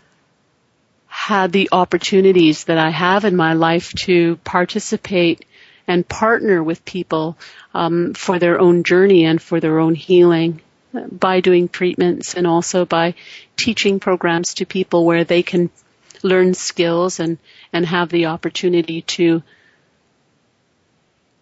had 1.26 1.50
the 1.50 1.68
opportunities 1.72 2.62
that 2.66 2.78
I 2.78 2.90
have 2.90 3.24
in 3.24 3.34
my 3.34 3.54
life 3.54 3.92
to 4.04 4.36
participate 4.44 5.44
and 5.88 6.08
partner 6.08 6.62
with 6.62 6.84
people 6.84 7.36
um, 7.74 8.14
for 8.14 8.38
their 8.38 8.60
own 8.60 8.84
journey 8.84 9.24
and 9.24 9.42
for 9.42 9.58
their 9.58 9.80
own 9.80 9.96
healing 9.96 10.60
by 11.10 11.40
doing 11.40 11.68
treatments 11.68 12.34
and 12.34 12.46
also 12.46 12.84
by 12.84 13.14
teaching 13.56 13.98
programs 13.98 14.54
to 14.54 14.66
people 14.66 15.04
where 15.04 15.24
they 15.24 15.42
can 15.42 15.68
learn 16.22 16.54
skills 16.54 17.18
and, 17.18 17.38
and 17.72 17.84
have 17.86 18.08
the 18.10 18.26
opportunity 18.26 19.02
to 19.02 19.42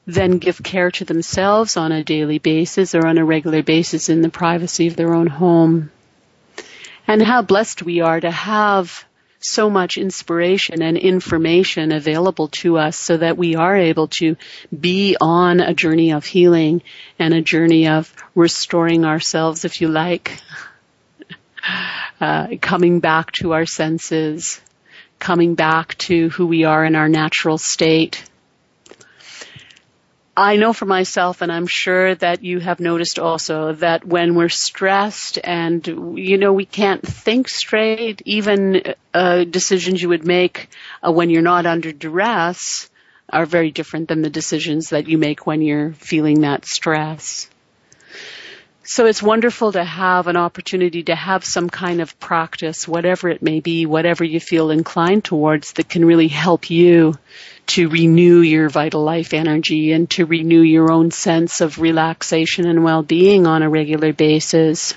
then 0.06 0.38
give 0.38 0.62
care 0.62 0.92
to 0.92 1.04
themselves 1.04 1.76
on 1.76 1.92
a 1.92 2.02
daily 2.02 2.38
basis 2.38 2.94
or 2.94 3.06
on 3.06 3.18
a 3.18 3.24
regular 3.24 3.62
basis 3.62 4.08
in 4.08 4.22
the 4.22 4.30
privacy 4.30 4.86
of 4.86 4.96
their 4.96 5.12
own 5.12 5.26
home. 5.26 5.90
And 7.06 7.20
how 7.20 7.42
blessed 7.42 7.82
we 7.82 8.00
are 8.00 8.18
to 8.18 8.30
have 8.30 9.04
so 9.44 9.68
much 9.68 9.98
inspiration 9.98 10.82
and 10.82 10.96
information 10.96 11.92
available 11.92 12.48
to 12.48 12.78
us 12.78 12.98
so 12.98 13.18
that 13.18 13.36
we 13.36 13.54
are 13.54 13.76
able 13.76 14.08
to 14.08 14.36
be 14.78 15.16
on 15.20 15.60
a 15.60 15.74
journey 15.74 16.12
of 16.12 16.24
healing 16.24 16.82
and 17.18 17.34
a 17.34 17.42
journey 17.42 17.86
of 17.88 18.14
restoring 18.34 19.04
ourselves, 19.04 19.66
if 19.66 19.80
you 19.82 19.88
like, 19.88 20.40
uh, 22.20 22.48
coming 22.62 23.00
back 23.00 23.32
to 23.32 23.52
our 23.52 23.66
senses, 23.66 24.62
coming 25.18 25.54
back 25.54 25.96
to 25.98 26.30
who 26.30 26.46
we 26.46 26.64
are 26.64 26.84
in 26.84 26.96
our 26.96 27.08
natural 27.08 27.58
state 27.58 28.24
I 30.36 30.56
know 30.56 30.72
for 30.72 30.86
myself, 30.86 31.42
and 31.42 31.52
I'm 31.52 31.68
sure 31.68 32.14
that 32.16 32.42
you 32.42 32.58
have 32.58 32.80
noticed 32.80 33.20
also, 33.20 33.72
that 33.74 34.04
when 34.04 34.34
we're 34.34 34.48
stressed 34.48 35.38
and, 35.42 35.86
you 36.18 36.38
know, 36.38 36.52
we 36.52 36.66
can't 36.66 37.06
think 37.06 37.48
straight, 37.48 38.20
even 38.24 38.82
uh, 39.12 39.44
decisions 39.44 40.02
you 40.02 40.08
would 40.08 40.26
make 40.26 40.70
uh, 41.06 41.12
when 41.12 41.30
you're 41.30 41.42
not 41.42 41.66
under 41.66 41.92
duress 41.92 42.90
are 43.28 43.46
very 43.46 43.70
different 43.70 44.08
than 44.08 44.22
the 44.22 44.30
decisions 44.30 44.90
that 44.90 45.08
you 45.08 45.18
make 45.18 45.46
when 45.46 45.62
you're 45.62 45.92
feeling 45.92 46.40
that 46.40 46.66
stress. 46.66 47.48
So 48.82 49.06
it's 49.06 49.22
wonderful 49.22 49.72
to 49.72 49.84
have 49.84 50.26
an 50.26 50.36
opportunity 50.36 51.04
to 51.04 51.14
have 51.14 51.44
some 51.44 51.70
kind 51.70 52.02
of 52.02 52.18
practice, 52.20 52.86
whatever 52.86 53.30
it 53.30 53.40
may 53.40 53.60
be, 53.60 53.86
whatever 53.86 54.24
you 54.24 54.40
feel 54.40 54.70
inclined 54.70 55.24
towards 55.24 55.72
that 55.74 55.88
can 55.88 56.04
really 56.04 56.28
help 56.28 56.68
you 56.68 57.14
to 57.66 57.88
renew 57.88 58.40
your 58.40 58.68
vital 58.68 59.02
life 59.02 59.32
energy 59.32 59.92
and 59.92 60.08
to 60.10 60.26
renew 60.26 60.60
your 60.60 60.92
own 60.92 61.10
sense 61.10 61.60
of 61.60 61.78
relaxation 61.78 62.66
and 62.66 62.84
well-being 62.84 63.46
on 63.46 63.62
a 63.62 63.70
regular 63.70 64.12
basis. 64.12 64.94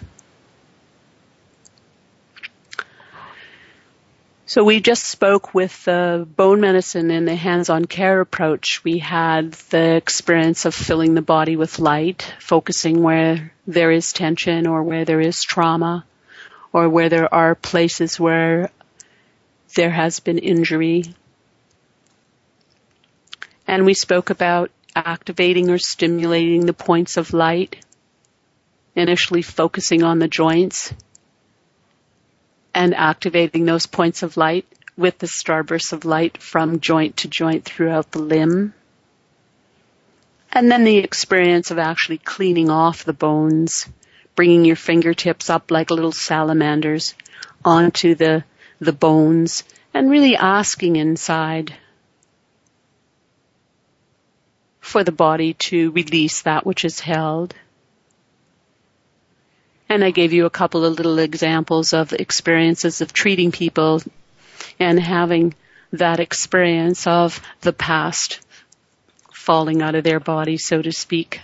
So 4.45 4.63
we 4.63 4.80
just 4.80 5.03
spoke 5.03 5.53
with 5.53 5.84
the 5.84 6.26
bone 6.36 6.61
medicine 6.61 7.11
and 7.11 7.28
the 7.28 7.36
hands-on 7.36 7.84
care 7.84 8.22
approach. 8.22 8.82
We 8.84 8.97
had 8.97 9.51
the 9.51 9.95
experience 9.95 10.63
of 10.63 10.74
filling 10.74 11.15
the 11.15 11.22
body 11.22 11.57
with 11.57 11.80
light, 11.80 12.34
focusing 12.39 13.03
where 13.03 13.51
there 13.68 13.91
is 13.91 14.13
tension 14.13 14.65
or 14.65 14.84
where 14.84 15.03
there 15.03 15.20
is 15.20 15.43
trauma 15.43 16.05
or 16.72 16.88
where 16.88 17.09
there 17.09 17.34
are 17.34 17.55
places 17.55 18.20
where 18.20 18.72
there 19.76 19.91
has 19.91 20.22
been 20.22 20.38
injury 20.38 21.03
And 23.68 23.86
we 23.86 23.93
spoke 23.93 24.30
about 24.30 24.72
activating 24.95 25.70
or 25.70 25.78
stimulating 25.78 26.65
the 26.65 26.74
points 26.74 27.18
of 27.18 27.34
light, 27.34 27.76
initially 28.95 29.41
focusing 29.41 30.03
on 30.03 30.20
the 30.20 30.28
joints 30.28 30.93
and 32.74 32.95
activating 32.95 33.65
those 33.65 33.86
points 33.86 34.24
of 34.24 34.38
light 34.38 34.65
with 34.95 35.20
the 35.20 35.28
starbursts 35.28 35.93
of 35.93 36.05
light 36.05 36.41
from 36.41 36.80
joint 36.80 37.18
to 37.18 37.28
joint 37.28 37.65
throughout 37.65 38.11
the 38.11 38.20
limb. 38.20 38.74
And 40.51 40.72
then 40.72 40.84
the 40.84 40.97
experience 40.97 41.70
of 41.70 41.78
actually 41.78 42.18
cleaning 42.18 42.70
off 42.70 43.03
the 43.03 43.13
bones, 43.13 43.88
bringing 44.36 44.65
your 44.65 44.76
fingertips 44.76 45.49
up 45.49 45.70
like 45.70 45.91
little 45.91 46.11
salamanders 46.11 47.13
onto 47.63 48.15
the, 48.15 48.43
the 48.80 48.93
bones 48.93 49.63
and 49.93 50.09
really 50.09 50.36
asking 50.36 50.95
inside 50.95 51.76
for 54.88 55.04
the 55.04 55.12
body 55.12 55.54
to 55.54 55.92
release 55.92 56.44
that 56.44 56.66
which 56.66 56.86
is 56.86 57.02
held. 57.02 57.54
And 59.90 60.04
I 60.04 60.12
gave 60.12 60.32
you 60.32 60.46
a 60.46 60.50
couple 60.50 60.86
of 60.86 60.96
little 60.96 61.20
examples 61.20 61.92
of 61.92 62.14
experiences 62.14 63.02
of 63.02 63.12
treating 63.12 63.52
people 63.52 64.02
and 64.80 64.98
having 64.98 65.56
that 65.92 66.22
experience 66.22 67.06
of 67.06 67.42
the 67.62 67.74
past 67.74 68.40
falling 69.34 69.82
out 69.82 69.96
of 69.96 70.06
their 70.06 70.22
body, 70.22 70.58
so 70.58 70.82
to 70.82 70.92
speak. 70.94 71.42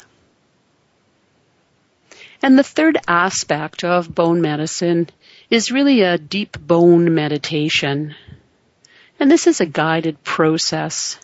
And 2.42 2.58
the 2.58 2.64
third 2.64 2.98
aspect 3.08 3.84
of 3.84 4.14
bone 4.14 4.42
medicine 4.42 5.10
is 5.50 5.72
really 5.72 6.02
a 6.02 6.18
deep 6.18 6.58
bone 6.60 7.14
meditation. 7.14 8.16
And 9.20 9.30
this 9.30 9.48
is 9.48 9.60
a 9.60 9.66
guided 9.66 10.24
process 10.24 11.20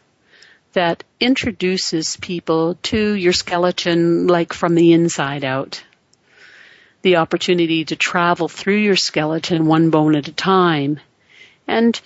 that 0.74 1.04
introduces 1.20 2.18
people 2.18 2.76
to 2.84 3.14
your 3.14 3.34
skeleton 3.34 4.28
like 4.28 4.54
from 4.54 4.76
the 4.76 4.94
inside 4.94 5.44
out. 5.44 5.84
The 7.02 7.18
opportunity 7.18 7.86
to 7.86 7.96
travel 7.96 8.48
through 8.48 8.78
your 8.78 8.96
skeleton 8.96 9.66
one 9.66 9.90
bone 9.90 10.16
at 10.16 10.28
a 10.28 10.34
time. 10.34 11.00
And 11.68 12.00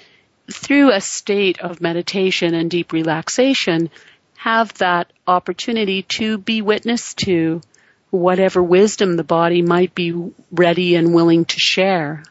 through 0.51 0.91
a 0.91 1.01
state 1.01 1.59
of 1.59 1.81
meditation 1.81 2.53
and 2.53 2.69
deep 2.69 2.93
relaxation, 2.93 3.89
have 4.35 4.73
that 4.75 5.11
opportunity 5.27 6.03
to 6.03 6.37
be 6.37 6.61
witness 6.61 7.13
to 7.13 7.61
whatever 8.09 8.61
wisdom 8.61 9.15
the 9.15 9.23
body 9.23 9.61
might 9.61 9.95
be 9.95 10.13
ready 10.51 10.95
and 10.95 11.13
willing 11.13 11.45
to 11.45 11.59
share. 11.59 12.23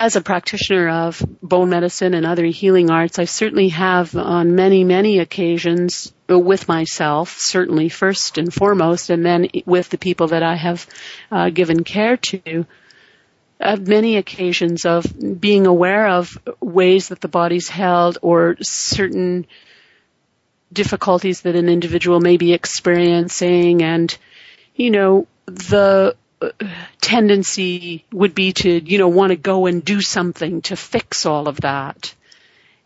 As 0.00 0.16
a 0.16 0.20
practitioner 0.20 0.88
of 0.88 1.22
bone 1.42 1.70
medicine 1.70 2.14
and 2.14 2.24
other 2.24 2.44
healing 2.46 2.90
arts, 2.90 3.18
I 3.18 3.24
certainly 3.24 3.68
have 3.70 4.16
on 4.16 4.54
many, 4.54 4.84
many 4.84 5.18
occasions 5.18 6.12
with 6.28 6.68
myself, 6.68 7.38
certainly 7.38 7.88
first 7.88 8.38
and 8.38 8.52
foremost, 8.52 9.10
and 9.10 9.24
then 9.24 9.48
with 9.66 9.88
the 9.88 9.98
people 9.98 10.28
that 10.28 10.42
I 10.42 10.56
have 10.56 10.86
uh, 11.30 11.50
given 11.50 11.84
care 11.84 12.16
to, 12.16 12.66
uh, 13.60 13.76
many 13.80 14.16
occasions 14.16 14.84
of 14.84 15.04
being 15.40 15.66
aware 15.66 16.08
of 16.08 16.38
ways 16.60 17.08
that 17.08 17.20
the 17.20 17.28
body's 17.28 17.68
held 17.68 18.18
or 18.22 18.56
certain 18.60 19.46
difficulties 20.72 21.40
that 21.40 21.56
an 21.56 21.68
individual 21.68 22.20
may 22.20 22.36
be 22.36 22.52
experiencing 22.52 23.82
and, 23.82 24.16
you 24.76 24.90
know, 24.90 25.26
the 25.46 26.14
tendency 27.00 28.04
would 28.12 28.34
be 28.34 28.52
to, 28.52 28.70
you 28.70 28.98
know, 28.98 29.08
want 29.08 29.30
to 29.30 29.36
go 29.36 29.66
and 29.66 29.84
do 29.84 30.00
something 30.00 30.62
to 30.62 30.76
fix 30.76 31.26
all 31.26 31.48
of 31.48 31.60
that. 31.62 32.14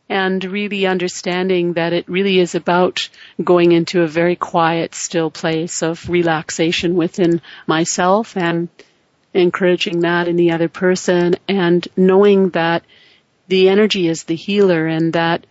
And 0.08 0.44
really 0.44 0.86
understanding 0.86 1.74
that 1.74 1.92
it 1.92 2.08
really 2.08 2.38
is 2.38 2.54
about 2.54 3.08
going 3.42 3.72
into 3.72 4.02
a 4.02 4.06
very 4.06 4.36
quiet, 4.36 4.94
still 4.94 5.30
place 5.30 5.82
of 5.82 6.08
relaxation 6.08 6.96
within 6.96 7.40
myself 7.66 8.36
and 8.36 8.68
encouraging 9.32 10.00
that 10.00 10.28
in 10.28 10.36
the 10.36 10.52
other 10.52 10.68
person 10.68 11.36
and 11.48 11.86
knowing 11.96 12.50
that 12.50 12.84
the 13.48 13.68
energy 13.68 14.06
is 14.06 14.24
the 14.24 14.36
healer 14.36 14.86
and 14.86 15.14
that 15.14 15.46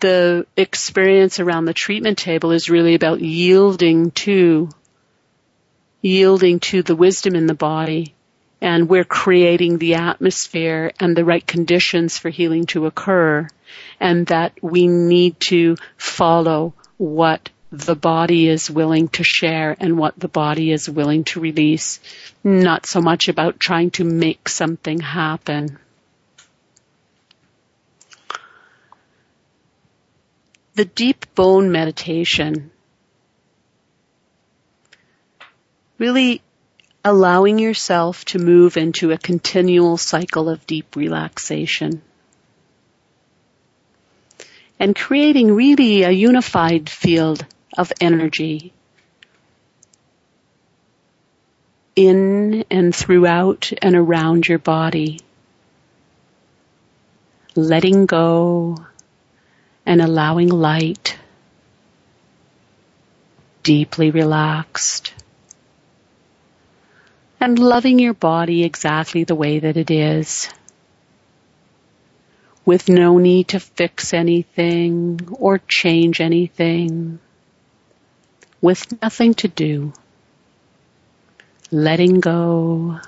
the 0.00 0.46
experience 0.56 1.40
around 1.40 1.64
the 1.64 1.72
treatment 1.72 2.18
table 2.18 2.50
is 2.50 2.68
really 2.68 2.94
about 2.94 3.20
yielding 3.20 4.10
to 4.10 4.68
yielding 6.06 6.60
to 6.60 6.82
the 6.82 6.94
wisdom 6.94 7.34
in 7.34 7.46
the 7.46 7.54
body 7.54 8.14
and 8.60 8.88
we're 8.88 9.04
creating 9.04 9.78
the 9.78 9.94
atmosphere 9.94 10.92
and 11.00 11.16
the 11.16 11.24
right 11.24 11.46
conditions 11.46 12.16
for 12.16 12.30
healing 12.30 12.64
to 12.64 12.86
occur 12.86 13.46
and 13.98 14.26
that 14.28 14.52
we 14.62 14.86
need 14.86 15.38
to 15.40 15.76
follow 15.96 16.72
what 16.96 17.50
the 17.72 17.96
body 17.96 18.48
is 18.48 18.70
willing 18.70 19.08
to 19.08 19.24
share 19.24 19.76
and 19.80 19.98
what 19.98 20.18
the 20.18 20.28
body 20.28 20.70
is 20.70 20.88
willing 20.88 21.24
to 21.24 21.40
release. 21.40 21.98
Not 22.44 22.86
so 22.86 23.00
much 23.00 23.28
about 23.28 23.58
trying 23.58 23.90
to 23.92 24.04
make 24.04 24.48
something 24.48 25.00
happen. 25.00 25.78
The 30.74 30.84
deep 30.84 31.34
bone 31.34 31.72
meditation 31.72 32.70
really 35.98 36.42
allowing 37.04 37.58
yourself 37.58 38.24
to 38.26 38.38
move 38.38 38.76
into 38.76 39.12
a 39.12 39.18
continual 39.18 39.96
cycle 39.96 40.48
of 40.48 40.66
deep 40.66 40.96
relaxation. 40.96 42.02
And 44.78 44.94
creating 44.94 45.54
really 45.54 46.02
a 46.02 46.10
unified 46.10 46.90
field 46.90 47.46
of 47.78 47.92
energy 48.00 48.72
in 51.94 52.64
and 52.70 52.94
throughout 52.94 53.72
and 53.80 53.96
around 53.96 54.46
your 54.46 54.58
body. 54.58 55.20
Letting 57.54 58.04
go 58.04 58.76
and 59.86 60.02
allowing 60.02 60.48
light, 60.48 61.16
deeply 63.62 64.10
relaxed 64.10 65.14
and 67.46 67.60
loving 67.60 68.00
your 68.00 68.12
body 68.12 68.64
exactly 68.64 69.22
the 69.22 69.36
way 69.36 69.60
that 69.60 69.76
it 69.76 69.88
is. 69.88 70.48
With 72.64 72.88
no 72.88 73.18
need 73.18 73.46
to 73.48 73.60
fix 73.60 74.12
anything 74.12 75.28
or 75.30 75.58
change 75.58 76.20
anything. 76.20 77.20
With 78.60 79.00
nothing 79.00 79.34
to 79.34 79.46
do. 79.46 79.92
Letting 81.70 82.18
go. 82.18 82.98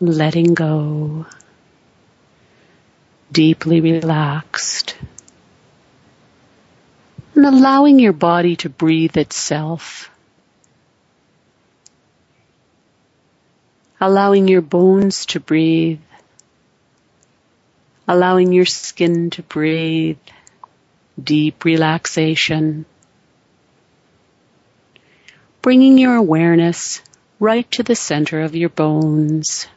Letting 0.00 0.54
go. 0.54 1.26
Deeply 3.30 3.82
relaxed. 3.82 4.96
And 7.34 7.44
allowing 7.44 7.98
your 7.98 8.14
body 8.14 8.56
to 8.56 8.70
breathe 8.70 9.18
itself 9.18 10.08
allowing 14.02 14.48
your 14.48 14.60
bones 14.60 15.26
to 15.26 15.38
breathe, 15.38 16.00
allowing 18.08 18.52
your 18.52 18.66
skin 18.66 19.30
to 19.30 19.44
breathe, 19.44 20.18
deep 21.22 21.64
relaxation, 21.64 22.84
bringing 25.62 25.98
your 25.98 26.16
awareness 26.16 27.00
right 27.38 27.70
to 27.70 27.84
the 27.84 27.94
center 27.94 28.40
of 28.40 28.56
your 28.56 28.70
bones. 28.70 29.68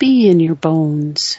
Be 0.00 0.28
in 0.28 0.40
your 0.40 0.56
bones. 0.56 1.38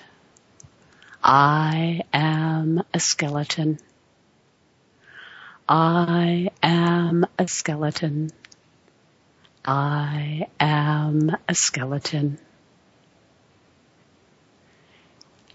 I 1.22 2.04
am 2.14 2.86
a 2.94 3.02
skeleton. 3.02 3.80
I 5.68 6.52
am 6.64 7.26
a 7.38 7.50
skeleton. 7.50 8.32
I 9.66 10.48
am 10.60 11.36
a 11.48 11.56
skeleton. 11.56 12.38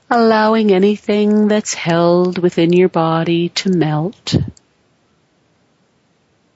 Allowing 0.09 0.73
anything 0.73 1.49
that's 1.49 1.75
held 1.75 2.39
within 2.39 2.73
your 2.73 2.89
body 2.89 3.51
to 3.51 3.69
melt, 3.69 4.35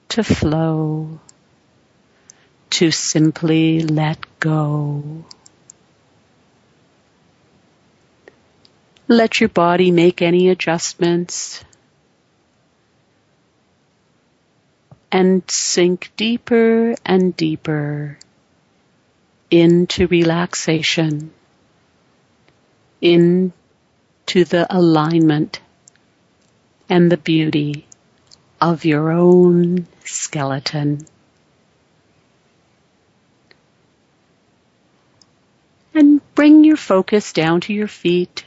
to 0.09 0.23
flow, 0.23 1.19
to 2.71 2.89
simply 2.89 3.81
let 3.81 4.17
go. 4.39 5.23
Let 9.07 9.39
your 9.39 9.49
body 9.49 9.91
make 9.91 10.23
any 10.23 10.49
adjustments 10.49 11.63
and 15.13 15.43
sink 15.47 16.11
deeper 16.17 16.95
and 17.05 17.37
deeper 17.37 18.17
into 19.51 20.07
relaxation 20.07 21.31
into 22.99 23.51
the 24.45 24.65
alignment 24.69 25.59
and 26.89 27.11
the 27.11 27.17
beauty 27.17 27.85
of 28.61 28.85
your 28.85 29.11
own 29.11 29.85
skeleton. 30.05 31.05
And 35.93 36.21
bring 36.33 36.63
your 36.63 36.77
focus 36.77 37.33
down 37.33 37.61
to 37.61 37.73
your 37.73 37.89
feet, 37.89 38.45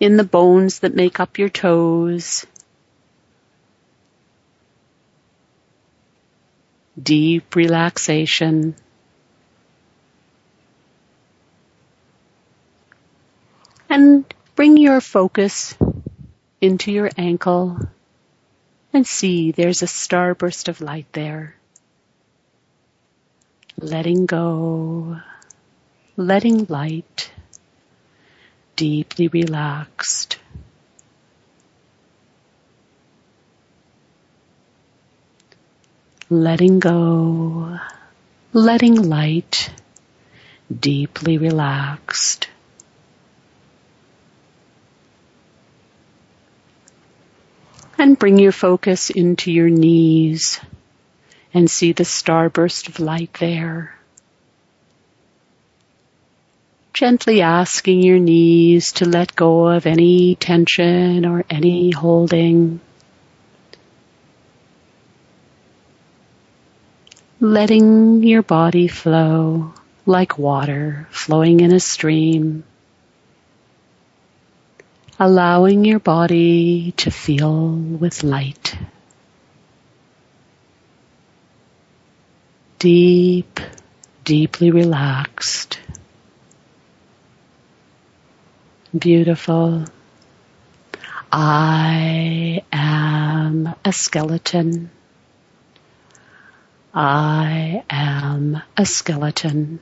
in 0.00 0.16
the 0.16 0.24
bones 0.24 0.80
that 0.80 0.96
make 0.96 1.20
up 1.20 1.38
your 1.38 1.50
toes. 1.50 2.46
Deep 7.00 7.54
relaxation. 7.54 8.74
And 13.88 14.24
bring 14.54 14.76
your 14.76 15.00
focus 15.00 15.74
into 16.60 16.92
your 16.92 17.10
ankle 17.16 17.78
and 18.92 19.06
see 19.06 19.52
there's 19.52 19.82
a 19.82 19.86
starburst 19.86 20.68
of 20.68 20.80
light 20.80 21.06
there. 21.12 21.56
Letting 23.78 24.26
go, 24.26 25.18
letting 26.16 26.66
light, 26.66 27.32
deeply 28.76 29.28
relaxed. 29.28 30.38
Letting 36.32 36.78
go, 36.78 37.78
letting 38.54 38.94
light, 39.10 39.68
deeply 40.72 41.36
relaxed. 41.36 42.48
And 47.98 48.18
bring 48.18 48.38
your 48.38 48.50
focus 48.50 49.10
into 49.10 49.52
your 49.52 49.68
knees 49.68 50.58
and 51.52 51.70
see 51.70 51.92
the 51.92 52.04
starburst 52.04 52.88
of 52.88 52.98
light 52.98 53.34
there. 53.34 53.94
Gently 56.94 57.42
asking 57.42 58.02
your 58.02 58.18
knees 58.18 58.92
to 58.92 59.04
let 59.04 59.36
go 59.36 59.66
of 59.66 59.84
any 59.84 60.36
tension 60.36 61.26
or 61.26 61.44
any 61.50 61.90
holding. 61.90 62.80
Letting 67.42 68.22
your 68.22 68.42
body 68.42 68.86
flow 68.86 69.74
like 70.06 70.38
water 70.38 71.08
flowing 71.10 71.58
in 71.58 71.72
a 71.72 71.80
stream 71.80 72.62
allowing 75.18 75.84
your 75.84 75.98
body 75.98 76.92
to 76.96 77.10
fill 77.10 77.74
with 77.74 78.22
light. 78.22 78.76
Deep, 82.78 83.60
deeply 84.24 84.70
relaxed. 84.70 85.78
Beautiful. 88.96 89.84
I 91.30 92.64
am 92.72 93.74
a 93.84 93.92
skeleton. 93.92 94.90
I 96.94 97.84
am 97.88 98.62
a 98.76 98.84
skeleton. 98.84 99.80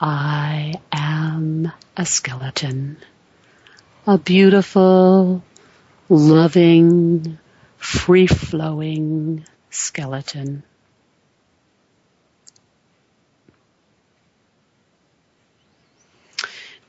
I 0.00 0.74
am 0.92 1.72
a 1.96 2.06
skeleton 2.06 2.98
a 4.08 4.16
beautiful, 4.16 5.42
loving, 6.08 7.38
free-flowing 7.76 9.44
skeleton. 9.68 10.62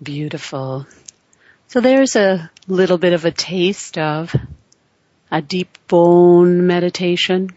Beautiful. 0.02 0.88
So 1.68 1.82
there's 1.82 2.16
a 2.16 2.50
little 2.70 2.98
bit 2.98 3.12
of 3.12 3.26
a 3.26 3.32
taste 3.32 3.98
of 3.98 4.34
a 5.30 5.42
deep 5.42 5.78
bone 5.90 6.66
meditation. 6.66 7.50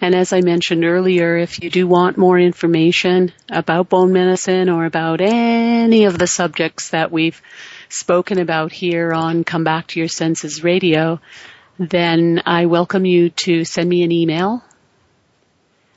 And 0.00 0.14
as 0.14 0.32
I 0.32 0.42
mentioned 0.42 0.84
earlier, 0.84 1.36
if 1.36 1.60
you 1.60 1.70
do 1.70 1.88
want 1.88 2.16
more 2.16 2.38
information 2.38 3.32
about 3.50 3.88
bone 3.88 4.12
medicine 4.12 4.68
or 4.68 4.84
about 4.84 5.20
any 5.20 6.04
of 6.04 6.16
the 6.16 6.28
subjects 6.28 6.90
that 6.90 7.10
we've 7.10 7.42
spoken 7.88 8.38
about 8.38 8.70
here 8.70 9.12
on 9.12 9.42
Come 9.42 9.64
Back 9.64 9.88
to 9.88 9.98
Your 9.98 10.08
Senses 10.08 10.62
Radio, 10.62 11.20
then 11.78 12.40
I 12.46 12.66
welcome 12.66 13.04
you 13.04 13.30
to 13.30 13.64
send 13.64 13.88
me 13.88 14.04
an 14.04 14.12
email 14.12 14.62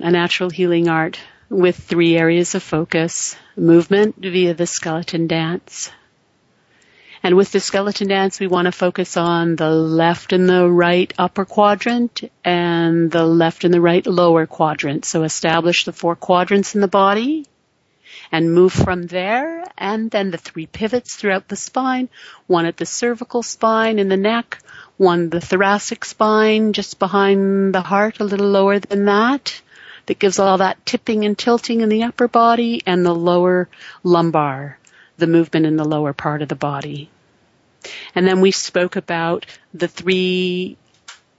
a 0.00 0.10
natural 0.10 0.50
healing 0.50 0.88
art 0.88 1.18
with 1.48 1.76
three 1.76 2.16
areas 2.16 2.54
of 2.54 2.62
focus, 2.62 3.36
movement 3.56 4.16
via 4.16 4.54
the 4.54 4.66
skeleton 4.66 5.26
dance. 5.26 5.90
And 7.22 7.36
with 7.36 7.52
the 7.52 7.60
skeleton 7.60 8.08
dance, 8.08 8.40
we 8.40 8.48
want 8.48 8.66
to 8.66 8.72
focus 8.72 9.16
on 9.16 9.54
the 9.54 9.70
left 9.70 10.32
and 10.32 10.48
the 10.48 10.68
right 10.68 11.12
upper 11.18 11.44
quadrant 11.44 12.22
and 12.44 13.10
the 13.10 13.24
left 13.24 13.64
and 13.64 13.72
the 13.72 13.80
right 13.80 14.04
lower 14.04 14.46
quadrant. 14.46 15.04
So 15.04 15.22
establish 15.22 15.84
the 15.84 15.92
four 15.92 16.16
quadrants 16.16 16.74
in 16.74 16.80
the 16.80 16.88
body 16.88 17.46
and 18.32 18.52
move 18.52 18.72
from 18.72 19.06
there 19.06 19.64
and 19.78 20.10
then 20.10 20.30
the 20.30 20.38
three 20.38 20.66
pivots 20.66 21.14
throughout 21.14 21.48
the 21.48 21.56
spine, 21.56 22.08
one 22.46 22.66
at 22.66 22.76
the 22.76 22.86
cervical 22.86 23.42
spine 23.42 23.98
in 23.98 24.08
the 24.08 24.16
neck, 24.16 24.58
one 24.96 25.28
the 25.28 25.40
thoracic 25.40 26.04
spine 26.04 26.72
just 26.72 26.98
behind 26.98 27.74
the 27.74 27.82
heart, 27.82 28.18
a 28.20 28.24
little 28.24 28.48
lower 28.48 28.78
than 28.80 29.04
that, 29.04 29.60
that 30.06 30.18
gives 30.18 30.38
all 30.38 30.58
that 30.58 30.84
tipping 30.84 31.24
and 31.24 31.38
tilting 31.38 31.80
in 31.80 31.88
the 31.88 32.02
upper 32.04 32.28
body 32.28 32.82
and 32.86 33.04
the 33.04 33.14
lower 33.14 33.68
lumbar, 34.02 34.78
the 35.16 35.26
movement 35.26 35.66
in 35.66 35.76
the 35.76 35.84
lower 35.84 36.12
part 36.12 36.42
of 36.42 36.48
the 36.48 36.54
body. 36.54 37.10
And 38.14 38.26
then 38.26 38.40
we 38.40 38.50
spoke 38.50 38.96
about 38.96 39.46
the 39.74 39.88
three 39.88 40.76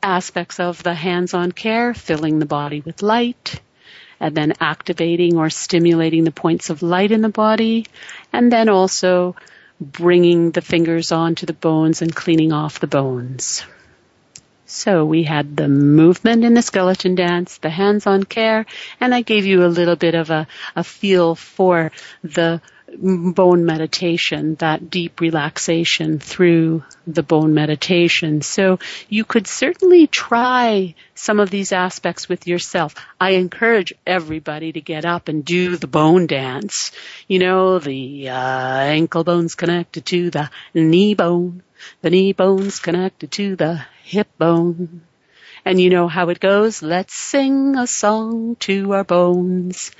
aspects 0.01 0.59
of 0.59 0.83
the 0.83 0.93
hands-on 0.93 1.51
care, 1.51 1.93
filling 1.93 2.39
the 2.39 2.45
body 2.45 2.81
with 2.81 3.01
light, 3.01 3.61
and 4.19 4.35
then 4.35 4.53
activating 4.59 5.37
or 5.37 5.49
stimulating 5.49 6.23
the 6.23 6.31
points 6.31 6.69
of 6.69 6.81
light 6.81 7.11
in 7.11 7.21
the 7.21 7.29
body, 7.29 7.85
and 8.31 8.51
then 8.51 8.69
also 8.69 9.35
bringing 9.79 10.51
the 10.51 10.61
fingers 10.61 11.11
onto 11.11 11.45
the 11.45 11.53
bones 11.53 12.01
and 12.01 12.15
cleaning 12.15 12.51
off 12.51 12.79
the 12.79 12.87
bones. 12.87 13.65
So 14.65 15.05
we 15.05 15.23
had 15.23 15.57
the 15.57 15.67
movement 15.67 16.43
in 16.43 16.53
the 16.53 16.61
skeleton 16.61 17.15
dance, 17.15 17.57
the 17.57 17.69
hands-on 17.69 18.23
care, 18.23 18.65
and 18.99 19.13
I 19.13 19.21
gave 19.21 19.45
you 19.45 19.65
a 19.65 19.67
little 19.67 19.95
bit 19.95 20.15
of 20.15 20.29
a, 20.29 20.47
a 20.75 20.83
feel 20.83 21.35
for 21.35 21.91
the 22.23 22.61
bone 22.97 23.65
meditation, 23.65 24.55
that 24.55 24.89
deep 24.89 25.19
relaxation 25.19 26.19
through 26.19 26.83
the 27.07 27.23
bone 27.23 27.53
meditation. 27.53 28.41
So 28.41 28.79
you 29.09 29.25
could 29.25 29.47
certainly 29.47 30.07
try 30.07 30.95
some 31.15 31.39
of 31.39 31.49
these 31.49 31.71
aspects 31.71 32.29
with 32.29 32.47
yourself. 32.47 32.95
I 33.19 33.31
encourage 33.31 33.93
everybody 34.05 34.73
to 34.73 34.81
get 34.81 35.05
up 35.05 35.27
and 35.27 35.43
do 35.43 35.77
the 35.77 35.87
bone 35.87 36.27
dance. 36.27 36.91
You 37.27 37.39
know, 37.39 37.79
the 37.79 38.29
uh, 38.29 38.33
ankle 38.33 39.23
bone's 39.23 39.55
connected 39.55 40.05
to 40.07 40.29
the 40.29 40.49
knee 40.73 41.13
bone. 41.13 41.63
The 42.01 42.09
knee 42.09 42.33
bone's 42.33 42.79
connected 42.79 43.31
to 43.33 43.55
the 43.55 43.85
hip 44.03 44.29
bone 44.37 45.01
And 45.65 45.79
you 45.79 45.89
know 45.89 46.09
how 46.09 46.27
it 46.27 46.41
goes. 46.41 46.81
Let's 46.81 47.15
sing 47.15 47.77
a 47.77 47.87
song 47.87 48.57
to 48.61 48.91
our 48.93 49.05
bones. 49.05 49.91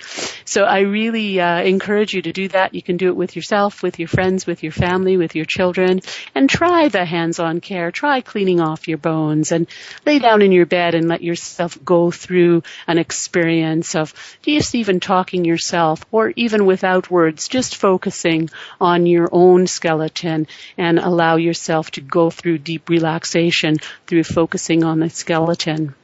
So 0.44 0.64
I 0.64 0.80
really 0.80 1.40
uh, 1.40 1.62
encourage 1.62 2.14
you 2.14 2.22
to 2.24 2.34
do 2.34 2.50
that. 2.50 2.76
You 2.76 2.82
can 2.82 2.98
do 2.98 3.08
it 3.08 3.16
with 3.16 3.38
yourself, 3.38 3.82
with 3.82 3.98
your 3.98 4.10
friends, 4.10 4.46
with 4.46 4.62
your 4.62 4.74
family, 4.74 5.16
with 5.16 5.36
your 5.36 5.46
children, 5.46 6.02
and 6.36 6.50
try 6.50 6.90
the 6.90 7.06
hands-on 7.06 7.62
care. 7.62 7.92
Try 7.92 8.20
cleaning 8.20 8.60
off 8.60 8.90
your 8.90 8.98
bones 8.98 9.54
and 9.54 9.68
lay 10.06 10.20
down 10.20 10.42
in 10.42 10.52
your 10.52 10.66
bed 10.66 10.96
and 10.96 11.08
let 11.08 11.24
yourself 11.24 11.78
go 11.86 12.12
through 12.12 12.64
an 12.86 12.98
experience 12.98 13.96
of 13.96 14.14
just 14.42 14.76
even 14.76 15.00
talking 15.00 15.46
yourself 15.46 16.04
or 16.12 16.34
even 16.36 16.66
without 16.66 17.10
words, 17.10 17.48
just 17.48 17.78
focusing 17.78 18.50
on 18.82 19.06
your 19.06 19.30
own 19.32 19.66
skeleton 19.66 20.46
and 20.78 21.00
allow 21.00 21.38
yourself 21.38 21.90
to 21.92 22.02
go 22.02 22.30
through 22.30 22.58
deep 22.58 22.90
relaxation 22.90 23.78
through 24.08 24.24
focusing 24.26 24.84
on 24.84 25.00
the 25.00 25.10
skeleton. 25.54 25.96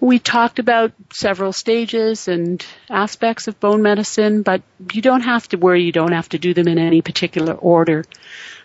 We 0.00 0.18
talked 0.18 0.58
about 0.58 0.92
several 1.12 1.52
stages 1.52 2.28
and 2.28 2.64
aspects 2.90 3.48
of 3.48 3.58
bone 3.60 3.82
medicine, 3.82 4.42
but 4.42 4.62
you 4.92 5.00
don't 5.00 5.22
have 5.22 5.48
to 5.48 5.56
worry, 5.56 5.84
you 5.84 5.92
don't 5.92 6.12
have 6.12 6.28
to 6.30 6.38
do 6.38 6.52
them 6.52 6.68
in 6.68 6.78
any 6.78 7.00
particular 7.00 7.54
order. 7.54 8.04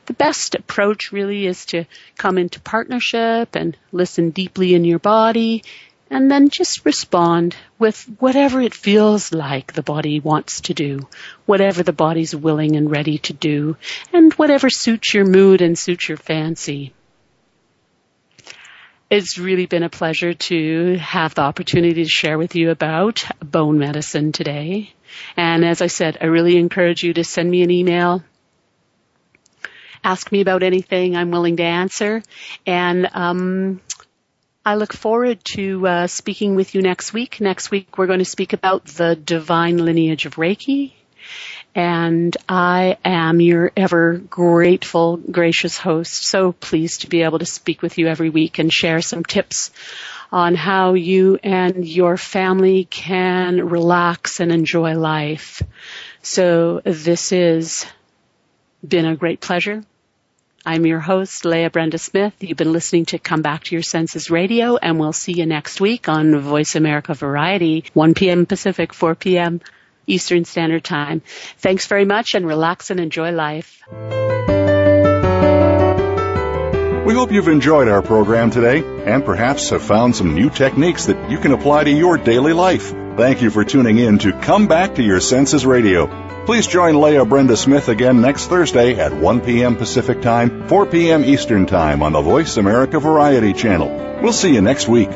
The 0.08 0.14
best 0.14 0.56
approach 0.56 1.12
really 1.12 1.46
is 1.46 1.66
to 1.68 1.86
come 2.18 2.38
into 2.38 2.60
partnership 2.60 3.56
and 3.56 3.78
listen 3.92 4.32
deeply 4.32 4.74
in 4.74 4.84
your 4.84 5.00
body 5.00 5.64
and 6.10 6.30
then 6.32 6.50
just 6.50 6.84
respond 6.86 7.56
with 7.78 8.04
whatever 8.18 8.60
it 8.60 8.74
feels 8.74 9.32
like 9.32 9.74
the 9.74 9.84
body 9.84 10.20
wants 10.20 10.62
to 10.62 10.74
do, 10.74 11.08
whatever 11.46 11.84
the 11.84 11.94
body's 11.94 12.36
willing 12.36 12.76
and 12.76 12.90
ready 12.90 13.20
to 13.20 13.34
do, 13.34 13.78
and 14.12 14.34
whatever 14.34 14.72
suits 14.72 15.14
your 15.14 15.26
mood 15.26 15.62
and 15.62 15.78
suits 15.78 16.10
your 16.10 16.18
fancy. 16.18 16.92
It's 19.10 19.40
really 19.40 19.66
been 19.66 19.82
a 19.82 19.90
pleasure 19.90 20.36
to 20.36 20.98
have 20.98 21.34
the 21.34 21.42
opportunity 21.42 22.04
to 22.04 22.10
share 22.10 22.38
with 22.38 22.56
you 22.56 22.70
about 22.70 23.26
bone 23.44 23.80
medicine 23.80 24.32
today. 24.32 24.94
And 25.36 25.66
as 25.66 25.82
I 25.82 25.88
said, 25.88 26.20
I 26.22 26.26
really 26.26 26.58
encourage 26.58 27.04
you 27.04 27.14
to 27.14 27.24
send 27.24 27.50
me 27.50 27.64
an 27.64 27.72
email. 27.72 28.24
Ask 30.04 30.32
me 30.32 30.42
about 30.42 30.62
anything 30.62 31.16
I'm 31.16 31.32
willing 31.32 31.58
to 31.58 31.64
answer. 31.64 32.22
And 32.68 33.10
um, 33.14 33.82
I 34.64 34.76
look 34.76 34.94
forward 34.94 35.40
to 35.56 35.88
uh, 35.88 36.08
speaking 36.08 36.56
with 36.56 36.76
you 36.76 36.84
next 36.84 37.12
week. 37.12 37.42
Next 37.42 37.72
week, 37.72 37.98
we're 37.98 38.06
going 38.06 38.20
to 38.20 38.26
speak 38.26 38.54
about 38.54 38.86
the 38.86 39.16
divine 39.16 39.78
lineage 39.78 40.28
of 40.28 40.36
Reiki. 40.36 40.94
And 41.80 42.36
I 42.50 42.98
am 43.06 43.40
your 43.40 43.72
ever 43.78 44.18
grateful, 44.18 45.16
gracious 45.16 45.78
host. 45.78 46.26
So 46.26 46.52
pleased 46.52 47.02
to 47.02 47.08
be 47.08 47.22
able 47.22 47.40
to 47.40 47.46
speak 47.46 47.82
with 47.82 47.98
you 47.98 48.08
every 48.08 48.30
week 48.30 48.60
and 48.60 48.70
share 48.70 49.00
some 49.00 49.24
tips 49.24 49.72
on 50.30 50.56
how 50.56 50.96
you 50.96 51.40
and 51.42 51.88
your 51.88 52.18
family 52.18 52.84
can 52.84 53.70
relax 53.70 54.42
and 54.42 54.52
enjoy 54.52 54.98
life. 54.98 55.62
So 56.22 56.82
this 56.84 57.30
has 57.30 57.86
been 58.86 59.06
a 59.06 59.16
great 59.16 59.40
pleasure. 59.40 59.86
I'm 60.66 60.86
your 60.86 61.00
host, 61.00 61.46
Leah 61.46 61.70
Brenda 61.70 61.98
Smith. 61.98 62.34
You've 62.42 62.58
been 62.58 62.74
listening 62.74 63.06
to 63.06 63.20
Come 63.20 63.42
Back 63.42 63.64
to 63.64 63.76
Your 63.76 63.84
Senses 63.84 64.30
Radio, 64.30 64.76
and 64.76 65.00
we'll 65.00 65.14
see 65.14 65.32
you 65.32 65.46
next 65.46 65.80
week 65.80 66.10
on 66.10 66.42
Voice 66.42 66.76
America 66.76 67.14
Variety, 67.14 67.86
1 67.94 68.16
p.m. 68.16 68.46
Pacific, 68.46 68.94
4 68.94 69.16
p.m. 69.16 69.62
Eastern 70.10 70.46
Standard 70.46 70.84
Time. 70.84 71.22
Thanks 71.58 71.88
very 71.88 72.06
much 72.06 72.34
and 72.36 72.46
relax 72.46 72.90
and 72.90 73.00
enjoy 73.00 73.32
life. 73.32 73.82
We 77.06 77.16
hope 77.16 77.32
you've 77.32 77.48
enjoyed 77.48 77.88
our 77.88 78.04
program 78.04 78.52
today 78.52 78.84
and 79.06 79.26
perhaps 79.26 79.70
have 79.72 79.82
found 79.82 80.16
some 80.16 80.36
new 80.36 80.50
techniques 80.52 81.08
that 81.08 81.32
you 81.32 81.40
can 81.40 81.54
apply 81.54 81.86
to 81.86 81.90
your 81.90 82.20
daily 82.20 82.54
life. 82.54 82.92
Thank 83.18 83.42
you 83.42 83.50
for 83.50 83.66
tuning 83.66 83.98
in 83.98 84.20
to 84.20 84.32
Come 84.32 84.68
Back 84.68 84.96
to 84.96 85.04
Your 85.04 85.20
Senses 85.20 85.66
Radio. 85.66 86.06
Please 86.46 86.68
join 86.68 87.02
Leah 87.02 87.26
Brenda 87.26 87.58
Smith 87.58 87.90
again 87.90 88.22
next 88.22 88.46
Thursday 88.46 89.00
at 89.00 89.14
1 89.14 89.42
p.m. 89.42 89.76
Pacific 89.76 90.22
Time, 90.22 90.68
4 90.68 90.86
p.m. 90.86 91.26
Eastern 91.26 91.66
Time 91.66 92.04
on 92.04 92.14
the 92.14 92.22
Voice 92.22 92.58
America 92.58 93.00
Variety 93.00 93.54
Channel. 93.54 94.22
We'll 94.22 94.34
see 94.34 94.54
you 94.54 94.62
next 94.62 94.88
week. 94.88 95.10